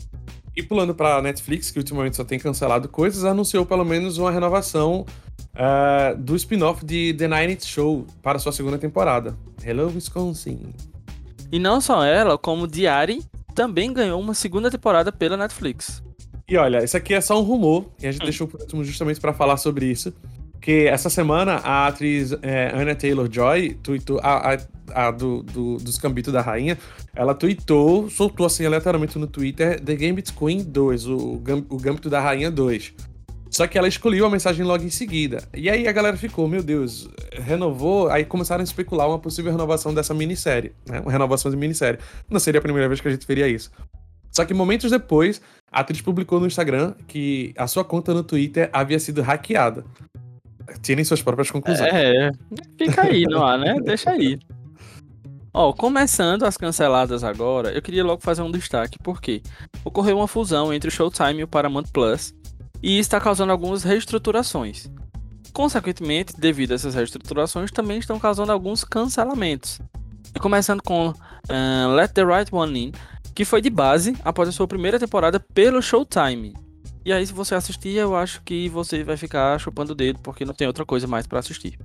E 0.56 0.64
pulando 0.64 0.96
para 0.96 1.22
Netflix, 1.22 1.72
que 1.72 1.78
ultimamente 1.78 2.18
só 2.18 2.24
tem 2.24 2.40
cancelado 2.40 2.90
coisas, 2.90 3.24
anunciou 3.24 3.66
pelo 3.66 3.86
menos 3.86 4.18
uma 4.18 4.32
renovação 4.32 5.06
uh, 5.54 6.18
do 6.18 6.36
spin-off 6.36 6.84
de 6.84 7.14
The 7.14 7.28
Night 7.28 7.66
Show 7.66 8.06
para 8.22 8.40
sua 8.40 8.52
segunda 8.52 8.78
temporada. 8.78 9.38
Hello, 9.64 9.92
Wisconsin. 9.94 10.74
E 11.52 11.60
não 11.60 11.80
só 11.80 12.04
ela, 12.04 12.38
como 12.38 12.68
Diary 12.68 13.24
também 13.56 13.94
ganhou 13.94 14.20
uma 14.20 14.34
segunda 14.34 14.72
temporada 14.72 15.12
pela 15.12 15.38
Netflix. 15.38 16.02
E 16.50 16.58
olha, 16.58 16.84
isso 16.84 16.98
aqui 16.98 17.14
é 17.14 17.22
só 17.22 17.40
um 17.40 17.44
rumor, 17.44 17.86
e 18.02 18.08
a 18.08 18.12
gente 18.12 18.24
hum. 18.24 18.26
deixou 18.26 18.48
por 18.48 18.60
último 18.60 18.84
justamente 18.84 19.20
para 19.20 19.34
falar 19.34 19.58
sobre 19.58 19.86
isso. 19.86 20.12
Que 20.60 20.88
essa 20.88 21.10
semana 21.10 21.54
a 21.64 21.88
atriz 21.88 22.34
é, 22.42 22.72
Anna 22.74 22.94
Taylor-Joy 22.94 23.76
tweetou, 23.82 24.20
a, 24.22 24.56
a, 24.56 25.08
a 25.08 25.12
do, 25.12 25.42
do, 25.44 25.78
dos 25.78 25.98
Cambitos 25.98 26.34
da 26.34 26.42
Rainha, 26.42 26.78
ela 27.16 27.34
tweetou, 27.34 28.10
soltou 28.10 28.46
assim 28.46 28.66
aleatoriamente 28.66 29.18
no 29.18 29.26
Twitter 29.26 29.80
The 29.80 29.96
Gambit 29.96 30.34
Queen 30.34 30.64
2, 30.64 31.08
o, 31.08 31.42
o 31.70 31.78
Gambito 31.78 32.10
da 32.10 32.20
Rainha 32.20 32.52
2. 32.52 32.94
Só 33.50 33.66
que 33.68 33.78
ela 33.78 33.88
escolheu 33.88 34.26
a 34.26 34.30
mensagem 34.30 34.66
logo 34.66 34.84
em 34.84 34.90
seguida. 34.90 35.44
E 35.56 35.70
aí 35.70 35.88
a 35.88 35.92
galera 35.92 36.16
ficou, 36.18 36.48
meu 36.48 36.62
Deus, 36.62 37.10
renovou. 37.32 38.10
Aí 38.10 38.24
começaram 38.24 38.62
a 38.62 38.64
especular 38.64 39.08
uma 39.08 39.18
possível 39.18 39.52
renovação 39.52 39.94
dessa 39.94 40.14
minissérie, 40.14 40.72
né? 40.88 41.00
Uma 41.00 41.12
renovação 41.12 41.50
de 41.50 41.58
minissérie. 41.58 42.00
Não 42.30 42.40
seria 42.40 42.60
a 42.60 42.62
primeira 42.62 42.88
vez 42.88 43.02
que 43.02 43.08
a 43.08 43.12
gente 43.12 43.26
veria 43.26 43.48
isso. 43.48 43.72
Só 44.32 44.46
que 44.46 44.54
momentos 44.54 44.92
depois, 44.92 45.42
a 45.72 45.82
atriz 45.82 46.02
publicou 46.02 46.40
no 46.40 46.48
Instagram 46.48 46.94
que 47.08 47.54
a 47.58 47.68
sua 47.68 47.84
conta 47.84 48.14
no 48.14 48.24
Twitter 48.24 48.70
havia 48.74 49.00
sido 49.00 49.22
hackeada. 49.22 49.86
Tirem 50.82 51.04
suas 51.04 51.22
próprias 51.22 51.50
conclusões. 51.50 51.92
É, 51.92 52.32
fica 52.78 53.04
aí 53.04 53.24
no 53.24 53.44
ar, 53.44 53.58
né? 53.58 53.76
Deixa 53.84 54.12
aí. 54.12 54.38
Ó, 55.54 55.74
começando 55.74 56.44
as 56.44 56.58
canceladas 56.58 57.24
agora, 57.24 57.72
eu 57.72 57.82
queria 57.82 58.04
logo 58.04 58.22
fazer 58.22 58.44
um 58.44 58.52
destaque, 58.52 59.00
porque 59.04 59.42
ocorreu 59.84 60.18
uma 60.18 60.28
fusão 60.28 60.72
entre 60.72 60.90
o 60.90 60.92
Showtime 60.92 61.40
e 61.40 61.44
o 61.44 61.48
Paramount 61.48 61.86
Plus, 61.92 62.34
e 62.84 63.00
está 63.00 63.20
causando 63.20 63.52
algumas 63.52 63.84
reestruturações. 63.84 64.90
Consequentemente, 65.52 66.40
devido 66.40 66.72
a 66.72 66.76
essas 66.76 66.94
reestruturações, 66.94 67.72
também 67.72 67.98
estão 67.98 68.20
causando 68.20 68.52
alguns 68.52 68.84
cancelamentos. 68.84 69.82
Começando 70.40 70.84
com 70.84 71.10
uh, 71.10 71.96
Let 71.96 72.12
the 72.12 72.24
Right 72.24 72.54
One 72.54 72.80
In, 72.80 72.92
que 73.40 73.46
foi 73.46 73.62
de 73.62 73.70
base 73.70 74.14
após 74.26 74.50
a 74.50 74.52
sua 74.52 74.68
primeira 74.68 75.00
temporada 75.00 75.40
pelo 75.40 75.82
Showtime. 75.82 76.54
E 77.06 77.14
aí, 77.14 77.26
se 77.26 77.32
você 77.32 77.56
assistir, 77.56 77.96
eu 77.96 78.14
acho 78.14 78.42
que 78.44 78.68
você 78.68 79.02
vai 79.02 79.16
ficar 79.16 79.58
chupando 79.62 79.94
o 79.94 79.96
dedo, 79.96 80.20
porque 80.20 80.44
não 80.44 80.54
tem 80.54 80.68
outra 80.68 80.86
coisa 80.86 81.08
mais 81.08 81.26
para 81.26 81.40
assistir. 81.40 81.80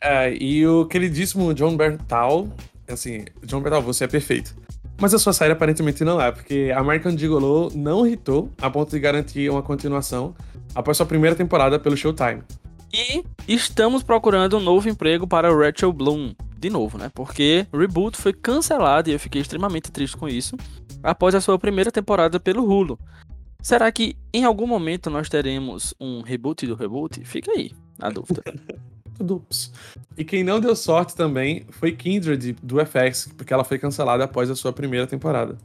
É, 0.00 0.34
e 0.34 0.66
o 0.66 0.86
queridíssimo 0.86 1.52
John 1.52 1.76
Bertal, 1.76 2.48
assim, 2.88 3.26
John 3.42 3.60
Bertal, 3.60 3.82
você 3.82 4.04
é 4.04 4.08
perfeito. 4.08 4.56
Mas 4.98 5.12
a 5.12 5.18
sua 5.18 5.34
série 5.34 5.52
aparentemente 5.52 6.02
não 6.04 6.18
é, 6.18 6.32
porque 6.32 6.72
American 6.74 7.18
Gigolo 7.18 7.70
não 7.74 8.06
hitou 8.06 8.50
a 8.58 8.70
ponto 8.70 8.90
de 8.90 8.98
garantir 8.98 9.50
uma 9.50 9.62
continuação 9.62 10.34
após 10.74 10.96
sua 10.96 11.04
primeira 11.04 11.36
temporada 11.36 11.78
pelo 11.78 11.98
Showtime. 11.98 12.40
E 12.94 13.22
estamos 13.46 14.02
procurando 14.02 14.56
um 14.56 14.60
novo 14.60 14.88
emprego 14.88 15.26
para 15.26 15.54
Rachel 15.54 15.92
Bloom, 15.92 16.32
de 16.58 16.70
novo, 16.70 16.96
né? 16.96 17.10
Porque 17.14 17.66
Reboot 17.74 18.16
foi 18.16 18.32
cancelado 18.32 19.10
e 19.10 19.12
eu 19.12 19.20
fiquei 19.20 19.42
extremamente 19.42 19.92
triste 19.92 20.16
com 20.16 20.26
isso 20.26 20.56
após 21.04 21.34
a 21.34 21.40
sua 21.40 21.58
primeira 21.58 21.92
temporada 21.92 22.40
pelo 22.40 22.64
Hulu. 22.64 22.98
Será 23.62 23.90
que 23.92 24.16
em 24.32 24.44
algum 24.44 24.66
momento 24.66 25.08
nós 25.08 25.28
teremos 25.28 25.94
um 26.00 26.22
reboot 26.22 26.66
do 26.66 26.74
reboot? 26.74 27.24
Fica 27.24 27.52
aí 27.52 27.72
a 28.00 28.10
dúvida. 28.10 28.42
E 30.16 30.24
quem 30.24 30.42
não 30.42 30.58
deu 30.58 30.74
sorte 30.74 31.14
também 31.14 31.64
foi 31.70 31.92
Kindred 31.92 32.56
do 32.60 32.84
FX, 32.84 33.32
porque 33.36 33.54
ela 33.54 33.62
foi 33.62 33.78
cancelada 33.78 34.24
após 34.24 34.50
a 34.50 34.56
sua 34.56 34.72
primeira 34.72 35.06
temporada. 35.06 35.56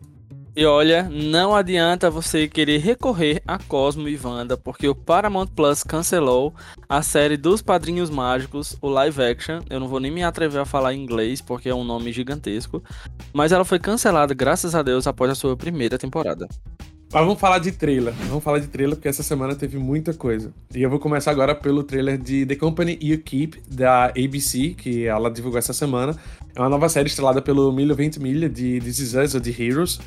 E 0.56 0.66
olha, 0.66 1.04
não 1.04 1.56
adianta 1.56 2.10
você 2.10 2.48
querer 2.48 2.80
recorrer 2.80 3.42
a 3.48 3.58
Cosmo 3.58 4.10
e 4.10 4.20
Wanda, 4.22 4.58
porque 4.58 4.88
o 4.88 4.96
Paramount 4.96 5.48
Plus 5.48 5.84
cancelou 5.84 6.54
a 6.88 7.02
série 7.02 7.38
dos 7.38 7.62
Padrinhos 7.62 8.10
Mágicos, 8.10 8.76
o 8.82 8.90
live 8.90 9.22
action. 9.22 9.62
Eu 9.70 9.80
não 9.80 9.88
vou 9.88 10.00
nem 10.00 10.12
me 10.12 10.24
atrever 10.24 10.60
a 10.60 10.66
falar 10.66 10.94
em 10.94 11.02
inglês, 11.02 11.40
porque 11.40 11.70
é 11.70 11.76
um 11.76 11.84
nome 11.84 12.12
gigantesco. 12.12 12.84
Mas 13.32 13.52
ela 13.52 13.64
foi 13.64 13.80
cancelada, 13.80 14.34
graças 14.34 14.74
a 14.76 14.82
Deus, 14.82 15.08
após 15.08 15.32
a 15.32 15.36
sua 15.36 15.56
primeira 15.56 15.98
temporada. 15.98 16.48
Mas 17.12 17.24
vamos 17.24 17.40
falar 17.40 17.58
de 17.58 17.72
trailer. 17.72 18.14
Vamos 18.28 18.44
falar 18.44 18.60
de 18.60 18.68
trailer 18.68 18.96
porque 18.96 19.08
essa 19.08 19.24
semana 19.24 19.56
teve 19.56 19.80
muita 19.80 20.14
coisa. 20.14 20.54
E 20.76 20.82
eu 20.84 20.90
vou 20.90 21.00
começar 21.00 21.32
agora 21.32 21.56
pelo 21.56 21.84
trailer 21.84 22.20
de 22.20 22.46
The 22.46 22.56
Company 22.56 23.00
You 23.02 23.20
Keep, 23.20 23.64
da 23.68 24.06
ABC, 24.08 24.76
que 24.78 25.06
ela 25.06 25.32
divulgou 25.32 25.58
essa 25.58 25.74
semana. 25.74 26.16
É 26.56 26.60
uma 26.60 26.70
nova 26.70 26.88
série 26.88 27.08
estrelada 27.08 27.42
pelo 27.42 27.72
Milho 27.72 27.96
Ventimiglia, 27.96 28.48
de 28.48 28.80
This 28.80 29.00
Is 29.00 29.14
Us, 29.16 29.34
ou 29.34 29.40
de 29.40 29.50
Heroes. 29.50 30.00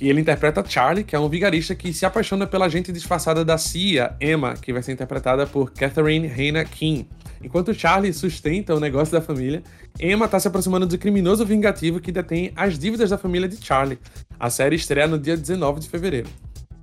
E 0.00 0.08
ele 0.08 0.20
interpreta 0.20 0.64
Charlie, 0.66 1.04
que 1.04 1.14
é 1.14 1.18
um 1.18 1.28
vigarista 1.28 1.74
que 1.74 1.92
se 1.92 2.04
apaixona 2.04 2.46
pela 2.46 2.68
gente 2.68 2.92
disfarçada 2.92 3.44
da 3.44 3.56
CIA, 3.56 4.16
Emma, 4.20 4.54
que 4.54 4.72
vai 4.72 4.82
ser 4.82 4.92
interpretada 4.92 5.46
por 5.46 5.70
Catherine 5.72 6.26
Reina 6.26 6.64
King. 6.64 7.08
Enquanto 7.42 7.74
Charlie 7.74 8.12
sustenta 8.12 8.74
o 8.74 8.80
negócio 8.80 9.12
da 9.12 9.20
família, 9.20 9.62
Emma 10.00 10.24
está 10.24 10.40
se 10.40 10.48
aproximando 10.48 10.86
do 10.86 10.98
criminoso 10.98 11.44
vingativo 11.44 12.00
que 12.00 12.10
detém 12.10 12.52
as 12.56 12.78
dívidas 12.78 13.10
da 13.10 13.18
família 13.18 13.48
de 13.48 13.64
Charlie. 13.64 13.98
A 14.40 14.50
série 14.50 14.76
estreia 14.76 15.06
no 15.06 15.18
dia 15.18 15.36
19 15.36 15.80
de 15.80 15.88
fevereiro. 15.88 16.28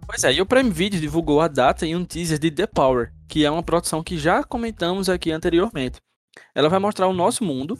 Pois 0.05 0.23
é, 0.23 0.33
e 0.33 0.41
o 0.41 0.45
Prime 0.45 0.69
Video 0.69 0.99
divulgou 0.99 1.41
a 1.41 1.47
data 1.47 1.85
e 1.85 1.95
um 1.95 2.05
teaser 2.05 2.37
de 2.37 2.51
The 2.51 2.67
Power, 2.67 3.11
que 3.27 3.45
é 3.45 3.51
uma 3.51 3.63
produção 3.63 4.03
que 4.03 4.17
já 4.17 4.43
comentamos 4.43 5.09
aqui 5.09 5.31
anteriormente. 5.31 5.99
Ela 6.53 6.69
vai 6.69 6.79
mostrar 6.79 7.07
o 7.07 7.13
nosso 7.13 7.43
mundo, 7.43 7.77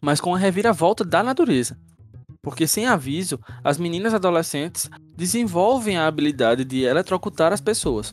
mas 0.00 0.20
com 0.20 0.34
a 0.34 0.38
reviravolta 0.38 1.04
da 1.04 1.22
natureza 1.22 1.76
porque 2.46 2.64
sem 2.64 2.86
aviso, 2.86 3.40
as 3.64 3.76
meninas 3.76 4.14
adolescentes 4.14 4.88
desenvolvem 5.16 5.96
a 5.96 6.06
habilidade 6.06 6.64
de 6.64 6.84
eletrocutar 6.84 7.52
as 7.52 7.60
pessoas. 7.60 8.12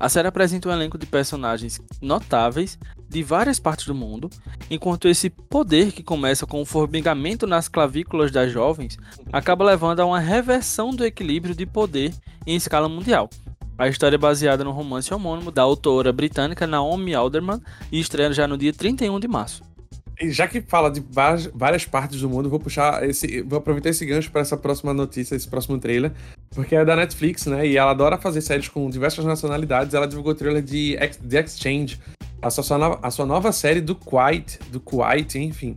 A 0.00 0.08
série 0.08 0.26
apresenta 0.26 0.70
um 0.70 0.72
elenco 0.72 0.96
de 0.96 1.04
personagens 1.04 1.78
notáveis 2.00 2.78
de 3.10 3.22
várias 3.22 3.60
partes 3.60 3.84
do 3.84 3.94
mundo, 3.94 4.30
enquanto 4.70 5.06
esse 5.06 5.28
poder 5.28 5.92
que 5.92 6.02
começa 6.02 6.46
com 6.46 6.62
o 6.62 6.64
formigamento 6.64 7.46
nas 7.46 7.68
clavículas 7.68 8.30
das 8.30 8.50
jovens 8.50 8.96
acaba 9.30 9.62
levando 9.62 10.00
a 10.00 10.06
uma 10.06 10.18
reversão 10.18 10.88
do 10.88 11.04
equilíbrio 11.04 11.54
de 11.54 11.66
poder 11.66 12.14
em 12.46 12.56
escala 12.56 12.88
mundial. 12.88 13.28
A 13.76 13.86
história 13.86 14.16
é 14.16 14.18
baseada 14.18 14.64
no 14.64 14.70
romance 14.70 15.12
homônimo 15.12 15.50
da 15.50 15.60
autora 15.60 16.10
britânica 16.10 16.66
Naomi 16.66 17.14
Alderman 17.14 17.60
e 17.92 18.00
estreia 18.00 18.32
já 18.32 18.48
no 18.48 18.56
dia 18.56 18.72
31 18.72 19.20
de 19.20 19.28
março. 19.28 19.73
Já 20.22 20.46
que 20.46 20.60
fala 20.60 20.90
de 20.90 21.02
várias, 21.10 21.46
várias 21.46 21.84
partes 21.84 22.20
do 22.20 22.28
mundo, 22.28 22.48
vou 22.48 22.60
puxar 22.60 23.08
esse. 23.08 23.42
Vou 23.42 23.58
aproveitar 23.58 23.90
esse 23.90 24.06
gancho 24.06 24.30
para 24.30 24.42
essa 24.42 24.56
próxima 24.56 24.94
notícia, 24.94 25.34
esse 25.34 25.48
próximo 25.48 25.78
trailer. 25.78 26.12
Porque 26.50 26.76
é 26.76 26.84
da 26.84 26.94
Netflix, 26.94 27.46
né? 27.46 27.66
E 27.66 27.76
ela 27.76 27.90
adora 27.90 28.16
fazer 28.16 28.40
séries 28.40 28.68
com 28.68 28.88
diversas 28.88 29.24
nacionalidades. 29.24 29.92
Ela 29.92 30.06
divulgou 30.06 30.32
o 30.32 30.34
trailer 30.34 30.62
de 30.62 30.96
The 31.28 31.40
Exchange, 31.40 31.98
a 32.40 32.50
sua, 32.50 32.78
nova, 32.78 32.98
a 33.02 33.10
sua 33.10 33.26
nova 33.26 33.50
série 33.50 33.80
do 33.80 33.94
Kuwait, 33.94 34.58
do 34.70 34.78
Kuwait, 34.78 35.36
enfim. 35.36 35.76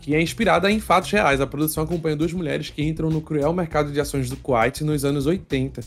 Que 0.00 0.14
é 0.14 0.20
inspirada 0.20 0.70
em 0.70 0.80
fatos 0.80 1.10
reais. 1.10 1.40
A 1.40 1.46
produção 1.46 1.84
acompanha 1.84 2.16
duas 2.16 2.32
mulheres 2.32 2.70
que 2.70 2.82
entram 2.82 3.10
no 3.10 3.20
cruel 3.20 3.52
mercado 3.52 3.92
de 3.92 4.00
ações 4.00 4.30
do 4.30 4.36
Kuwait 4.36 4.82
nos 4.82 5.04
anos 5.04 5.26
80 5.26 5.82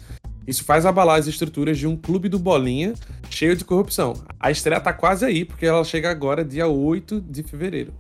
isso 0.48 0.64
faz 0.64 0.86
abalar 0.86 1.20
as 1.20 1.28
estruturas 1.28 1.78
de 1.78 1.86
um 1.86 1.98
clube 1.98 2.30
do 2.30 2.40
Bolinha 2.40 2.94
cheio 3.30 3.56
de 3.56 3.66
corrupção. 3.66 4.14
A 4.40 4.50
estreia 4.50 4.80
tá 4.80 4.94
quase 4.94 5.26
aí, 5.26 5.44
porque 5.44 5.66
ela 5.66 5.84
chega 5.84 6.10
agora 6.10 6.46
dia 6.46 6.68
8 6.68 7.20
de 7.22 7.44
fevereiro. 7.44 7.94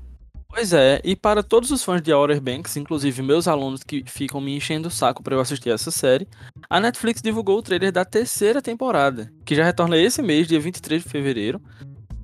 Pois 0.49 0.71
é, 0.71 1.01
e 1.03 1.15
para 1.15 1.43
todos 1.43 1.71
os 1.71 1.83
fãs 1.83 2.01
de 2.01 2.11
Outer 2.11 2.41
Banks, 2.41 2.77
inclusive 2.77 3.21
meus 3.21 3.47
alunos 3.47 3.83
que 3.83 4.03
ficam 4.07 4.39
me 4.39 4.55
enchendo 4.55 4.87
o 4.87 4.91
saco 4.91 5.21
para 5.21 5.35
eu 5.35 5.41
assistir 5.41 5.69
essa 5.69 5.91
série, 5.91 6.27
a 6.69 6.79
Netflix 6.79 7.21
divulgou 7.21 7.59
o 7.59 7.61
trailer 7.61 7.91
da 7.91 8.05
terceira 8.05 8.61
temporada, 8.61 9.29
que 9.45 9.53
já 9.53 9.63
retorna 9.63 9.97
esse 9.97 10.21
mês, 10.21 10.47
dia 10.47 10.59
23 10.59 11.03
de 11.03 11.09
fevereiro. 11.09 11.61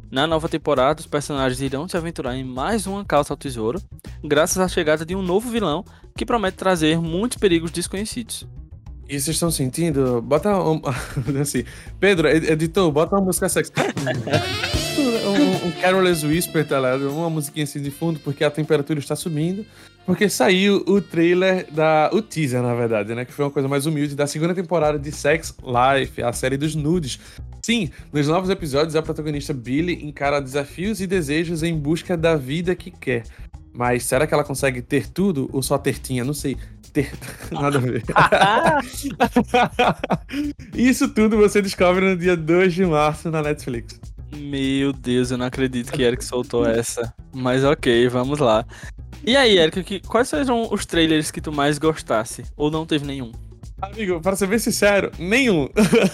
Na 0.10 0.26
nova 0.26 0.48
temporada, 0.48 1.02
os 1.02 1.08
personagens 1.08 1.62
irão 1.62 1.88
se 1.88 1.98
aventurar 1.98 2.36
em 2.36 2.44
mais 2.44 2.88
uma 2.88 3.04
calça 3.04 3.34
ao 3.34 3.38
tesouro, 3.38 3.82
graças 4.24 4.58
à 4.58 4.68
chegada 4.68 5.06
de 5.06 5.16
um 5.16 5.22
novo 5.22 5.50
vilão 5.50 5.84
que 6.16 6.26
promete 6.26 6.58
trazer 6.58 7.00
muitos 7.00 7.38
perigos 7.38 7.72
desconhecidos. 7.72 8.48
E 9.08 9.20
vocês 9.20 9.36
estão 9.36 9.52
sentindo? 9.52 10.22
Bota 10.22 10.58
um, 10.58 10.82
assim, 11.42 11.64
Pedro, 12.00 12.28
editor, 12.28 12.92
bota 12.92 13.16
uma 13.16 13.26
música 13.26 13.50
sexy. 13.50 13.72
um, 14.98 15.68
um 15.68 15.72
Carol's 15.82 16.24
Whisper, 16.24 16.66
tá 16.66 16.80
lá, 16.80 16.96
uma 16.96 17.30
musiquinha 17.30 17.66
assim 17.66 17.82
de 17.82 17.92
fundo, 17.92 18.20
porque 18.20 18.44
a 18.44 18.52
temperatura 18.52 19.00
está 19.00 19.16
subindo. 19.16 19.66
Porque 20.06 20.28
saiu 20.28 20.84
o 20.86 21.00
trailer 21.00 21.66
da. 21.72 22.10
O 22.12 22.22
teaser, 22.22 22.62
na 22.62 22.76
verdade, 22.76 23.16
né? 23.16 23.24
Que 23.24 23.32
foi 23.32 23.46
uma 23.46 23.52
coisa 23.52 23.70
mais 23.70 23.86
humilde 23.86 24.16
da 24.16 24.28
segunda 24.28 24.54
temporada 24.54 25.00
de 25.00 25.12
Sex 25.14 25.56
Life, 25.64 26.22
a 26.22 26.34
série 26.34 26.58
dos 26.58 26.76
nudes. 26.76 27.20
Sim, 27.66 27.90
nos 28.12 28.28
novos 28.28 28.50
episódios, 28.50 28.98
a 28.98 29.02
protagonista 29.02 29.54
Billy 29.54 30.06
encara 30.06 30.42
desafios 30.42 31.00
e 31.00 31.08
desejos 31.08 31.64
em 31.64 31.78
busca 31.78 32.18
da 32.18 32.36
vida 32.36 32.76
que 32.76 32.92
quer. 32.92 33.24
Mas 33.74 34.06
será 34.06 34.28
que 34.28 34.34
ela 34.34 34.44
consegue 34.44 34.82
ter 34.82 35.08
tudo 35.08 35.50
ou 35.52 35.64
só 35.64 35.78
tertinha? 35.78 36.24
Não 36.24 36.34
sei 36.34 36.58
ter 36.94 37.12
nada 37.52 37.78
a 37.78 37.82
ver. 37.82 38.04
Isso 40.76 41.10
tudo 41.10 41.38
você 41.38 41.62
descobre 41.62 42.06
no 42.06 42.16
dia 42.16 42.38
2 42.38 42.74
de 42.74 42.86
março 42.86 43.32
na 43.32 43.42
Netflix. 43.42 44.00
Meu 44.36 44.94
Deus, 44.94 45.32
eu 45.32 45.38
não 45.38 45.46
acredito 45.46 45.92
que 45.92 46.02
Eric 46.02 46.24
soltou 46.24 46.66
essa. 46.66 47.14
Mas 47.34 47.64
ok, 47.64 48.08
vamos 48.08 48.40
lá. 48.40 48.66
E 49.26 49.36
aí, 49.36 49.58
Eric, 49.58 49.84
que, 49.84 50.00
quais 50.02 50.30
foram 50.30 50.68
os 50.72 50.86
trailers 50.86 51.32
que 51.32 51.40
tu 51.40 51.52
mais 51.52 51.78
gostasse? 51.78 52.44
Ou 52.56 52.70
não 52.70 52.86
teve 52.86 53.06
nenhum? 53.06 53.32
Amigo, 53.82 54.20
para 54.22 54.36
ser 54.36 54.48
bem 54.48 54.60
sincero, 54.60 55.12
nenhum. 55.20 55.70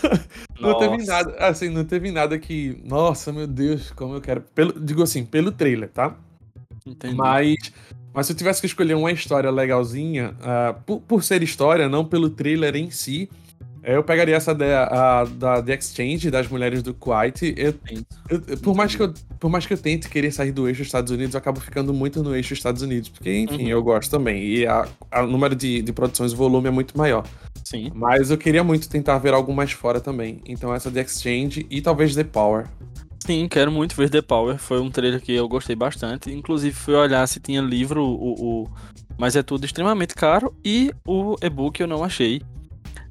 não 0.60 0.78
teve 0.78 1.06
nada, 1.06 1.36
assim, 1.40 1.70
não 1.70 1.86
teve 1.86 2.12
nada 2.12 2.38
que, 2.38 2.82
nossa, 2.84 3.32
meu 3.32 3.48
Deus, 3.48 3.92
como 3.92 4.16
eu 4.16 4.22
quero. 4.22 4.42
Pelo, 4.42 4.80
digo 4.80 5.04
assim, 5.04 5.24
pelo 5.24 5.52
trailer, 5.52 5.90
tá? 5.90 6.16
Entendi. 6.90 7.16
Mas 7.16 7.56
mas 8.14 8.26
se 8.26 8.34
eu 8.34 8.36
tivesse 8.36 8.60
que 8.60 8.68
escolher 8.68 8.96
uma 8.96 9.12
história 9.12 9.50
legalzinha, 9.52 10.34
uh, 10.40 10.82
por, 10.86 11.00
por, 11.02 11.24
ser 11.24 11.44
história, 11.44 11.88
não 11.88 12.04
pelo 12.04 12.30
trailer 12.30 12.76
em 12.76 12.90
si, 12.90 13.30
eh, 13.84 13.96
eu 13.96 14.04
pegaria 14.04 14.36
essa 14.36 14.54
da, 14.54 14.84
a, 14.86 15.26
da 15.26 15.62
The 15.62 15.76
Exchange, 15.76 16.30
das 16.30 16.48
mulheres 16.48 16.82
do 16.82 16.94
Kuwait. 16.94 17.54
Eu, 17.56 17.74
eu, 18.30 18.58
por, 18.58 18.76
mais 18.76 18.96
que 18.96 19.02
eu, 19.02 19.14
por 19.40 19.50
mais 19.50 19.66
que 19.66 19.74
eu 19.74 19.78
tente 19.78 20.10
querer 20.10 20.32
sair 20.32 20.52
do 20.52 20.68
eixo 20.68 20.82
Estados 20.82 21.12
Unidos, 21.12 21.34
eu 21.34 21.38
acabo 21.38 21.60
ficando 21.60 21.94
muito 21.94 22.22
no 22.24 22.36
eixo 22.36 22.54
Estados 22.54 22.82
Unidos. 22.82 23.10
Porque, 23.10 23.32
enfim, 23.32 23.64
uhum. 23.64 23.70
eu 23.70 23.84
gosto 23.84 24.10
também. 24.10 24.44
E 24.44 24.66
o 24.68 25.28
número 25.28 25.56
de, 25.56 25.82
de 25.82 25.94
produções, 25.94 26.34
o 26.34 26.36
volume 26.36 26.68
é 26.68 26.72
muito 26.72 26.98
maior. 26.98 27.26
Sim. 27.64 27.92
Mas 27.94 28.32
eu 28.32 28.38
queria 28.38 28.64
muito 28.64 28.90
tentar 28.90 29.18
ver 29.20 29.34
algo 29.34 29.54
mais 29.54 29.72
fora 29.72 30.02
também. 30.02 30.42
Então 30.46 30.74
essa 30.74 30.90
The 30.90 31.02
Exchange 31.02 31.66
e 31.70 31.80
talvez 31.80 32.16
The 32.16 32.24
Power. 32.24 32.66
Sim, 33.30 33.48
quero 33.48 33.72
muito 33.72 33.96
ver 33.96 34.10
The 34.10 34.24
Power. 34.24 34.58
Foi 34.58 34.80
um 34.80 34.90
trailer 34.90 35.22
que 35.22 35.32
eu 35.32 35.48
gostei 35.48 35.76
bastante. 35.76 36.32
Inclusive, 36.32 36.76
fui 36.76 36.96
olhar 36.96 37.28
se 37.28 37.40
tinha 37.40 37.62
livro, 37.62 38.04
o, 38.04 38.64
o... 38.64 38.70
mas 39.20 39.36
é 39.36 39.44
tudo 39.44 39.66
extremamente 39.66 40.16
caro. 40.16 40.52
E 40.66 40.92
o 41.08 41.36
e-book 41.40 41.80
eu 41.80 41.86
não 41.86 42.04
achei. 42.04 42.42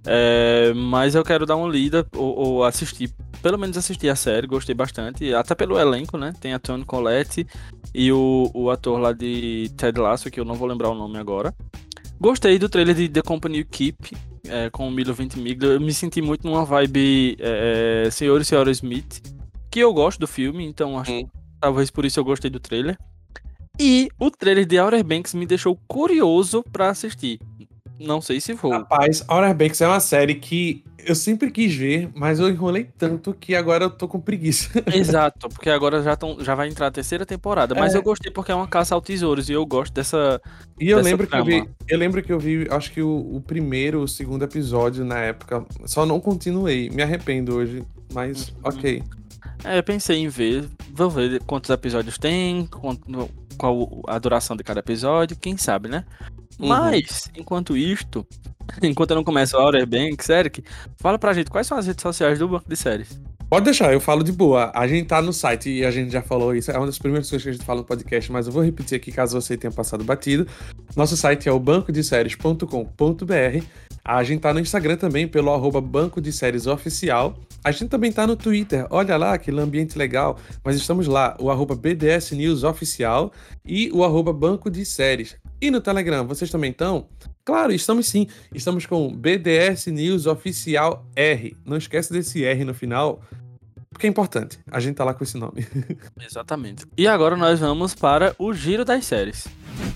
É... 0.04 0.72
Mas 0.74 1.14
eu 1.14 1.22
quero 1.22 1.46
dar 1.46 1.54
uma 1.54 1.68
lida 1.68 2.04
ou, 2.16 2.36
ou, 2.36 2.64
assistir. 2.64 3.14
Pelo 3.40 3.56
menos 3.56 3.76
assistir 3.76 4.08
a 4.08 4.16
série, 4.16 4.48
gostei 4.48 4.74
bastante. 4.74 5.32
Até 5.32 5.54
pelo 5.54 5.78
elenco, 5.78 6.18
né? 6.18 6.32
Tem 6.40 6.52
a 6.52 6.58
Tony 6.58 6.84
Collette 6.84 7.46
e 7.94 8.10
o, 8.10 8.50
o 8.52 8.70
ator 8.70 8.98
lá 8.98 9.12
de 9.12 9.70
Ted 9.76 10.00
Lasso, 10.00 10.32
que 10.32 10.40
eu 10.40 10.44
não 10.44 10.56
vou 10.56 10.66
lembrar 10.66 10.90
o 10.90 10.96
nome 10.96 11.16
agora. 11.16 11.54
Gostei 12.20 12.58
do 12.58 12.68
trailer 12.68 12.96
de 12.96 13.08
The 13.08 13.22
Company 13.22 13.62
Keep, 13.62 14.16
é, 14.48 14.68
com 14.68 14.88
o 14.88 14.90
Milo 14.90 15.14
Ventimiglia. 15.14 15.74
Eu 15.74 15.80
me 15.80 15.94
senti 15.94 16.20
muito 16.20 16.44
numa 16.44 16.64
vibe 16.64 17.36
é, 17.38 18.06
é 18.06 18.10
Senhor 18.10 18.40
e 18.40 18.44
Senhora 18.44 18.72
Smith 18.72 19.37
que 19.78 19.84
eu 19.84 19.94
gosto 19.94 20.18
do 20.18 20.26
filme, 20.26 20.66
então 20.66 20.98
acho 20.98 21.12
hum. 21.12 21.28
talvez 21.60 21.88
por 21.88 22.04
isso 22.04 22.18
eu 22.18 22.24
gostei 22.24 22.50
do 22.50 22.58
trailer. 22.58 22.98
E 23.78 24.08
o 24.18 24.28
trailer 24.28 24.66
de 24.66 24.76
Outer 24.76 25.04
Banks 25.04 25.34
me 25.34 25.46
deixou 25.46 25.78
curioso 25.86 26.64
para 26.72 26.90
assistir. 26.90 27.38
Não 28.00 28.20
sei 28.20 28.40
se 28.40 28.54
vou. 28.54 28.72
Rapaz, 28.72 29.24
Outer 29.28 29.54
Banks 29.54 29.80
é 29.80 29.86
uma 29.86 30.00
série 30.00 30.34
que 30.34 30.82
eu 31.06 31.14
sempre 31.14 31.52
quis 31.52 31.72
ver, 31.72 32.10
mas 32.12 32.40
eu 32.40 32.48
enrolei 32.48 32.88
tanto 32.98 33.32
que 33.32 33.54
agora 33.54 33.84
eu 33.84 33.90
tô 33.90 34.08
com 34.08 34.20
preguiça. 34.20 34.82
Exato, 34.92 35.48
porque 35.48 35.70
agora 35.70 36.02
já, 36.02 36.16
tão, 36.16 36.42
já 36.42 36.56
vai 36.56 36.68
entrar 36.68 36.88
a 36.88 36.90
terceira 36.90 37.24
temporada. 37.24 37.76
Mas 37.76 37.94
é. 37.94 37.98
eu 37.98 38.02
gostei 38.02 38.32
porque 38.32 38.50
é 38.50 38.54
uma 38.56 38.66
caça 38.66 38.96
ao 38.96 39.00
tesouros 39.00 39.48
e 39.48 39.52
eu 39.52 39.64
gosto 39.64 39.94
dessa. 39.94 40.40
E 40.80 40.90
eu 40.90 41.00
lembro 41.00 41.24
trama. 41.24 41.44
que 41.44 41.52
eu 41.52 41.62
vi. 41.62 41.70
Eu 41.86 41.98
lembro 41.98 42.20
que 42.20 42.32
eu 42.32 42.40
vi, 42.40 42.66
acho 42.68 42.90
que 42.90 43.00
o, 43.00 43.36
o 43.36 43.40
primeiro, 43.40 44.02
o 44.02 44.08
segundo 44.08 44.42
episódio 44.42 45.04
na 45.04 45.20
época. 45.20 45.64
Só 45.86 46.04
não 46.04 46.18
continuei. 46.18 46.90
Me 46.90 47.00
arrependo 47.00 47.54
hoje. 47.54 47.84
Mas, 48.12 48.48
uhum. 48.48 48.54
ok. 48.64 49.02
É, 49.64 49.80
pensei 49.82 50.18
em 50.18 50.28
ver. 50.28 50.68
Vou 50.92 51.10
ver 51.10 51.42
quantos 51.44 51.70
episódios 51.70 52.18
tem, 52.18 52.68
qual 53.56 54.02
a 54.06 54.18
duração 54.18 54.56
de 54.56 54.64
cada 54.64 54.80
episódio, 54.80 55.36
quem 55.36 55.56
sabe, 55.56 55.88
né? 55.88 56.04
Uhum. 56.58 56.68
Mas, 56.68 57.30
enquanto 57.36 57.76
isto, 57.76 58.26
enquanto 58.82 59.10
eu 59.10 59.16
não 59.16 59.24
começo 59.24 59.56
a 59.56 59.62
Outer 59.62 59.86
Banks, 59.86 60.28
Eric, 60.28 60.64
fala 60.96 61.18
pra 61.18 61.32
gente 61.32 61.50
quais 61.50 61.66
são 61.66 61.78
as 61.78 61.86
redes 61.86 62.02
sociais 62.02 62.38
do 62.38 62.48
Banco 62.48 62.68
de 62.68 62.76
Séries. 62.76 63.20
Pode 63.48 63.64
deixar, 63.64 63.94
eu 63.94 64.00
falo 64.00 64.22
de 64.22 64.30
boa. 64.30 64.70
A 64.74 64.86
gente 64.86 65.06
tá 65.06 65.22
no 65.22 65.32
site 65.32 65.70
e 65.70 65.84
a 65.84 65.90
gente 65.90 66.12
já 66.12 66.20
falou 66.20 66.54
isso, 66.54 66.70
é 66.70 66.76
uma 66.76 66.84
das 66.84 66.98
primeiras 66.98 67.30
coisas 67.30 67.42
que 67.42 67.48
a 67.48 67.52
gente 67.52 67.64
fala 67.64 67.80
no 67.80 67.86
podcast, 67.86 68.30
mas 68.30 68.46
eu 68.46 68.52
vou 68.52 68.62
repetir 68.62 68.96
aqui 68.96 69.10
caso 69.10 69.40
você 69.40 69.56
tenha 69.56 69.70
passado 69.70 70.04
batido. 70.04 70.46
Nosso 70.94 71.16
site 71.16 71.48
é 71.48 71.52
o 71.52 71.58
bancodeséries.com.br. 71.58 73.64
A 74.08 74.24
gente 74.24 74.40
tá 74.40 74.54
no 74.54 74.60
Instagram 74.60 74.96
também 74.96 75.28
pelo 75.28 75.52
arroba 75.52 75.82
Banco 75.82 76.18
de 76.18 76.32
Séries 76.32 76.66
Oficial. 76.66 77.38
A 77.62 77.70
gente 77.70 77.90
também 77.90 78.10
tá 78.10 78.26
no 78.26 78.36
Twitter, 78.36 78.86
olha 78.88 79.18
lá 79.18 79.36
que 79.36 79.50
ambiente 79.50 79.98
legal, 79.98 80.38
mas 80.64 80.76
estamos 80.76 81.06
lá, 81.06 81.36
o 81.38 81.50
arroba 81.50 81.76
BDS 81.76 82.32
News 82.32 82.64
Oficial 82.64 83.30
e 83.66 83.90
o 83.92 84.02
arroba 84.02 84.32
Banco 84.32 84.70
de 84.70 84.82
Séries. 84.86 85.36
E 85.60 85.70
no 85.70 85.78
Telegram, 85.82 86.26
vocês 86.26 86.50
também 86.50 86.70
estão? 86.70 87.06
Claro, 87.44 87.70
estamos 87.70 88.06
sim. 88.06 88.26
Estamos 88.54 88.86
com 88.86 89.14
BDS 89.14 89.88
News 89.88 90.24
Oficial 90.24 91.06
R. 91.14 91.54
Não 91.66 91.76
esquece 91.76 92.10
desse 92.10 92.42
R 92.46 92.64
no 92.64 92.72
final, 92.72 93.20
porque 93.90 94.06
é 94.06 94.10
importante. 94.10 94.58
A 94.70 94.80
gente 94.80 94.96
tá 94.96 95.04
lá 95.04 95.14
com 95.14 95.24
esse 95.24 95.36
nome. 95.36 95.66
Exatamente. 96.24 96.84
E 96.96 97.06
agora 97.06 97.36
nós 97.36 97.60
vamos 97.60 97.94
para 97.94 98.34
o 98.38 98.52
giro 98.52 98.84
das 98.84 99.04
séries. 99.06 99.48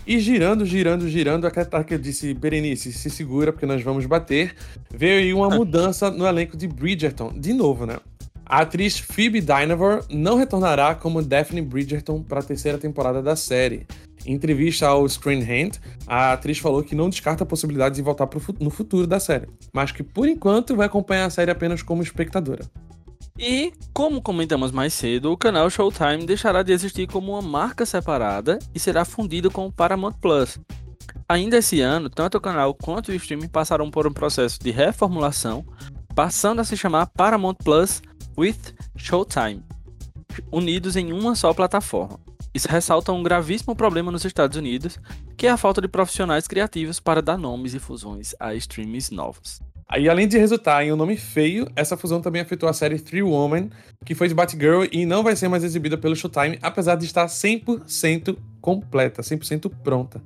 E 0.07 0.19
girando, 0.19 0.65
girando, 0.65 1.09
girando, 1.09 1.47
a 1.47 1.53
eu 1.91 1.99
disse, 1.99 2.35
Berenice, 2.35 2.93
se 2.93 3.11
segura 3.11 3.53
porque 3.53 3.67
nós 3.67 3.83
vamos 3.83 4.07
bater. 4.07 4.55
Veio 4.91 5.21
aí 5.21 5.35
uma 5.35 5.51
mudança 5.55 6.11
no 6.11 6.27
elenco 6.27 6.57
de 6.57 6.67
Bridgerton. 6.67 7.33
De 7.35 7.53
novo, 7.53 7.87
né? 7.87 7.99
A 8.45 8.63
atriz 8.63 8.99
Phoebe 8.99 9.41
Dynevor 9.41 10.05
não 10.11 10.37
retornará 10.37 10.95
como 10.95 11.23
Daphne 11.23 11.63
Bridgerton 11.63 12.23
para 12.23 12.41
a 12.41 12.43
terceira 12.43 12.77
temporada 12.77 13.23
da 13.23 13.37
série. 13.37 13.87
Em 14.27 14.35
entrevista 14.35 14.87
ao 14.87 15.09
Screen 15.09 15.43
Hand, 15.43 15.73
a 16.07 16.33
atriz 16.33 16.59
falou 16.59 16.83
que 16.83 16.95
não 16.95 17.09
descarta 17.09 17.45
a 17.45 17.47
possibilidade 17.47 17.95
de 17.95 18.03
voltar 18.03 18.29
no 18.61 18.71
futuro 18.71 19.07
da 19.07 19.19
série, 19.19 19.49
mas 19.73 19.91
que 19.91 20.03
por 20.03 20.29
enquanto 20.29 20.77
vai 20.77 20.87
acompanhar 20.87 21.27
a 21.27 21.31
série 21.31 21.51
apenas 21.51 21.83
como 21.83 22.03
espectadora. 22.03 22.65
E, 23.39 23.73
como 23.95 24.21
comentamos 24.21 24.71
mais 24.71 24.93
cedo, 24.93 25.33
o 25.33 25.37
canal 25.37 25.69
Showtime 25.71 26.27
deixará 26.27 26.63
de 26.63 26.73
existir 26.73 27.07
como 27.07 27.33
uma 27.33 27.43
marca 27.43 27.87
separada 27.87 28.59
e 28.75 28.79
será 28.79 29.05
fundido 29.05 29.51
com 29.51 29.67
o 29.67 29.73
Paramount 29.73 30.13
Plus. 30.21 30.59
Ainda 31.29 31.57
esse 31.57 31.81
ano, 31.81 32.11
tanto 32.11 32.37
o 32.37 32.41
canal 32.41 32.75
quanto 32.75 33.09
o 33.09 33.15
streaming 33.15 33.49
passarão 33.49 33.91
por 33.91 34.07
um 34.07 34.13
processo 34.13 34.59
de 34.61 34.71
reformulação, 34.71 35.65
passando 36.15 36.61
a 36.61 36.65
se 36.65 36.77
chamar 36.77 37.07
Paramount 37.07 37.55
Plus 37.55 38.03
with 38.37 38.59
Showtime, 38.97 39.63
unidos 40.51 40.95
em 40.95 41.13
uma 41.13 41.35
só 41.35 41.55
plataforma. 41.55 42.21
Isso 42.55 42.69
ressalta 42.69 43.13
um 43.13 43.23
gravíssimo 43.23 43.75
problema 43.75 44.13
nos 44.13 44.27
Estados 44.27 44.59
Unidos, 44.59 44.99
que 45.39 45.47
é 45.47 45.51
a 45.51 45.57
falta 45.57 45.81
de 45.81 45.89
profissionais 45.89 46.47
criativos 46.47 47.01
para 47.01 47.23
dar 47.23 47.39
nomes 47.39 47.73
e 47.73 47.79
fusões 47.79 48.35
a 48.39 48.55
streams 48.55 49.11
novos. 49.11 49.59
Aí, 49.93 50.09
além 50.09 50.27
de 50.27 50.39
resultar 50.39 50.83
em 50.83 50.91
um 50.91 50.97
nome 50.97 51.19
feio, 51.19 51.69
essa 51.77 51.99
fusão 51.99 52.19
também 52.19 52.41
afetou 52.41 52.67
a 52.67 52.73
série 52.73 52.99
Three 52.99 53.23
Woman, 53.23 53.69
que 54.07 54.15
foi 54.15 54.27
de 54.27 54.33
Batgirl 54.33 54.87
e 54.91 55.05
não 55.05 55.23
vai 55.23 55.37
ser 55.37 55.49
mais 55.49 55.63
exibida 55.63 55.99
pelo 55.99 56.17
Showtime, 56.17 56.59
apesar 56.63 56.95
de 56.95 57.05
estar 57.05 57.27
100% 57.27 58.39
completa, 58.59 59.21
100% 59.21 59.71
pronta. 59.85 60.23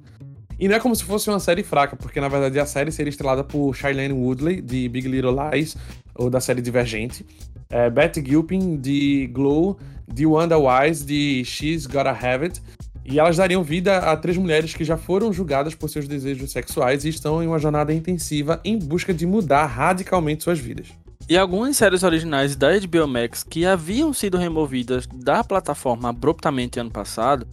E 0.57 0.69
não 0.69 0.77
é 0.77 0.79
como 0.79 0.95
se 0.95 1.03
fosse 1.03 1.29
uma 1.29 1.41
série 1.41 1.65
fraca, 1.65 1.97
porque 1.97 2.21
na 2.21 2.29
verdade 2.29 2.61
a 2.61 2.65
série 2.65 2.93
seria 2.93 3.11
estrelada 3.11 3.43
por 3.43 3.75
Shailene 3.75 4.15
Woodley, 4.15 4.63
de 4.63 4.89
Big 4.89 5.09
Little 5.09 5.35
Lies, 5.51 5.77
ou 6.15 6.31
da 6.31 6.39
série 6.39 6.63
Divergente, 6.63 7.27
é, 7.69 7.91
Betty 7.91 8.25
Gilpin, 8.25 8.77
de 8.77 9.27
Glow, 9.33 9.77
de 10.07 10.27
Wanda 10.27 10.57
Wise, 10.57 11.05
de 11.05 11.45
She's 11.45 11.87
Gotta 11.87 12.11
Have 12.13 12.45
It, 12.45 12.63
e 13.09 13.19
elas 13.19 13.37
dariam 13.37 13.63
vida 13.63 13.99
a 13.99 14.17
três 14.17 14.37
mulheres 14.37 14.75
que 14.75 14.85
já 14.85 14.97
foram 14.97 15.33
julgadas 15.33 15.75
por 15.75 15.89
seus 15.89 16.09
desejos 16.09 16.51
sexuais 16.51 17.05
e 17.05 17.09
estão 17.09 17.43
em 17.43 17.47
uma 17.47 17.59
jornada 17.59 17.95
intensiva 17.95 18.61
em 18.65 18.79
busca 18.79 19.15
de 19.15 19.25
mudar 19.25 19.67
radicalmente 19.67 20.43
suas 20.43 20.59
vidas. 20.59 20.89
E 21.29 21.37
algumas 21.37 21.77
séries 21.77 22.03
originais 22.03 22.55
da 22.57 22.69
HBO 22.79 23.07
Max 23.07 23.43
que 23.43 23.65
haviam 23.65 24.13
sido 24.13 24.37
removidas 24.37 25.07
da 25.07 25.43
plataforma 25.43 26.09
abruptamente 26.09 26.79
ano 26.79 26.91
passado 26.91 27.47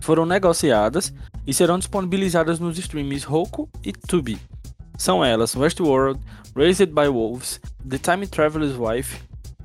foram 0.00 0.24
negociadas 0.24 1.12
e 1.46 1.52
serão 1.52 1.78
disponibilizadas 1.78 2.58
nos 2.58 2.78
streams 2.78 3.24
Roku 3.24 3.68
e 3.84 3.92
Tubi. 3.92 4.38
São 4.96 5.24
elas 5.24 5.56
Westworld, 5.56 6.20
Raised 6.54 6.92
by 6.92 7.08
Wolves, 7.08 7.60
The 7.88 7.98
Time 7.98 8.26
Traveler's 8.26 8.76
Wife, 8.76 9.18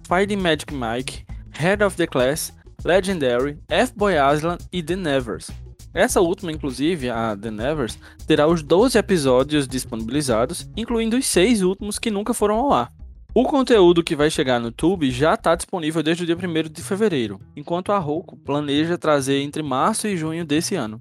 Finding 0.08 0.38
Magic 0.38 0.74
Mike, 0.74 1.26
Head 1.52 1.84
of 1.84 1.98
the 1.98 2.08
Class, 2.08 2.54
Legendary, 2.86 3.58
F-Boy 3.68 4.14
Island 4.14 4.64
e 4.72 4.84
The 4.84 4.96
Nevers. 4.96 5.50
Essa 5.92 6.22
última, 6.22 6.52
inclusive, 6.52 7.10
a 7.10 7.36
The 7.36 7.50
Nevers, 7.50 7.98
terá 8.28 8.46
os 8.46 8.62
12 8.62 8.96
episódios 8.96 9.68
disponibilizados, 9.68 10.70
incluindo 10.78 11.18
os 11.18 11.26
6 11.26 11.64
últimos 11.64 11.98
que 11.98 12.12
nunca 12.12 12.32
foram 12.32 12.60
ao 12.60 12.72
ar. 12.72 12.94
O 13.34 13.44
conteúdo 13.44 14.04
que 14.04 14.16
vai 14.16 14.30
chegar 14.30 14.60
no 14.60 14.68
YouTube 14.68 15.10
já 15.10 15.34
está 15.34 15.56
disponível 15.56 16.04
desde 16.04 16.22
o 16.22 16.26
dia 16.28 16.38
1 16.38 16.72
de 16.72 16.84
fevereiro, 16.84 17.40
enquanto 17.56 17.92
a 17.92 17.98
Roku 17.98 18.38
planeja 18.38 19.00
trazer 19.00 19.42
entre 19.42 19.64
março 19.64 20.08
e 20.08 20.16
junho 20.16 20.46
desse 20.46 20.76
ano. 20.76 21.00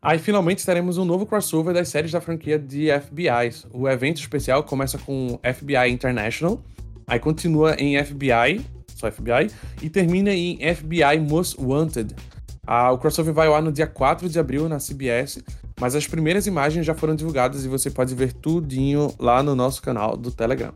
Aí 0.00 0.18
finalmente 0.18 0.64
teremos 0.64 0.96
um 0.96 1.04
novo 1.04 1.26
crossover 1.26 1.74
das 1.74 1.90
séries 1.90 2.10
da 2.10 2.22
franquia 2.22 2.58
de 2.58 2.88
FBIs. 2.90 3.66
O 3.70 3.86
evento 3.86 4.16
especial 4.16 4.64
começa 4.64 4.96
com 4.96 5.38
FBI 5.42 5.90
International, 5.90 6.58
aí 7.06 7.20
continua 7.20 7.74
em 7.74 8.02
FBI, 8.02 8.64
só 8.98 9.10
FBI, 9.10 9.50
e 9.80 9.88
termina 9.88 10.32
em 10.32 10.58
FBI 10.74 11.20
Most 11.20 11.56
Wanted. 11.60 12.14
Ah, 12.66 12.92
o 12.92 12.98
crossover 12.98 13.32
vai 13.32 13.46
ao 13.46 13.54
ar 13.54 13.62
no 13.62 13.72
dia 13.72 13.86
4 13.86 14.28
de 14.28 14.38
abril 14.38 14.68
na 14.68 14.78
CBS, 14.78 15.42
mas 15.80 15.94
as 15.94 16.06
primeiras 16.06 16.46
imagens 16.46 16.84
já 16.84 16.94
foram 16.94 17.14
divulgadas 17.14 17.64
e 17.64 17.68
você 17.68 17.90
pode 17.90 18.14
ver 18.14 18.32
tudinho 18.32 19.14
lá 19.18 19.42
no 19.42 19.54
nosso 19.54 19.80
canal 19.80 20.16
do 20.16 20.30
Telegram. 20.30 20.72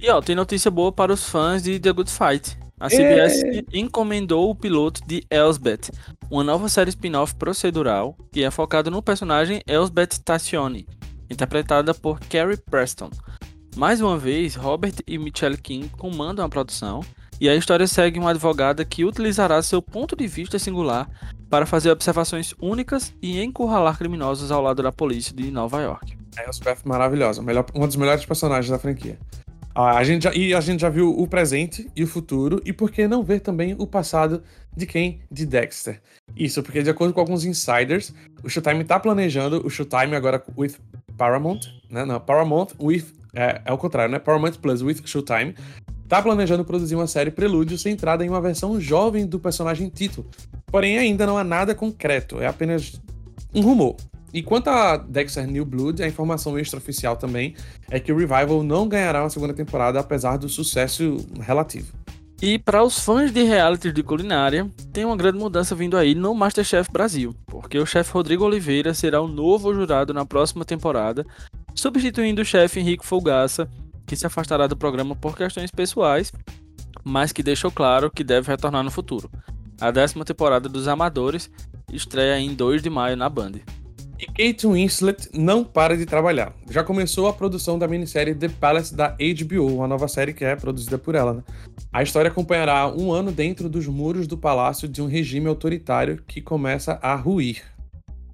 E 0.00 0.08
ó, 0.08 0.20
tem 0.20 0.34
notícia 0.34 0.70
boa 0.70 0.90
para 0.90 1.12
os 1.12 1.28
fãs 1.28 1.62
de 1.62 1.78
The 1.78 1.92
Good 1.92 2.10
Fight. 2.10 2.56
A 2.80 2.88
CBS 2.88 3.44
é. 3.44 3.62
encomendou 3.72 4.50
o 4.50 4.54
piloto 4.54 5.00
de 5.06 5.24
Elsbeth, 5.30 5.92
uma 6.28 6.42
nova 6.42 6.68
série 6.68 6.90
spin-off 6.90 7.34
procedural 7.36 8.16
que 8.32 8.42
é 8.42 8.50
focada 8.50 8.90
no 8.90 9.00
personagem 9.00 9.62
Elsbeth 9.66 10.18
Tassione, 10.24 10.88
interpretada 11.30 11.94
por 11.94 12.18
Carrie 12.18 12.56
Preston. 12.56 13.10
Mais 13.76 14.00
uma 14.00 14.18
vez, 14.18 14.56
Robert 14.56 14.94
e 15.06 15.16
Michelle 15.16 15.56
King 15.56 15.88
comandam 15.90 16.44
a 16.44 16.48
produção, 16.48 17.04
e 17.42 17.48
a 17.48 17.56
história 17.56 17.88
segue 17.88 18.20
uma 18.20 18.30
advogada 18.30 18.84
que 18.84 19.04
utilizará 19.04 19.60
seu 19.64 19.82
ponto 19.82 20.14
de 20.14 20.28
vista 20.28 20.60
singular 20.60 21.10
para 21.50 21.66
fazer 21.66 21.90
observações 21.90 22.54
únicas 22.60 23.12
e 23.20 23.42
encurralar 23.42 23.98
criminosos 23.98 24.52
ao 24.52 24.62
lado 24.62 24.80
da 24.80 24.92
polícia 24.92 25.34
de 25.34 25.50
Nova 25.50 25.82
York. 25.82 26.16
Elsbeth 26.38 26.78
maravilhosa, 26.84 27.42
melhor, 27.42 27.66
uma 27.74 27.88
dos 27.88 27.96
melhores 27.96 28.24
personagens 28.24 28.70
da 28.70 28.78
franquia. 28.78 29.18
Ah, 29.74 29.96
a 29.96 30.04
gente 30.04 30.22
já, 30.22 30.32
e 30.32 30.54
a 30.54 30.60
gente 30.60 30.82
já 30.82 30.88
viu 30.88 31.10
o 31.10 31.26
presente 31.26 31.90
e 31.96 32.04
o 32.04 32.06
futuro, 32.06 32.62
e 32.64 32.72
por 32.72 32.92
que 32.92 33.08
não 33.08 33.24
ver 33.24 33.40
também 33.40 33.74
o 33.76 33.88
passado 33.88 34.44
de 34.76 34.86
quem? 34.86 35.20
De 35.28 35.44
Dexter. 35.44 36.00
Isso, 36.36 36.62
porque 36.62 36.80
de 36.80 36.90
acordo 36.90 37.12
com 37.12 37.18
alguns 37.18 37.44
insiders, 37.44 38.14
o 38.44 38.48
Showtime 38.48 38.84
tá 38.84 39.00
planejando 39.00 39.66
o 39.66 39.68
Showtime 39.68 40.14
agora 40.14 40.40
with 40.56 40.76
Paramount, 41.16 41.62
né? 41.90 42.04
Não, 42.04 42.20
Paramount 42.20 42.68
with. 42.80 43.04
É, 43.34 43.62
é 43.64 43.72
o 43.72 43.78
contrário, 43.78 44.12
né? 44.12 44.20
Paramount 44.20 44.52
Plus 44.60 44.80
with 44.82 45.00
Showtime. 45.06 45.56
Tá 46.12 46.20
planejando 46.20 46.62
produzir 46.62 46.94
uma 46.94 47.06
série 47.06 47.30
Prelúdio 47.30 47.78
centrada 47.78 48.22
em 48.22 48.28
uma 48.28 48.38
versão 48.38 48.78
jovem 48.78 49.26
do 49.26 49.40
personagem 49.40 49.88
Tito. 49.88 50.26
Porém, 50.66 50.98
ainda 50.98 51.24
não 51.24 51.38
há 51.38 51.42
nada 51.42 51.74
concreto, 51.74 52.38
é 52.38 52.46
apenas 52.46 53.00
um 53.54 53.62
rumor. 53.62 53.96
E 54.30 54.42
quanto 54.42 54.68
a 54.68 54.98
Dexter 54.98 55.46
New 55.46 55.64
Blood, 55.64 56.02
a 56.02 56.06
informação 56.06 56.58
extraoficial 56.58 57.16
também 57.16 57.54
é 57.90 57.98
que 57.98 58.12
o 58.12 58.16
Revival 58.18 58.62
não 58.62 58.86
ganhará 58.86 59.22
uma 59.22 59.30
segunda 59.30 59.54
temporada, 59.54 60.00
apesar 60.00 60.36
do 60.36 60.50
sucesso 60.50 61.16
relativo. 61.40 61.94
E 62.42 62.58
para 62.58 62.84
os 62.84 62.98
fãs 62.98 63.32
de 63.32 63.42
reality 63.44 63.90
de 63.90 64.02
culinária, 64.02 64.70
tem 64.92 65.06
uma 65.06 65.16
grande 65.16 65.38
mudança 65.38 65.74
vindo 65.74 65.96
aí 65.96 66.14
no 66.14 66.34
Masterchef 66.34 66.92
Brasil, 66.92 67.34
porque 67.46 67.78
o 67.78 67.86
chefe 67.86 68.12
Rodrigo 68.12 68.44
Oliveira 68.44 68.92
será 68.92 69.22
o 69.22 69.26
novo 69.26 69.72
jurado 69.72 70.12
na 70.12 70.26
próxima 70.26 70.62
temporada, 70.62 71.24
substituindo 71.74 72.42
o 72.42 72.44
chefe 72.44 72.80
Henrique 72.80 73.06
Folgaça, 73.06 73.66
que 74.12 74.16
se 74.16 74.26
afastará 74.26 74.66
do 74.66 74.76
programa 74.76 75.16
por 75.16 75.34
questões 75.34 75.70
pessoais, 75.70 76.30
mas 77.02 77.32
que 77.32 77.42
deixou 77.42 77.70
claro 77.70 78.10
que 78.10 78.22
deve 78.22 78.50
retornar 78.50 78.82
no 78.82 78.90
futuro. 78.90 79.30
A 79.80 79.90
décima 79.90 80.22
temporada 80.22 80.68
dos 80.68 80.86
Amadores 80.86 81.50
estreia 81.90 82.38
em 82.38 82.54
2 82.54 82.82
de 82.82 82.90
maio 82.90 83.16
na 83.16 83.26
Band. 83.30 83.52
E 84.20 84.26
Kate 84.26 84.66
Winslet 84.66 85.30
não 85.32 85.64
para 85.64 85.96
de 85.96 86.04
trabalhar. 86.04 86.52
Já 86.70 86.84
começou 86.84 87.26
a 87.26 87.32
produção 87.32 87.78
da 87.78 87.88
minissérie 87.88 88.34
The 88.34 88.50
Palace 88.50 88.94
da 88.94 89.16
HBO, 89.16 89.76
uma 89.76 89.88
nova 89.88 90.06
série 90.08 90.34
que 90.34 90.44
é 90.44 90.54
produzida 90.56 90.98
por 90.98 91.14
ela. 91.14 91.32
Né? 91.32 91.42
A 91.90 92.02
história 92.02 92.30
acompanhará 92.30 92.86
um 92.94 93.14
ano 93.14 93.32
dentro 93.32 93.66
dos 93.66 93.86
muros 93.86 94.26
do 94.26 94.36
palácio 94.36 94.86
de 94.86 95.00
um 95.00 95.06
regime 95.06 95.48
autoritário 95.48 96.22
que 96.28 96.42
começa 96.42 96.98
a 97.00 97.14
ruir. 97.14 97.62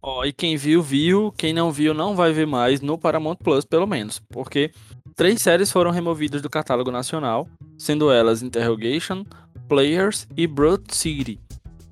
Ó, 0.02 0.20
oh, 0.20 0.24
e 0.24 0.32
quem 0.32 0.56
viu, 0.56 0.82
viu. 0.82 1.32
Quem 1.36 1.52
não 1.52 1.70
viu, 1.70 1.92
não 1.92 2.16
vai 2.16 2.32
ver 2.32 2.46
mais 2.46 2.80
no 2.80 2.96
Paramount 2.96 3.36
Plus, 3.36 3.64
pelo 3.64 3.86
menos. 3.86 4.20
Porque 4.30 4.70
três 5.18 5.42
séries 5.42 5.72
foram 5.72 5.90
removidas 5.90 6.40
do 6.40 6.48
catálogo 6.48 6.92
nacional, 6.92 7.48
sendo 7.76 8.08
elas 8.08 8.40
Interrogation, 8.40 9.26
Players 9.68 10.28
e 10.36 10.46
Broad 10.46 10.84
City. 10.94 11.40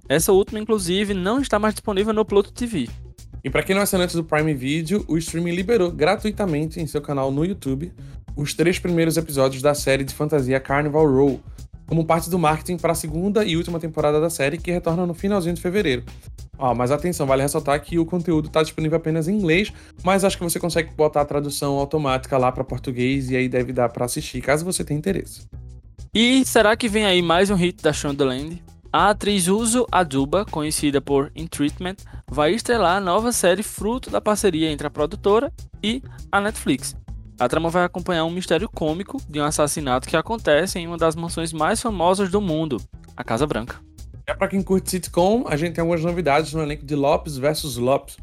Essa 0.09 0.31
última, 0.31 0.61
inclusive, 0.61 1.13
não 1.13 1.41
está 1.41 1.59
mais 1.59 1.75
disponível 1.75 2.13
no 2.13 2.25
Pluto 2.25 2.53
TV. 2.53 2.89
E 3.43 3.51
para 3.51 3.65
quem 3.65 3.75
não 3.75 3.81
é 3.81 3.83
assinante 3.83 4.15
do 4.15 4.23
Prime 4.23 4.55
Video, 4.55 5.05
o 5.09 5.19
streaming 5.19 5.57
liberou 5.57 5.91
gratuitamente 5.91 6.81
em 6.81 6.87
seu 6.87 7.03
canal 7.03 7.33
no 7.33 7.45
YouTube 7.45 7.93
os 8.37 8.55
três 8.55 8.79
primeiros 8.79 9.17
episódios 9.17 9.61
da 9.61 9.75
série 9.75 10.05
de 10.05 10.15
fantasia 10.15 10.61
Carnival 10.61 11.11
Row, 11.11 11.41
como 11.87 12.05
parte 12.05 12.29
do 12.29 12.39
marketing 12.39 12.77
para 12.77 12.93
a 12.93 12.95
segunda 12.95 13.45
e 13.45 13.57
última 13.57 13.79
temporada 13.79 14.21
da 14.21 14.29
série, 14.29 14.59
que 14.59 14.71
retorna 14.71 15.07
no 15.07 15.15
finalzinho 15.15 15.55
de 15.55 15.61
fevereiro. 15.61 16.05
Ó, 16.59 16.75
mas 16.75 16.91
atenção, 16.91 17.27
vale 17.27 17.43
ressaltar 17.43 17.81
que 17.83 17.99
o 17.99 18.07
conteúdo 18.07 18.49
está 18.49 18.63
disponível 18.63 18.97
apenas 18.97 19.29
em 19.29 19.37
inglês, 19.37 19.73
mas 20.03 20.25
acho 20.25 20.39
que 20.39 20.45
você 20.45 20.59
consegue 20.59 20.91
botar 20.95 21.21
a 21.21 21.25
tradução 21.25 21.75
automática 21.79 22.39
lá 22.39 22.51
para 22.51 22.65
português 22.65 23.31
e 23.31 23.37
aí 23.37 23.49
deve 23.49 23.73
dar 23.73 23.89
para 23.91 24.07
assistir, 24.07 24.41
caso 24.41 24.65
você 24.65 24.83
tenha 24.83 24.99
interesse. 24.99 25.47
E 26.15 26.45
será 26.47 26.75
que 26.77 26.89
vem 26.89 27.05
aí 27.05 27.21
mais 27.21 27.51
um 27.51 27.55
hit 27.55 27.83
da 27.83 27.93
Shondaland? 27.93 28.63
A 28.91 29.11
atriz 29.11 29.49
Uso 29.49 29.87
Aduba, 29.93 30.47
conhecida 30.47 31.03
por 31.03 31.31
In 31.37 31.47
Treatment, 31.47 31.97
vai 32.31 32.53
estrelar 32.53 32.97
a 32.97 33.01
nova 33.01 33.31
série 33.33 33.63
fruto 33.63 34.09
da 34.09 34.23
parceria 34.23 34.71
entre 34.71 34.87
a 34.87 34.91
produtora 34.91 35.53
e 35.83 36.03
a 36.33 36.41
Netflix. 36.41 36.97
A 37.39 37.49
trama 37.49 37.69
vai 37.69 37.85
acompanhar 37.85 38.25
um 38.25 38.31
mistério 38.31 38.69
cômico 38.69 39.21
de 39.29 39.39
um 39.39 39.45
assassinato 39.45 40.09
que 40.09 40.17
acontece 40.17 40.79
em 40.79 40.87
uma 40.87 40.97
das 40.97 41.15
mansões 41.15 41.53
mais 41.53 41.81
famosas 41.83 42.31
do 42.31 42.41
mundo, 42.41 42.81
a 43.15 43.23
Casa 43.23 43.47
Branca. 43.47 43.77
É 44.27 44.35
para 44.35 44.49
quem 44.49 44.63
curte 44.63 44.91
sitcom, 44.91 45.45
a 45.47 45.57
gente 45.57 45.75
tem 45.75 45.83
algumas 45.83 46.03
novidades 46.03 46.53
no 46.55 46.63
elenco 46.63 46.85
de 46.85 46.95
Lopes 46.95 47.37
vs 47.37 47.77
Lopes. 47.77 48.17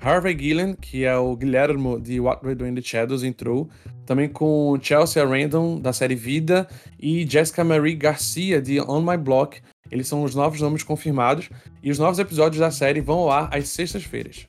Harvey 0.00 0.36
Gillen, 0.38 0.74
que 0.74 1.04
é 1.04 1.16
o 1.16 1.36
Guilherme 1.36 2.00
de 2.00 2.18
What 2.20 2.44
We 2.44 2.54
Do 2.54 2.66
in 2.66 2.74
the 2.74 2.82
Shadows, 2.82 3.22
entrou. 3.22 3.68
Também 4.06 4.28
com 4.28 4.78
Chelsea 4.80 5.24
Random, 5.24 5.80
da 5.80 5.92
série 5.92 6.14
Vida, 6.14 6.66
e 6.98 7.24
Jessica 7.28 7.62
Marie 7.62 7.94
Garcia, 7.94 8.60
de 8.60 8.80
On 8.80 9.00
My 9.00 9.16
Block, 9.16 9.60
eles 9.90 10.08
são 10.08 10.22
os 10.22 10.34
novos 10.34 10.60
nomes 10.60 10.82
confirmados 10.82 11.50
e 11.82 11.90
os 11.90 11.98
novos 11.98 12.18
episódios 12.18 12.58
da 12.58 12.70
série 12.70 13.00
vão 13.00 13.18
ao 13.20 13.30
ar 13.30 13.50
às 13.52 13.68
sextas-feiras. 13.68 14.46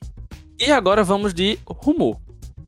E 0.58 0.70
agora 0.70 1.04
vamos 1.04 1.34
de 1.34 1.58
rumor. 1.66 2.23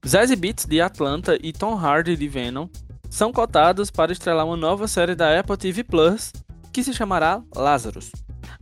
Zazie 0.06 0.36
Beetz 0.36 0.66
de 0.66 0.80
Atlanta 0.80 1.36
e 1.42 1.52
Tom 1.52 1.74
Hardy 1.74 2.16
de 2.16 2.28
Venom 2.28 2.68
são 3.10 3.32
cotados 3.32 3.90
para 3.90 4.12
estrelar 4.12 4.46
uma 4.46 4.56
nova 4.56 4.86
série 4.86 5.16
da 5.16 5.36
Apple 5.36 5.56
TV 5.56 5.82
Plus 5.82 6.32
que 6.72 6.84
se 6.84 6.94
chamará 6.94 7.42
Lazarus. 7.56 8.12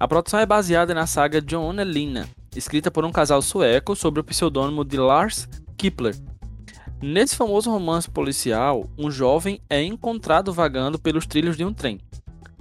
A 0.00 0.09
produção 0.09 0.40
é 0.40 0.46
baseada 0.46 0.94
na 0.94 1.07
saga 1.07 1.42
John 1.42 1.72
Lina, 1.83 2.26
escrita 2.57 2.90
por 2.90 3.04
um 3.04 3.12
casal 3.12 3.42
sueco 3.42 3.94
sob 3.94 4.20
o 4.20 4.24
pseudônimo 4.24 4.87
de 4.87 4.96
Lars 4.96 5.46
Kipler. 5.76 6.16
Nesse 7.02 7.37
famoso 7.37 7.70
romance 7.70 8.09
policial, 8.09 8.88
um 8.96 9.11
jovem 9.11 9.61
é 9.68 9.83
encontrado 9.83 10.50
vagando 10.50 10.98
pelos 10.98 11.26
trilhos 11.26 11.59
de 11.59 11.64
um 11.64 11.74
trem. 11.74 12.00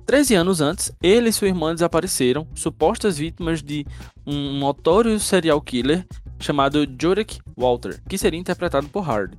Treze 0.05 0.35
anos 0.35 0.59
antes, 0.59 0.91
ele 1.01 1.29
e 1.29 1.33
sua 1.33 1.47
irmã 1.47 1.73
desapareceram, 1.73 2.45
supostas 2.53 3.17
vítimas 3.17 3.63
de 3.63 3.85
um 4.27 4.59
notório 4.59 5.17
serial 5.21 5.61
killer 5.61 6.05
chamado 6.43 6.87
Jurek 6.99 7.39
Walter, 7.57 8.01
que 8.07 8.17
seria 8.17 8.39
interpretado 8.39 8.87
por 8.89 9.09
Hardy. 9.09 9.37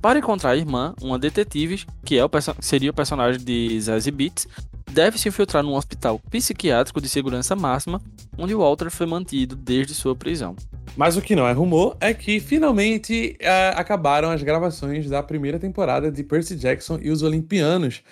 Para 0.00 0.18
encontrar 0.18 0.50
a 0.50 0.56
irmã, 0.56 0.94
uma 1.02 1.18
detetive, 1.18 1.84
que 2.04 2.16
é 2.18 2.24
o 2.24 2.30
seria 2.60 2.90
o 2.90 2.94
personagem 2.94 3.42
de 3.42 3.78
Zazie 3.80 4.10
Beetz, 4.10 4.48
deve 4.90 5.18
se 5.18 5.28
infiltrar 5.28 5.62
num 5.62 5.74
hospital 5.74 6.18
psiquiátrico 6.30 7.00
de 7.00 7.08
segurança 7.08 7.54
máxima, 7.54 8.00
onde 8.38 8.54
Walter 8.54 8.90
foi 8.90 9.06
mantido 9.06 9.54
desde 9.54 9.94
sua 9.94 10.16
prisão. 10.16 10.56
Mas 10.96 11.16
o 11.16 11.22
que 11.22 11.36
não 11.36 11.46
é 11.46 11.52
rumor 11.52 11.96
é 12.00 12.12
que 12.12 12.40
finalmente 12.40 13.36
é, 13.38 13.72
acabaram 13.76 14.30
as 14.30 14.42
gravações 14.42 15.08
da 15.08 15.22
primeira 15.22 15.58
temporada 15.58 16.10
de 16.10 16.22
Percy 16.24 16.56
Jackson 16.56 16.98
e 17.00 17.10
os 17.10 17.22
Olimpianos. 17.22 18.02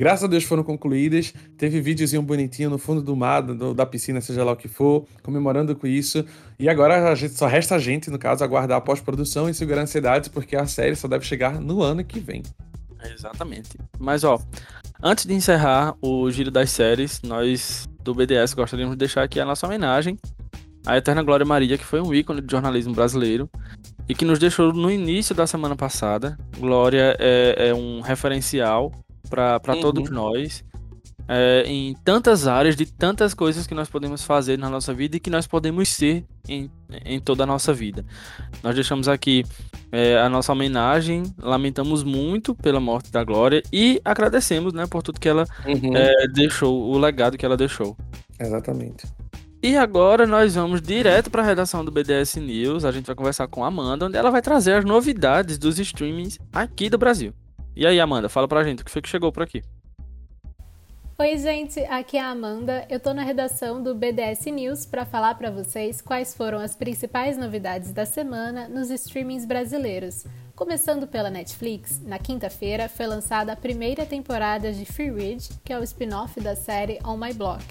Graças 0.00 0.24
a 0.24 0.26
Deus 0.26 0.44
foram 0.44 0.62
concluídas. 0.62 1.34
Teve 1.58 1.78
videozinho 1.78 2.22
bonitinho 2.22 2.70
no 2.70 2.78
fundo 2.78 3.02
do 3.02 3.14
mar, 3.14 3.42
do, 3.42 3.74
da 3.74 3.84
piscina, 3.84 4.18
seja 4.22 4.42
lá 4.42 4.52
o 4.52 4.56
que 4.56 4.66
for, 4.66 5.06
comemorando 5.22 5.76
com 5.76 5.86
isso. 5.86 6.24
E 6.58 6.70
agora 6.70 7.14
gente, 7.14 7.34
só 7.34 7.46
resta 7.46 7.74
a 7.74 7.78
gente, 7.78 8.08
no 8.08 8.18
caso, 8.18 8.42
aguardar 8.42 8.78
a 8.78 8.80
pós-produção 8.80 9.46
e 9.46 9.52
segurar 9.52 9.82
ansiedades, 9.82 10.30
porque 10.30 10.56
a 10.56 10.64
série 10.64 10.96
só 10.96 11.06
deve 11.06 11.26
chegar 11.26 11.60
no 11.60 11.82
ano 11.82 12.02
que 12.02 12.18
vem. 12.18 12.42
Exatamente. 13.14 13.78
Mas 13.98 14.24
ó, 14.24 14.40
antes 15.02 15.26
de 15.26 15.34
encerrar 15.34 15.94
o 16.00 16.30
giro 16.30 16.50
das 16.50 16.70
séries, 16.70 17.20
nós 17.20 17.86
do 18.02 18.14
BDS 18.14 18.54
gostaríamos 18.54 18.94
de 18.94 19.00
deixar 19.00 19.22
aqui 19.22 19.38
a 19.38 19.44
nossa 19.44 19.66
homenagem 19.66 20.18
à 20.86 20.96
Eterna 20.96 21.22
Glória 21.22 21.44
Maria, 21.44 21.76
que 21.76 21.84
foi 21.84 22.00
um 22.00 22.14
ícone 22.14 22.40
de 22.40 22.50
jornalismo 22.50 22.94
brasileiro 22.94 23.50
e 24.08 24.14
que 24.14 24.24
nos 24.24 24.38
deixou 24.38 24.72
no 24.72 24.90
início 24.90 25.34
da 25.34 25.46
semana 25.46 25.76
passada. 25.76 26.38
Glória 26.58 27.14
é, 27.18 27.68
é 27.68 27.74
um 27.74 28.00
referencial 28.00 28.90
para 29.30 29.60
uhum. 29.68 29.80
todos 29.80 30.10
nós 30.10 30.64
é, 31.32 31.62
em 31.64 31.94
tantas 32.04 32.48
áreas, 32.48 32.74
de 32.74 32.84
tantas 32.84 33.34
coisas 33.34 33.64
que 33.64 33.72
nós 33.72 33.88
podemos 33.88 34.24
fazer 34.24 34.58
na 34.58 34.68
nossa 34.68 34.92
vida 34.92 35.16
e 35.16 35.20
que 35.20 35.30
nós 35.30 35.46
podemos 35.46 35.88
ser 35.88 36.24
em, 36.48 36.68
em 37.04 37.20
toda 37.20 37.44
a 37.44 37.46
nossa 37.46 37.72
vida. 37.72 38.04
Nós 38.64 38.74
deixamos 38.74 39.06
aqui 39.06 39.44
é, 39.92 40.18
a 40.18 40.28
nossa 40.28 40.50
homenagem, 40.50 41.22
lamentamos 41.38 42.02
muito 42.02 42.52
pela 42.52 42.80
morte 42.80 43.12
da 43.12 43.22
Glória 43.22 43.62
e 43.72 44.00
agradecemos 44.04 44.72
né, 44.72 44.88
por 44.88 45.04
tudo 45.04 45.20
que 45.20 45.28
ela 45.28 45.46
uhum. 45.64 45.96
é, 45.96 46.26
deixou, 46.26 46.90
o 46.90 46.98
legado 46.98 47.38
que 47.38 47.46
ela 47.46 47.56
deixou. 47.56 47.96
Exatamente. 48.40 49.06
E 49.62 49.76
agora 49.76 50.26
nós 50.26 50.56
vamos 50.56 50.82
direto 50.82 51.30
para 51.30 51.42
a 51.42 51.46
redação 51.46 51.84
do 51.84 51.92
BDS 51.92 52.36
News. 52.36 52.84
A 52.84 52.90
gente 52.90 53.06
vai 53.06 53.14
conversar 53.14 53.46
com 53.46 53.62
a 53.62 53.68
Amanda, 53.68 54.06
onde 54.06 54.16
ela 54.16 54.30
vai 54.32 54.42
trazer 54.42 54.72
as 54.72 54.84
novidades 54.84 55.58
dos 55.58 55.78
streamings 55.78 56.40
aqui 56.52 56.90
do 56.90 56.98
Brasil. 56.98 57.32
E 57.74 57.86
aí, 57.86 58.00
Amanda, 58.00 58.28
fala 58.28 58.48
pra 58.48 58.64
gente 58.64 58.82
o 58.82 58.84
que 58.84 58.90
foi 58.90 59.00
que 59.00 59.08
chegou 59.08 59.30
por 59.32 59.42
aqui. 59.42 59.62
Oi, 61.18 61.36
gente, 61.36 61.80
aqui 61.80 62.16
é 62.16 62.20
a 62.20 62.30
Amanda. 62.30 62.86
Eu 62.88 62.98
tô 62.98 63.12
na 63.12 63.22
redação 63.22 63.82
do 63.82 63.94
BDS 63.94 64.46
News 64.46 64.86
para 64.86 65.04
falar 65.04 65.34
para 65.34 65.50
vocês 65.50 66.00
quais 66.00 66.34
foram 66.34 66.58
as 66.58 66.74
principais 66.74 67.36
novidades 67.36 67.92
da 67.92 68.06
semana 68.06 68.66
nos 68.68 68.88
streamings 68.88 69.44
brasileiros. 69.44 70.24
Começando 70.56 71.06
pela 71.06 71.28
Netflix, 71.28 72.00
na 72.02 72.18
quinta-feira 72.18 72.88
foi 72.88 73.06
lançada 73.06 73.52
a 73.52 73.56
primeira 73.56 74.06
temporada 74.06 74.72
de 74.72 74.86
Free 74.86 75.10
Ridge, 75.10 75.50
que 75.62 75.72
é 75.72 75.78
o 75.78 75.82
spin-off 75.82 76.40
da 76.40 76.56
série 76.56 76.98
On 77.04 77.18
My 77.18 77.34
Block. 77.34 77.62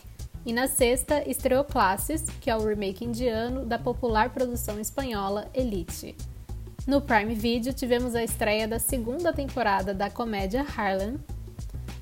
E 0.45 0.53
na 0.53 0.67
sexta 0.67 1.27
estreou 1.27 1.63
Classes, 1.63 2.23
que 2.39 2.49
é 2.49 2.55
o 2.55 2.65
remake 2.65 3.03
indiano 3.03 3.65
da 3.65 3.79
popular 3.79 4.29
produção 4.29 4.79
espanhola 4.79 5.49
Elite. 5.55 6.15
No 6.89 6.99
Prime 6.99 7.36
Video 7.36 7.71
tivemos 7.71 8.15
a 8.15 8.23
estreia 8.23 8.67
da 8.67 8.80
segunda 8.80 9.32
temporada 9.32 9.93
da 9.93 10.10
comédia 10.10 10.65
Harlem. 10.75 11.19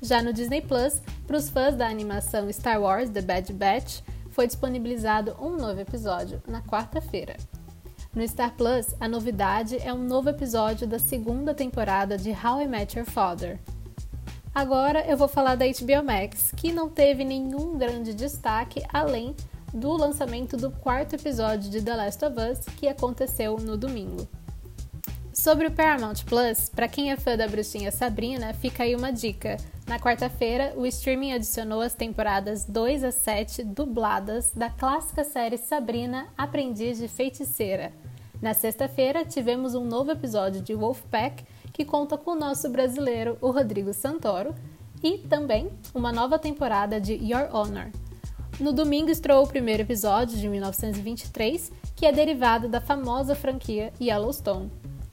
Já 0.00 0.22
no 0.22 0.32
Disney 0.32 0.62
Plus, 0.62 1.02
para 1.26 1.36
os 1.36 1.50
fãs 1.50 1.76
da 1.76 1.86
animação 1.86 2.50
Star 2.50 2.80
Wars 2.80 3.10
The 3.10 3.20
Bad 3.20 3.52
Batch, 3.52 4.00
foi 4.30 4.46
disponibilizado 4.46 5.36
um 5.38 5.58
novo 5.58 5.78
episódio 5.78 6.42
na 6.48 6.62
quarta-feira. 6.62 7.36
No 8.14 8.26
Star 8.26 8.54
Plus, 8.54 8.94
a 8.98 9.06
novidade 9.06 9.76
é 9.76 9.92
um 9.92 10.02
novo 10.02 10.30
episódio 10.30 10.86
da 10.86 10.98
segunda 10.98 11.52
temporada 11.52 12.16
de 12.16 12.30
How 12.30 12.62
I 12.62 12.66
Met 12.66 12.98
Your 12.98 13.06
Father, 13.06 13.60
Agora 14.54 15.06
eu 15.06 15.18
vou 15.18 15.28
falar 15.28 15.54
da 15.54 15.66
HBO 15.66 16.02
Max, 16.02 16.50
que 16.56 16.72
não 16.72 16.88
teve 16.88 17.24
nenhum 17.24 17.76
grande 17.76 18.14
destaque 18.14 18.82
além 18.90 19.36
do 19.70 19.92
lançamento 19.92 20.56
do 20.56 20.70
quarto 20.70 21.14
episódio 21.14 21.70
de 21.70 21.82
The 21.82 21.94
Last 21.94 22.24
of 22.24 22.36
Us, 22.40 22.60
que 22.76 22.88
aconteceu 22.88 23.58
no 23.58 23.76
domingo. 23.76 24.26
Sobre 25.38 25.68
o 25.68 25.70
Paramount 25.70 26.24
Plus, 26.26 26.68
para 26.68 26.88
quem 26.88 27.12
é 27.12 27.16
fã 27.16 27.36
da 27.36 27.46
bruxinha 27.46 27.92
Sabrina, 27.92 28.52
fica 28.52 28.82
aí 28.82 28.96
uma 28.96 29.12
dica. 29.12 29.56
Na 29.86 29.96
quarta-feira, 29.96 30.74
o 30.76 30.84
streaming 30.84 31.32
adicionou 31.32 31.80
as 31.80 31.94
temporadas 31.94 32.64
2 32.64 33.04
a 33.04 33.12
7 33.12 33.62
dubladas 33.62 34.50
da 34.52 34.68
clássica 34.68 35.22
série 35.22 35.56
Sabrina, 35.56 36.26
Aprendiz 36.36 36.98
de 36.98 37.06
Feiticeira. 37.06 37.92
Na 38.42 38.52
sexta-feira, 38.52 39.24
tivemos 39.24 39.76
um 39.76 39.84
novo 39.84 40.10
episódio 40.10 40.60
de 40.60 40.74
Wolfpack 40.74 41.44
que 41.72 41.84
conta 41.84 42.18
com 42.18 42.32
o 42.32 42.38
nosso 42.38 42.68
brasileiro, 42.68 43.38
o 43.40 43.52
Rodrigo 43.52 43.92
Santoro, 43.92 44.52
e 45.00 45.18
também 45.18 45.70
uma 45.94 46.10
nova 46.10 46.36
temporada 46.36 47.00
de 47.00 47.14
Your 47.14 47.48
Honor. 47.54 47.92
No 48.58 48.72
domingo 48.72 49.08
estreou 49.08 49.44
o 49.44 49.48
primeiro 49.48 49.84
episódio 49.84 50.36
de 50.36 50.48
1923, 50.48 51.70
que 51.94 52.06
é 52.06 52.10
derivado 52.10 52.68
da 52.68 52.80
famosa 52.80 53.36
franquia 53.36 53.92
Yellowstone. 54.00 54.68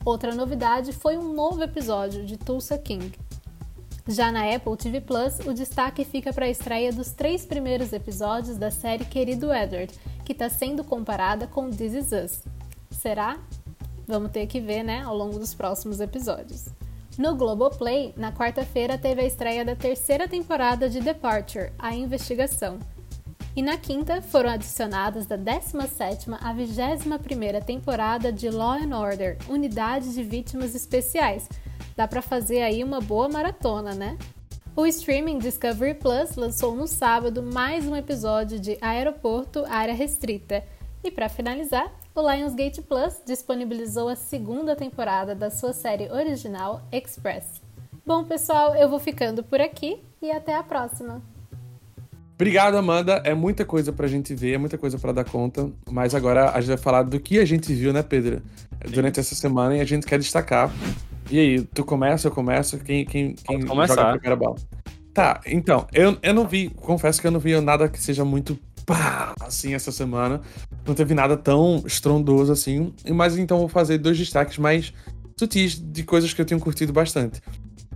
Outra 0.06 0.36
novidade 0.36 0.94
foi 0.94 1.18
um 1.18 1.34
novo 1.34 1.64
episódio 1.64 2.24
de 2.24 2.38
Tulsa 2.38 2.78
King. 2.78 3.12
Já 4.08 4.32
na 4.32 4.54
Apple 4.54 4.78
TV 4.78 5.02
Plus, 5.02 5.40
o 5.40 5.52
destaque 5.52 6.06
fica 6.06 6.32
para 6.32 6.46
a 6.46 6.50
estreia 6.50 6.94
dos 6.94 7.12
três 7.12 7.44
primeiros 7.44 7.92
episódios 7.92 8.56
da 8.56 8.70
série 8.70 9.04
Querido 9.04 9.52
Edward, 9.52 9.92
que 10.24 10.32
está 10.32 10.48
sendo 10.48 10.84
comparada 10.84 11.48
com 11.48 11.72
This 11.72 11.94
Is 11.94 12.12
Us. 12.12 12.44
Será? 12.92 13.40
Vamos 14.08 14.30
ter 14.30 14.46
que 14.46 14.62
ver, 14.62 14.84
né, 14.84 15.02
ao 15.02 15.18
longo 15.18 15.40
dos 15.40 15.56
próximos 15.56 16.00
episódios. 16.00 16.68
No 17.18 17.36
Globoplay, 17.36 18.14
na 18.16 18.32
quarta-feira 18.32 19.00
teve 19.00 19.22
a 19.22 19.26
estreia 19.26 19.66
da 19.66 19.76
terceira 19.76 20.28
temporada 20.28 20.88
de 20.88 21.00
Departure, 21.00 21.74
A 21.80 21.96
Investigação. 21.96 22.78
E 23.56 23.62
na 23.62 23.78
quinta 23.78 24.22
foram 24.22 24.50
adicionadas 24.50 25.26
da 25.26 25.38
17ª 25.38 26.38
à 26.42 26.54
21ª 26.54 27.64
temporada 27.64 28.30
de 28.30 28.50
Law 28.50 28.74
and 28.74 28.94
Order, 28.94 29.38
Unidade 29.48 30.14
de 30.14 30.22
Vítimas 30.24 30.76
Especiais. 30.76 31.48
Dá 31.96 32.06
para 32.06 32.22
fazer 32.22 32.62
aí 32.62 32.84
uma 32.84 33.00
boa 33.00 33.30
maratona, 33.30 33.96
né? 33.96 34.18
O 34.76 34.86
streaming 34.86 35.38
Discovery 35.38 35.94
Plus 35.94 36.36
lançou 36.36 36.76
no 36.76 36.86
sábado 36.86 37.42
mais 37.42 37.88
um 37.88 37.96
episódio 37.96 38.60
de 38.60 38.78
Aeroporto 38.82 39.64
Área 39.70 39.94
Restrita. 39.94 40.62
E 41.02 41.10
para 41.10 41.30
finalizar, 41.30 41.90
o 42.14 42.30
Lionsgate 42.30 42.82
Plus 42.82 43.22
disponibilizou 43.26 44.10
a 44.10 44.18
segunda 44.18 44.76
temporada 44.76 45.34
da 45.34 45.50
sua 45.50 45.72
série 45.72 46.12
original 46.12 46.82
Express. 46.92 47.62
Bom, 48.06 48.26
pessoal, 48.26 48.76
eu 48.76 48.90
vou 48.90 49.00
ficando 49.00 49.46
por 49.46 49.62
aqui 49.62 50.04
e 50.22 50.30
até 50.30 50.56
a 50.56 50.62
próxima. 50.62 51.35
Obrigado, 52.36 52.76
Amanda. 52.76 53.22
É 53.24 53.34
muita 53.34 53.64
coisa 53.64 53.94
pra 53.94 54.08
gente 54.08 54.36
ver, 54.36 54.54
é 54.54 54.58
muita 54.58 54.78
coisa 54.78 55.00
para 55.00 55.14
dar 55.14 55.24
conta. 55.24 55.72
Mas 55.90 56.14
agora 56.14 56.52
a 56.52 56.60
gente 56.60 56.68
vai 56.68 56.78
falar 56.78 57.04
do 57.04 57.20
que 57.20 57.40
a 57.40 57.46
gente 57.46 57.74
viu, 57.74 57.94
né, 57.94 58.04
Pedro? 58.04 58.42
Durante 58.92 59.20
essa 59.20 59.34
semana 59.34 59.78
e 59.78 59.82
a 59.82 59.86
gente 59.86 60.06
quer 60.06 60.20
destacar. 60.20 60.70
E 61.32 61.40
aí, 61.40 61.62
tu 61.62 61.84
começa, 61.84 62.28
eu 62.28 62.32
começo? 62.32 62.78
Quem, 62.80 63.06
quem, 63.06 63.34
quem 63.34 63.62
joga 63.62 64.02
a 64.02 64.12
primeira 64.12 64.36
bola? 64.36 64.56
Tá, 65.14 65.40
então, 65.46 65.88
eu, 65.94 66.18
eu 66.22 66.34
não 66.34 66.46
vi, 66.46 66.70
confesso 66.70 67.22
que 67.22 67.26
eu 67.26 67.32
não 67.32 67.40
vi 67.40 67.60
nada 67.62 67.88
que 67.88 68.02
seja 68.02 68.26
muito 68.26 68.60
pá, 68.86 69.34
assim, 69.40 69.74
essa 69.74 69.92
semana. 69.92 70.42
Não 70.86 70.94
teve 70.94 71.14
nada 71.14 71.38
tão 71.38 71.82
estrondoso 71.86 72.52
assim. 72.52 72.94
Mas 73.10 73.38
então 73.38 73.60
vou 73.60 73.70
fazer 73.70 73.98
dois 73.98 74.18
destaques 74.18 74.58
mais 74.58 74.94
sutis 75.38 75.80
de 75.80 76.04
coisas 76.04 76.34
que 76.34 76.42
eu 76.42 76.46
tenho 76.46 76.60
curtido 76.60 76.94
bastante. 76.94 77.42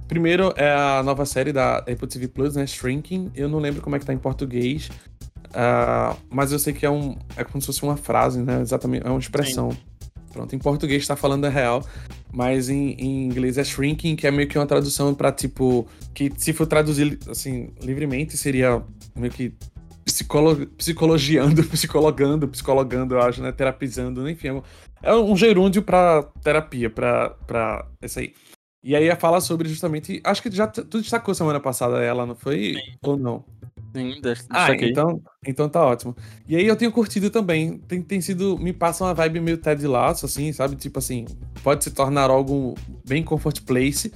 Primeiro 0.10 0.52
é 0.56 0.74
a 0.74 1.04
nova 1.04 1.24
série 1.24 1.54
da 1.54 1.78
Apple 1.78 2.08
TV 2.08 2.28
Plus, 2.28 2.56
né? 2.56 2.66
Shrinking. 2.66 3.32
Eu 3.36 3.48
não 3.48 3.60
lembro 3.60 3.80
como 3.80 3.96
é 3.96 4.00
que 4.00 4.06
tá 4.08 4.12
em 4.12 4.18
português. 4.18 4.90
Uh, 5.50 6.18
mas 6.32 6.52
eu 6.52 6.58
sei 6.58 6.74
que 6.74 6.84
é 6.84 6.90
um. 6.90 7.16
É 7.38 7.44
como 7.44 7.62
se 7.62 7.68
fosse 7.68 7.84
uma 7.84 7.96
frase, 7.96 8.42
né? 8.42 8.60
Exatamente. 8.60 9.06
É 9.06 9.10
uma 9.10 9.20
expressão. 9.20 9.70
Sim. 9.70 9.78
Pronto, 10.34 10.56
em 10.56 10.60
português 10.60 11.06
tá 11.06 11.16
falando 11.16 11.46
a 11.46 11.50
real, 11.50 11.84
mas 12.32 12.70
em, 12.70 12.94
em, 12.94 13.26
inglês 13.26 13.58
é 13.58 13.64
shrinking, 13.64 14.16
que 14.16 14.26
é 14.26 14.32
meio 14.32 14.48
que 14.48 14.58
uma 14.58 14.66
tradução 14.66 15.14
para 15.14 15.32
tipo. 15.32 15.88
Que 16.12 16.32
se 16.38 16.54
for 16.54 16.66
traduzir 16.66 17.20
assim, 17.30 17.70
livremente, 17.80 18.36
seria 18.36 18.82
meio 19.16 19.32
que 19.32 19.54
psicolo, 20.04 20.66
psicologiando, 20.76 21.64
psicologando, 21.70 22.48
psicologando, 22.48 23.14
eu 23.14 23.22
acho, 23.22 23.44
né? 23.44 23.52
Terapizando, 23.52 24.28
enfim. 24.28 24.60
É 25.04 25.14
um 25.14 25.38
gerúndio 25.38 25.84
para 25.84 26.24
terapia, 26.44 26.90
para 26.90 27.30
pra 27.46 27.86
isso 28.02 28.18
aí. 28.18 28.34
E 28.84 28.96
aí 28.96 29.14
fala 29.16 29.42
sobre 29.42 29.68
justamente. 29.68 30.22
Acho 30.24 30.42
que 30.42 30.52
já 30.52 30.68
tu 30.68 31.02
destacou 31.02 31.34
semana 31.36 31.60
passada 31.60 32.02
ela, 32.02 32.26
não 32.26 32.36
foi? 32.36 32.74
Sim. 32.74 32.98
Ou 33.04 33.18
não? 33.18 33.44
Sim, 33.96 34.22
ah, 34.52 34.72
então, 34.72 35.20
então 35.46 35.68
tá 35.68 35.84
ótimo. 35.84 36.16
E 36.48 36.56
aí 36.56 36.68
eu 36.68 36.76
tenho 36.76 36.92
curtido 36.92 37.32
também. 37.32 37.80
Tem, 37.80 38.02
tem 38.02 38.22
sido. 38.22 38.58
Me 38.58 38.72
passa 38.72 39.04
uma 39.04 39.16
vibe 39.16 39.40
meio 39.40 39.58
Ted 39.58 39.86
Lasso, 39.88 40.28
assim, 40.28 40.54
sabe? 40.54 40.76
Tipo 40.76 41.00
assim, 41.00 41.26
pode 41.64 41.84
se 41.84 41.92
tornar 41.92 42.30
algo 42.30 42.76
bem 43.08 43.24
comfort 43.24 43.62
place, 43.64 44.14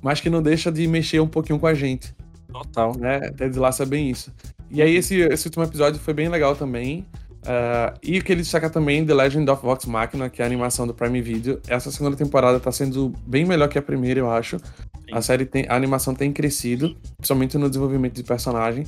mas 0.00 0.20
que 0.20 0.30
não 0.30 0.40
deixa 0.40 0.70
de 0.70 0.86
mexer 0.86 1.20
um 1.20 1.26
pouquinho 1.26 1.58
com 1.58 1.66
a 1.66 1.74
gente. 1.74 2.14
Total. 2.52 2.96
Né? 2.96 3.18
Ted 3.32 3.58
Lasso 3.58 3.82
é 3.82 3.86
bem 3.86 4.08
isso. 4.08 4.32
E 4.70 4.80
aí 4.80 4.94
esse, 4.94 5.16
esse 5.16 5.46
último 5.48 5.64
episódio 5.64 5.98
foi 5.98 6.14
bem 6.14 6.28
legal 6.28 6.54
também. 6.54 7.04
Uh, 7.46 7.96
e 8.02 8.16
eu 8.16 8.22
queria 8.22 8.42
destacar 8.42 8.70
também 8.70 9.06
The 9.06 9.14
Legend 9.14 9.48
of 9.48 9.62
Vox 9.62 9.86
Machina, 9.86 10.28
que 10.28 10.42
é 10.42 10.44
a 10.44 10.46
animação 10.46 10.84
do 10.84 10.92
Prime 10.92 11.22
Video. 11.22 11.60
Essa 11.68 11.92
segunda 11.92 12.16
temporada 12.16 12.58
tá 12.58 12.72
sendo 12.72 13.12
bem 13.24 13.44
melhor 13.44 13.68
que 13.68 13.78
a 13.78 13.82
primeira, 13.82 14.18
eu 14.18 14.28
acho. 14.28 14.58
Sim. 14.58 15.12
A 15.12 15.22
série 15.22 15.46
tem, 15.46 15.64
a 15.68 15.76
animação 15.76 16.12
tem 16.12 16.32
crescido, 16.32 16.96
principalmente 17.16 17.56
no 17.56 17.68
desenvolvimento 17.68 18.14
de 18.14 18.24
personagem. 18.24 18.84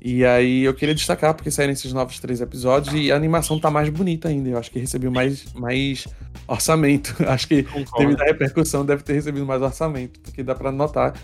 E 0.00 0.24
aí 0.24 0.62
eu 0.62 0.72
queria 0.72 0.94
destacar 0.94 1.34
porque 1.34 1.50
saíram 1.50 1.72
esses 1.72 1.92
novos 1.92 2.18
três 2.18 2.40
episódios 2.40 2.94
e 2.94 3.12
a 3.12 3.16
animação 3.16 3.58
tá 3.58 3.70
mais 3.70 3.90
bonita 3.90 4.28
ainda. 4.28 4.48
Eu 4.48 4.58
acho 4.58 4.70
que 4.70 4.78
recebeu 4.78 5.10
mais, 5.10 5.52
mais 5.52 6.06
orçamento. 6.46 7.14
Acho 7.28 7.48
que 7.48 7.66
devido 7.98 8.22
à 8.22 8.24
repercussão 8.24 8.86
deve 8.86 9.02
ter 9.02 9.14
recebido 9.14 9.44
mais 9.44 9.60
orçamento, 9.60 10.20
porque 10.20 10.42
dá 10.42 10.54
para 10.54 10.72
notar 10.72 11.14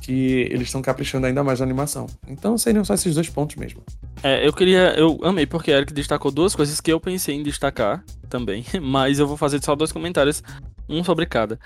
que 0.00 0.48
eles 0.50 0.68
estão 0.68 0.82
caprichando 0.82 1.26
ainda 1.26 1.44
mais 1.44 1.60
na 1.60 1.66
animação. 1.66 2.06
Então 2.26 2.56
seriam 2.56 2.84
só 2.84 2.94
esses 2.94 3.14
dois 3.14 3.28
pontos 3.28 3.56
mesmo. 3.56 3.82
É, 4.22 4.46
eu 4.46 4.52
queria. 4.52 4.94
Eu 4.96 5.18
amei 5.22 5.46
porque 5.46 5.70
Eric 5.70 5.92
destacou 5.92 6.30
duas 6.30 6.54
coisas 6.54 6.80
que 6.80 6.92
eu 6.92 7.00
pensei 7.00 7.34
em 7.34 7.42
destacar 7.42 8.04
também, 8.28 8.64
mas 8.82 9.18
eu 9.18 9.26
vou 9.26 9.36
fazer 9.36 9.62
só 9.62 9.74
dois 9.74 9.92
comentários, 9.92 10.42
um 10.88 11.04
sobre 11.04 11.26
cada. 11.26 11.58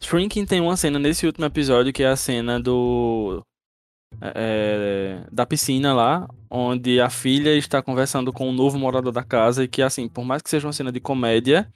Shrinking 0.00 0.46
tem 0.46 0.60
uma 0.60 0.76
cena 0.76 0.98
nesse 0.98 1.26
último 1.26 1.46
episódio 1.46 1.92
que 1.92 2.02
é 2.02 2.08
a 2.08 2.16
cena 2.16 2.60
do 2.60 3.42
é, 4.20 5.20
da 5.30 5.46
piscina 5.46 5.92
lá, 5.92 6.28
onde 6.50 7.00
a 7.00 7.10
filha 7.10 7.54
está 7.56 7.82
conversando 7.82 8.32
com 8.32 8.48
o 8.48 8.52
novo 8.52 8.78
morador 8.78 9.12
da 9.12 9.22
casa 9.22 9.64
e 9.64 9.68
que, 9.68 9.82
assim, 9.82 10.08
por 10.08 10.24
mais 10.24 10.42
que 10.42 10.50
seja 10.50 10.66
uma 10.66 10.72
cena 10.72 10.90
de 10.90 11.00
comédia, 11.00 11.70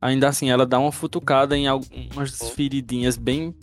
ainda 0.00 0.28
assim 0.28 0.50
ela 0.50 0.66
dá 0.66 0.78
uma 0.78 0.92
futucada 0.92 1.56
em 1.56 1.66
algumas 1.66 2.52
feridinhas 2.54 3.16
bem, 3.16 3.54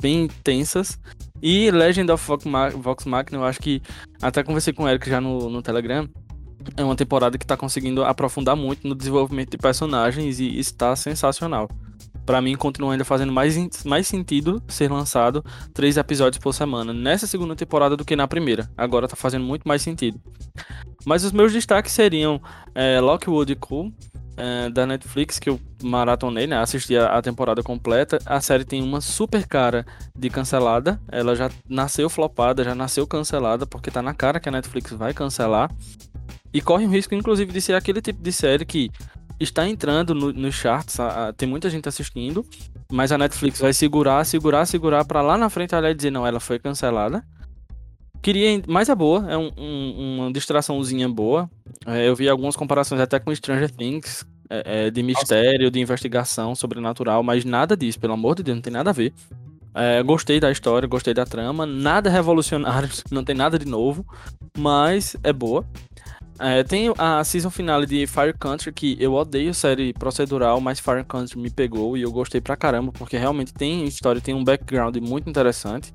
bem 0.00 0.24
intensas. 0.24 0.98
E 1.42 1.70
Legend 1.70 2.10
of 2.12 2.26
Vox 2.76 3.04
Machina, 3.04 3.38
eu 3.38 3.44
acho 3.44 3.60
que 3.60 3.82
até 4.20 4.42
conversei 4.42 4.72
com 4.72 4.84
o 4.84 4.88
Eric 4.88 5.08
já 5.08 5.20
no, 5.20 5.50
no 5.50 5.62
Telegram. 5.62 6.08
É 6.76 6.82
uma 6.82 6.96
temporada 6.96 7.38
que 7.38 7.44
está 7.44 7.56
conseguindo 7.56 8.04
aprofundar 8.04 8.56
muito 8.56 8.88
no 8.88 8.94
desenvolvimento 8.94 9.50
de 9.50 9.58
personagens 9.58 10.40
e 10.40 10.58
está 10.58 10.96
sensacional 10.96 11.68
para 12.26 12.42
mim 12.42 12.56
continua 12.56 12.92
ainda 12.92 13.04
fazendo 13.04 13.32
mais, 13.32 13.84
mais 13.84 14.08
sentido 14.08 14.60
ser 14.66 14.90
lançado 14.90 15.44
três 15.72 15.96
episódios 15.96 16.42
por 16.42 16.52
semana 16.52 16.92
nessa 16.92 17.26
segunda 17.26 17.54
temporada 17.54 17.96
do 17.96 18.04
que 18.04 18.16
na 18.16 18.26
primeira. 18.26 18.68
Agora 18.76 19.06
tá 19.06 19.14
fazendo 19.14 19.44
muito 19.44 19.66
mais 19.66 19.80
sentido. 19.80 20.20
Mas 21.04 21.22
os 21.22 21.30
meus 21.30 21.52
destaques 21.52 21.92
seriam 21.92 22.42
é, 22.74 23.00
Lockwood 23.00 23.54
Cool, 23.56 23.92
é, 24.36 24.68
da 24.70 24.86
Netflix, 24.86 25.38
que 25.38 25.48
eu 25.48 25.60
maratonei, 25.82 26.46
né? 26.46 26.58
Assisti 26.58 26.96
a, 26.96 27.16
a, 27.16 27.22
temporada 27.22 27.62
completa. 27.62 28.18
A 28.26 28.40
série 28.40 28.64
tem 28.64 28.82
uma 28.82 29.00
super 29.00 29.46
cara 29.46 29.86
de 30.14 30.28
cancelada. 30.28 31.00
Ela 31.10 31.34
já 31.34 31.50
nasceu 31.68 32.08
flopada, 32.08 32.62
já 32.62 32.74
nasceu 32.74 33.06
cancelada, 33.06 33.66
porque 33.66 33.90
tá 33.90 34.02
na 34.02 34.14
cara 34.14 34.38
que 34.38 34.48
a 34.48 34.52
Netflix 34.52 34.92
vai 34.92 35.14
cancelar. 35.14 35.70
E 36.52 36.60
corre 36.60 36.86
o 36.86 36.90
risco, 36.90 37.14
inclusive, 37.14 37.52
de 37.52 37.60
ser 37.60 37.74
aquele 37.74 38.00
tipo 38.00 38.22
de 38.22 38.32
série 38.32 38.64
que 38.64 38.90
está 39.38 39.68
entrando 39.68 40.14
nos 40.14 40.34
no 40.34 40.50
charts, 40.50 40.98
a, 40.98 41.28
a, 41.28 41.32
tem 41.32 41.48
muita 41.48 41.68
gente 41.68 41.88
assistindo, 41.88 42.44
mas 42.90 43.12
a 43.12 43.18
Netflix 43.18 43.60
vai 43.60 43.72
segurar, 43.72 44.24
segurar, 44.24 44.64
segurar 44.66 45.04
para 45.04 45.20
lá 45.20 45.36
na 45.36 45.50
frente 45.50 45.74
ela 45.74 45.94
dizer 45.94 46.10
não, 46.10 46.26
ela 46.26 46.40
foi 46.40 46.58
cancelada. 46.58 47.24
Queria, 48.26 48.60
mas 48.66 48.88
é 48.88 48.94
boa, 48.96 49.24
é 49.30 49.38
um, 49.38 49.52
um, 49.56 50.18
uma 50.18 50.32
distraçãozinha 50.32 51.08
boa. 51.08 51.48
É, 51.86 52.08
eu 52.08 52.16
vi 52.16 52.28
algumas 52.28 52.56
comparações 52.56 53.00
até 53.00 53.20
com 53.20 53.32
Stranger 53.32 53.70
Things, 53.70 54.26
é, 54.50 54.86
é, 54.86 54.90
de 54.90 55.00
mistério, 55.00 55.60
Nossa. 55.60 55.70
de 55.70 55.78
investigação 55.78 56.52
sobrenatural, 56.52 57.22
mas 57.22 57.44
nada 57.44 57.76
disso, 57.76 58.00
pelo 58.00 58.14
amor 58.14 58.34
de 58.34 58.42
Deus, 58.42 58.56
não 58.56 58.62
tem 58.62 58.72
nada 58.72 58.90
a 58.90 58.92
ver. 58.92 59.14
É, 59.72 60.02
gostei 60.02 60.40
da 60.40 60.50
história, 60.50 60.88
gostei 60.88 61.14
da 61.14 61.24
trama, 61.24 61.64
nada 61.64 62.10
revolucionário, 62.10 62.88
não 63.12 63.22
tem 63.22 63.36
nada 63.36 63.60
de 63.60 63.64
novo, 63.64 64.04
mas 64.58 65.16
é 65.22 65.32
boa. 65.32 65.64
É, 66.40 66.64
tem 66.64 66.92
a 66.98 67.22
season 67.22 67.48
finale 67.48 67.86
de 67.86 68.08
Fire 68.08 68.34
Country, 68.36 68.72
que 68.72 68.96
eu 68.98 69.14
odeio 69.14 69.54
série 69.54 69.92
procedural, 69.92 70.60
mas 70.60 70.80
Fire 70.80 71.04
Country 71.04 71.38
me 71.38 71.48
pegou 71.48 71.96
e 71.96 72.02
eu 72.02 72.10
gostei 72.10 72.40
pra 72.40 72.56
caramba, 72.56 72.90
porque 72.90 73.16
realmente 73.16 73.54
tem 73.54 73.84
história, 73.84 74.20
tem 74.20 74.34
um 74.34 74.42
background 74.42 74.96
muito 74.96 75.30
interessante. 75.30 75.92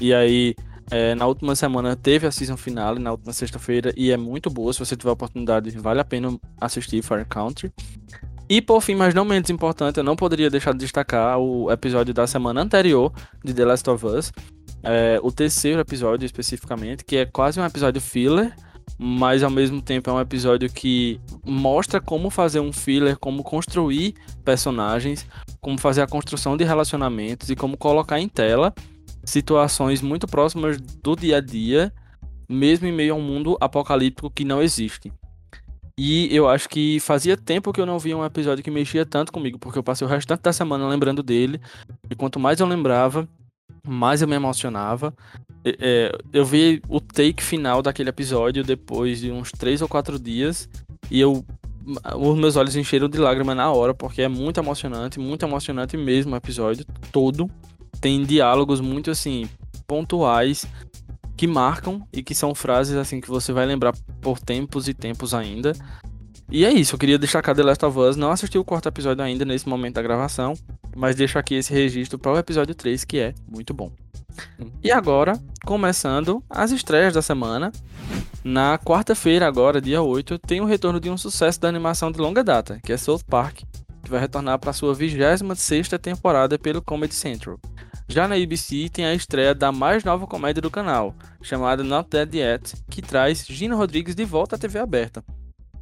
E 0.00 0.14
aí, 0.14 0.54
é, 0.90 1.14
na 1.14 1.26
última 1.26 1.54
semana 1.54 1.94
teve 1.94 2.26
a 2.26 2.30
season 2.30 2.56
finale, 2.56 2.98
na 2.98 3.12
última 3.12 3.32
sexta-feira, 3.32 3.92
e 3.96 4.10
é 4.10 4.16
muito 4.16 4.48
boa. 4.50 4.72
Se 4.72 4.78
você 4.78 4.96
tiver 4.96 5.10
a 5.10 5.12
oportunidade, 5.12 5.70
vale 5.78 6.00
a 6.00 6.04
pena 6.04 6.38
assistir 6.60 7.02
Fire 7.02 7.24
Country. 7.24 7.72
E 8.48 8.62
por 8.62 8.80
fim, 8.80 8.94
mas 8.94 9.14
não 9.14 9.24
menos 9.24 9.50
importante, 9.50 9.98
eu 9.98 10.04
não 10.04 10.16
poderia 10.16 10.48
deixar 10.48 10.72
de 10.72 10.78
destacar 10.78 11.38
o 11.38 11.70
episódio 11.70 12.14
da 12.14 12.26
semana 12.26 12.62
anterior 12.62 13.12
de 13.44 13.52
The 13.52 13.64
Last 13.64 13.90
of 13.90 14.06
Us. 14.06 14.32
É, 14.82 15.18
o 15.22 15.30
terceiro 15.30 15.80
episódio 15.80 16.24
especificamente, 16.24 17.04
que 17.04 17.16
é 17.16 17.26
quase 17.26 17.60
um 17.60 17.64
episódio 17.64 18.00
filler 18.00 18.54
mas 18.98 19.44
ao 19.44 19.50
mesmo 19.50 19.80
tempo 19.80 20.10
é 20.10 20.12
um 20.12 20.20
episódio 20.20 20.68
que 20.68 21.20
mostra 21.46 22.00
como 22.00 22.30
fazer 22.30 22.58
um 22.58 22.72
filler, 22.72 23.16
como 23.16 23.44
construir 23.44 24.14
personagens, 24.44 25.24
como 25.60 25.78
fazer 25.78 26.02
a 26.02 26.06
construção 26.06 26.56
de 26.56 26.64
relacionamentos 26.64 27.48
e 27.48 27.54
como 27.54 27.76
colocar 27.76 28.18
em 28.18 28.28
tela 28.28 28.74
situações 29.24 30.00
muito 30.02 30.26
próximas 30.26 30.80
do 30.80 31.16
dia 31.16 31.38
a 31.38 31.40
dia, 31.40 31.92
mesmo 32.48 32.86
em 32.86 32.92
meio 32.92 33.14
a 33.14 33.16
um 33.16 33.22
mundo 33.22 33.56
apocalíptico 33.60 34.30
que 34.30 34.44
não 34.44 34.62
existe. 34.62 35.12
E 35.98 36.28
eu 36.34 36.48
acho 36.48 36.68
que 36.68 37.00
fazia 37.00 37.36
tempo 37.36 37.72
que 37.72 37.80
eu 37.80 37.86
não 37.86 37.98
via 37.98 38.16
um 38.16 38.24
episódio 38.24 38.62
que 38.62 38.70
mexia 38.70 39.04
tanto 39.04 39.32
comigo, 39.32 39.58
porque 39.58 39.78
eu 39.78 39.82
passei 39.82 40.06
o 40.06 40.10
restante 40.10 40.42
da 40.42 40.52
semana 40.52 40.86
lembrando 40.86 41.22
dele, 41.22 41.60
e 42.08 42.14
quanto 42.14 42.38
mais 42.38 42.60
eu 42.60 42.66
lembrava, 42.66 43.28
mais 43.86 44.22
eu 44.22 44.28
me 44.28 44.36
emocionava. 44.36 45.12
É, 45.64 46.16
eu 46.32 46.44
vi 46.44 46.80
o 46.88 47.00
take 47.00 47.42
final 47.42 47.82
daquele 47.82 48.10
episódio 48.10 48.62
depois 48.62 49.20
de 49.20 49.30
uns 49.30 49.50
três 49.50 49.82
ou 49.82 49.88
quatro 49.88 50.18
dias 50.18 50.68
e 51.10 51.20
eu 51.20 51.44
os 52.16 52.38
meus 52.38 52.54
olhos 52.56 52.76
encheram 52.76 53.08
de 53.08 53.18
lágrimas 53.18 53.56
na 53.56 53.72
hora 53.72 53.94
porque 53.94 54.20
é 54.20 54.28
muito 54.28 54.60
emocionante, 54.60 55.18
muito 55.18 55.44
emocionante 55.44 55.96
mesmo 55.96 56.34
o 56.34 56.36
episódio 56.36 56.84
todo. 57.10 57.50
Tem 58.00 58.24
diálogos 58.24 58.80
muito 58.80 59.10
assim 59.10 59.48
pontuais 59.86 60.66
que 61.36 61.46
marcam 61.46 62.06
e 62.12 62.22
que 62.22 62.34
são 62.34 62.54
frases 62.54 62.96
assim 62.96 63.20
que 63.20 63.28
você 63.28 63.52
vai 63.52 63.64
lembrar 63.64 63.94
por 64.20 64.38
tempos 64.40 64.88
e 64.88 64.94
tempos 64.94 65.32
ainda. 65.32 65.72
E 66.50 66.64
é 66.64 66.72
isso, 66.72 66.94
eu 66.94 66.98
queria 66.98 67.18
destacar 67.18 67.54
The 67.54 67.62
Last 67.62 67.84
of 67.84 67.98
Us. 67.98 68.16
Não 68.16 68.30
assisti 68.30 68.58
o 68.58 68.64
quarto 68.64 68.88
episódio 68.88 69.22
ainda 69.22 69.44
nesse 69.44 69.68
momento 69.68 69.96
da 69.96 70.02
gravação, 70.02 70.54
mas 70.96 71.14
deixo 71.14 71.38
aqui 71.38 71.54
esse 71.54 71.72
registro 71.72 72.18
para 72.18 72.32
o 72.32 72.38
episódio 72.38 72.74
3, 72.74 73.04
que 73.04 73.18
é 73.18 73.34
muito 73.46 73.74
bom. 73.74 73.92
E 74.82 74.90
agora, 74.90 75.38
começando 75.64 76.42
as 76.48 76.70
estreias 76.70 77.14
da 77.14 77.22
semana. 77.22 77.70
Na 78.42 78.78
quarta-feira, 78.78 79.46
agora, 79.46 79.80
dia 79.80 80.00
8, 80.00 80.38
tem 80.38 80.60
o 80.60 80.64
retorno 80.64 80.98
de 80.98 81.10
um 81.10 81.18
sucesso 81.18 81.60
da 81.60 81.68
animação 81.68 82.10
de 82.10 82.18
longa 82.18 82.42
data, 82.42 82.80
que 82.82 82.92
é 82.92 82.96
South 82.96 83.20
Park, 83.28 83.60
que 84.02 84.10
vai 84.10 84.20
retornar 84.20 84.58
para 84.58 84.72
sua 84.72 84.94
26 84.94 85.88
temporada 86.00 86.58
pelo 86.58 86.80
Comedy 86.80 87.14
Central. 87.14 87.58
Já 88.10 88.26
na 88.26 88.36
ABC 88.36 88.88
tem 88.88 89.04
a 89.04 89.14
estreia 89.14 89.54
da 89.54 89.70
mais 89.70 90.02
nova 90.02 90.26
comédia 90.26 90.62
do 90.62 90.70
canal, 90.70 91.14
chamada 91.42 91.84
Not 91.84 92.08
Dead 92.08 92.34
Yet, 92.36 92.72
que 92.88 93.02
traz 93.02 93.44
Gina 93.46 93.76
Rodrigues 93.76 94.14
de 94.14 94.24
volta 94.24 94.56
à 94.56 94.58
TV 94.58 94.78
aberta. 94.78 95.22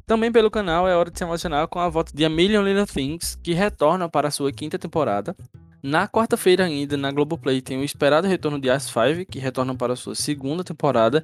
Também 0.05 0.29
pelo 0.29 0.51
canal 0.51 0.85
é 0.89 0.95
hora 0.95 1.09
de 1.09 1.17
se 1.17 1.23
emocionar 1.23 1.69
com 1.69 1.79
a 1.79 1.87
volta 1.87 2.11
de 2.13 2.25
A 2.25 2.29
Million 2.29 2.63
Little 2.63 2.85
Things, 2.85 3.39
que 3.41 3.53
retorna 3.53 4.09
para 4.09 4.29
sua 4.29 4.51
quinta 4.51 4.77
temporada. 4.77 5.33
Na 5.81 6.07
quarta-feira 6.07 6.65
ainda, 6.65 6.97
na 6.97 7.11
Globoplay, 7.11 7.61
tem 7.61 7.77
o 7.77 7.83
esperado 7.83 8.27
retorno 8.27 8.59
de 8.59 8.69
As 8.69 8.83
5, 8.83 9.29
que 9.29 9.39
retorna 9.39 9.75
para 9.75 9.95
sua 9.95 10.15
segunda 10.15 10.63
temporada, 10.63 11.23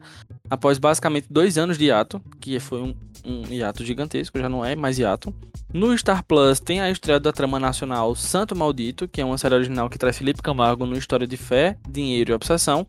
após 0.50 0.78
basicamente 0.78 1.28
dois 1.30 1.58
anos 1.58 1.78
de 1.78 1.86
hiato, 1.86 2.22
que 2.40 2.60
foi 2.60 2.82
um, 2.82 2.96
um 3.26 3.52
hiato 3.52 3.84
gigantesco, 3.84 4.38
já 4.40 4.48
não 4.48 4.64
é 4.64 4.76
mais 4.76 5.00
hiato. 5.00 5.34
No 5.74 5.98
Star 5.98 6.24
Plus 6.24 6.60
tem 6.60 6.82
a 6.82 6.92
estreia 6.92 7.20
da 7.20 7.32
trama 7.32 7.60
nacional 7.60 8.16
Santo 8.16 8.56
Maldito, 8.56 9.08
que 9.08 9.22
é 9.22 9.26
uma 9.26 9.38
série 9.38 9.56
original 9.56 9.90
que 9.90 9.98
traz 9.98 10.18
Felipe 10.18 10.42
Camargo 10.42 10.86
no 10.86 10.96
História 10.96 11.26
de 11.26 11.36
Fé, 11.36 11.78
Dinheiro 11.90 12.32
e 12.32 12.36
Obsessão. 12.36 12.86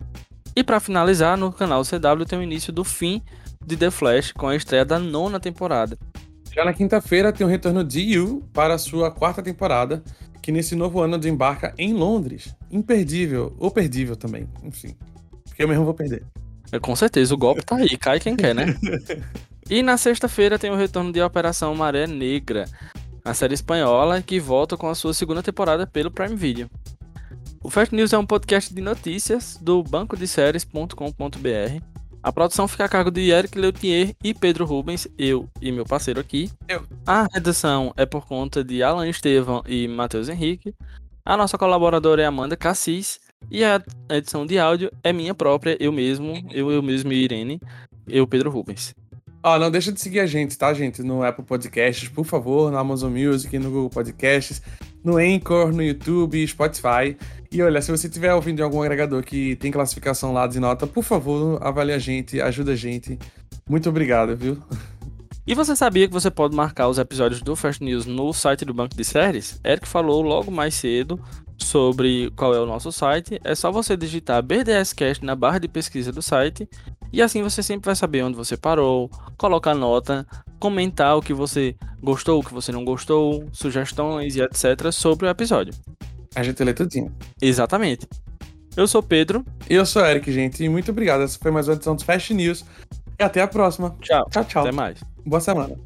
E 0.55 0.63
para 0.63 0.79
finalizar, 0.79 1.37
no 1.37 1.51
canal 1.51 1.83
CW 1.83 2.27
tem 2.27 2.39
o 2.39 2.43
início 2.43 2.73
do 2.73 2.85
fim 2.85 3.23
de 3.65 3.77
The 3.77 3.91
Flash 3.91 4.33
com 4.33 4.49
a 4.49 4.55
estreia 4.55 4.85
da 4.85 4.99
nona 4.99 5.41
temporada. 5.41 5.99
Já 6.55 6.65
na 6.65 6.73
quinta-feira 6.73 7.33
tem 7.33 7.45
o 7.45 7.51
retorno 7.51 7.83
de 7.83 8.01
You 8.01 8.45
para 8.53 8.75
a 8.75 8.79
sua 8.79 9.11
quarta 9.11 9.43
temporada, 9.43 10.05
que 10.45 10.53
nesse 10.53 10.77
novo 10.77 11.01
ano 11.01 11.17
desembarca 11.17 11.73
em 11.79 11.95
Londres. 11.95 12.55
Imperdível, 12.71 13.57
ou 13.59 13.71
perdível 13.71 14.15
também, 14.15 14.47
enfim. 14.63 14.95
Porque 15.43 15.63
eu 15.63 15.67
mesmo 15.67 15.87
vou 15.87 15.95
perder. 15.95 16.23
É, 16.71 16.79
com 16.79 16.95
certeza, 16.95 17.33
o 17.33 17.39
golpe 17.39 17.65
tá 17.65 17.77
aí, 17.77 17.97
cai 17.97 18.21
quem 18.21 18.37
quer, 18.37 18.55
né? 18.55 18.67
e 19.71 19.83
na 19.83 19.97
sexta-feira 19.97 20.59
tem 20.59 20.71
o 20.71 20.77
retorno 20.77 21.11
de 21.11 21.23
Operação 21.23 21.75
Maré 21.75 22.07
Negra, 22.07 22.67
a 23.25 23.33
série 23.33 23.55
espanhola 23.55 24.21
que 24.21 24.39
volta 24.39 24.77
com 24.77 24.87
a 24.87 24.95
sua 24.95 25.15
segunda 25.15 25.43
temporada 25.43 25.87
pelo 25.87 26.11
Prime 26.11 26.37
Video. 26.37 26.71
O 27.63 27.71
Fast 27.71 27.95
News 27.95 28.13
é 28.13 28.19
um 28.19 28.27
podcast 28.27 28.75
de 28.75 28.83
notícias 28.83 29.57
do 29.59 29.83
banco 29.83 30.15
de 30.15 30.29
séries.com.br 30.29 31.83
a 32.25 32.33
produção 32.33 32.67
fica 32.67 32.87
a 32.87 32.89
cargo 32.89 33.11
de 33.11 33.31
Eric 33.31 33.59
Leutier 33.59 34.17
e 34.25 34.33
Pedro 34.33 34.65
Rubens, 34.65 35.07
eu 35.19 35.47
e 35.61 35.71
meu 35.71 35.85
parceiro 35.85 36.19
aqui. 36.19 36.51
Eu. 36.67 36.83
A 37.07 37.29
redação 37.31 37.93
é 37.99 38.07
por 38.07 38.27
conta 38.27 38.65
de 38.65 38.83
Alan 38.83 39.07
Estevam 39.07 39.63
e 39.67 39.87
Matheus 39.87 40.31
Henrique. 40.31 40.75
A 41.23 41.37
nossa 41.37 41.59
colaboradora 41.59 42.23
é 42.23 42.25
Amanda 42.25 42.57
Cassis. 42.57 43.21
E 43.51 43.63
a 43.63 43.79
edição 44.09 44.47
de 44.47 44.59
áudio 44.59 44.91
é 45.03 45.13
minha 45.13 45.35
própria, 45.35 45.77
eu 45.79 45.93
mesmo, 45.93 46.33
eu, 46.51 46.73
eu 46.73 46.83
mesmo 46.83 47.13
e 47.13 47.25
Irene, 47.25 47.61
eu, 48.09 48.27
Pedro 48.27 48.51
Rubens. 48.51 48.95
Ó, 49.47 49.59
não 49.59 49.71
deixa 49.71 49.93
de 49.93 50.01
seguir 50.01 50.21
a 50.21 50.27
gente, 50.27 50.57
tá, 50.57 50.73
gente? 50.73 51.03
No 51.03 51.23
Apple 51.23 51.45
Podcasts, 51.45 52.09
por 52.09 52.25
favor, 52.25 52.73
no 52.73 52.79
Amazon 52.79 53.13
Music, 53.13 53.59
no 53.59 53.71
Google 53.71 53.91
Podcasts, 53.91 54.63
no 55.05 55.19
Anchor, 55.19 55.71
no 55.71 55.83
YouTube, 55.83 56.47
Spotify. 56.49 57.15
E 57.53 57.63
olha, 57.63 57.83
se 57.83 57.91
você 57.91 58.07
estiver 58.07 58.33
ouvindo 58.33 58.61
em 58.61 58.63
algum 58.63 58.81
agregador 58.81 59.23
que 59.23 59.55
tem 59.57 59.71
classificação 59.71 60.33
lá 60.33 60.47
de 60.47 60.59
nota, 60.59 60.87
por 60.87 61.05
favor, 61.05 61.63
avalie 61.63 61.95
a 61.95 61.99
gente, 61.99 62.41
ajuda 62.41 62.73
a 62.73 62.75
gente. 62.75 63.19
Muito 63.69 63.87
obrigado, 63.87 64.35
viu? 64.35 64.57
E 65.47 65.55
você 65.55 65.77
sabia 65.77 66.07
que 66.07 66.15
você 66.15 66.31
pode 66.31 66.57
marcar 66.57 66.89
os 66.89 66.97
episódios 66.97 67.43
do 67.43 67.55
Fast 67.55 67.85
News 67.85 68.07
no 68.07 68.33
site 68.33 68.65
do 68.65 68.73
Banco 68.73 68.97
de 68.97 69.05
Séries? 69.05 69.61
Eric 69.63 69.87
falou 69.87 70.23
logo 70.23 70.51
mais 70.51 70.75
cedo 70.75 71.21
sobre 71.59 72.31
qual 72.35 72.55
é 72.55 72.61
o 72.61 72.65
nosso 72.65 72.91
site. 72.91 73.39
É 73.45 73.55
só 73.55 73.71
você 73.71 73.95
digitar 73.95 74.43
BDScast 74.43 75.23
na 75.23 75.37
barra 75.37 75.59
de 75.59 75.69
pesquisa 75.69 76.11
do 76.11 76.23
site 76.23 76.67
e 77.15 77.23
assim 77.23 77.43
você 77.43 77.63
sempre 77.63 77.87
vai 77.87 77.95
saber 77.95 78.23
onde 78.23 78.37
você 78.37 78.57
parou, 78.57 79.09
colocar 79.39 79.75
nota, 79.75 80.27
comentar 80.59 81.17
o 81.17 81.23
que 81.23 81.33
você 81.33 81.77
gostou, 82.03 82.41
o 82.41 82.45
que 82.45 82.53
você 82.53 82.73
não 82.73 82.85
gostou, 82.85 83.49
sugestões 83.53 84.35
e 84.35 84.43
etc 84.43 84.91
sobre 84.91 85.27
o 85.27 85.31
episódio. 85.31 85.73
A 86.35 86.43
gente 86.43 86.63
lê 86.65 86.75
tudinho. 86.75 87.15
Exatamente. 87.41 88.09
Eu 88.77 88.89
sou 88.89 89.01
Pedro. 89.01 89.45
E 89.71 89.75
eu 89.75 89.87
sou 89.87 90.05
Eric, 90.05 90.33
gente. 90.33 90.65
E 90.65 90.69
muito 90.69 90.91
obrigado. 90.91 91.23
Essa 91.23 91.39
foi 91.39 91.53
mais 91.53 91.69
uma 91.69 91.75
edição 91.75 91.95
dos 91.95 92.03
Fast 92.03 92.35
News. 92.35 92.65
E 93.17 93.23
até 93.23 93.41
a 93.41 93.47
próxima. 93.47 93.95
Tchau. 94.01 94.29
Tchau, 94.31 94.45
tchau. 94.45 94.63
Até 94.63 94.73
mais. 94.73 94.99
Boa 95.25 95.41
semana. 95.41 95.79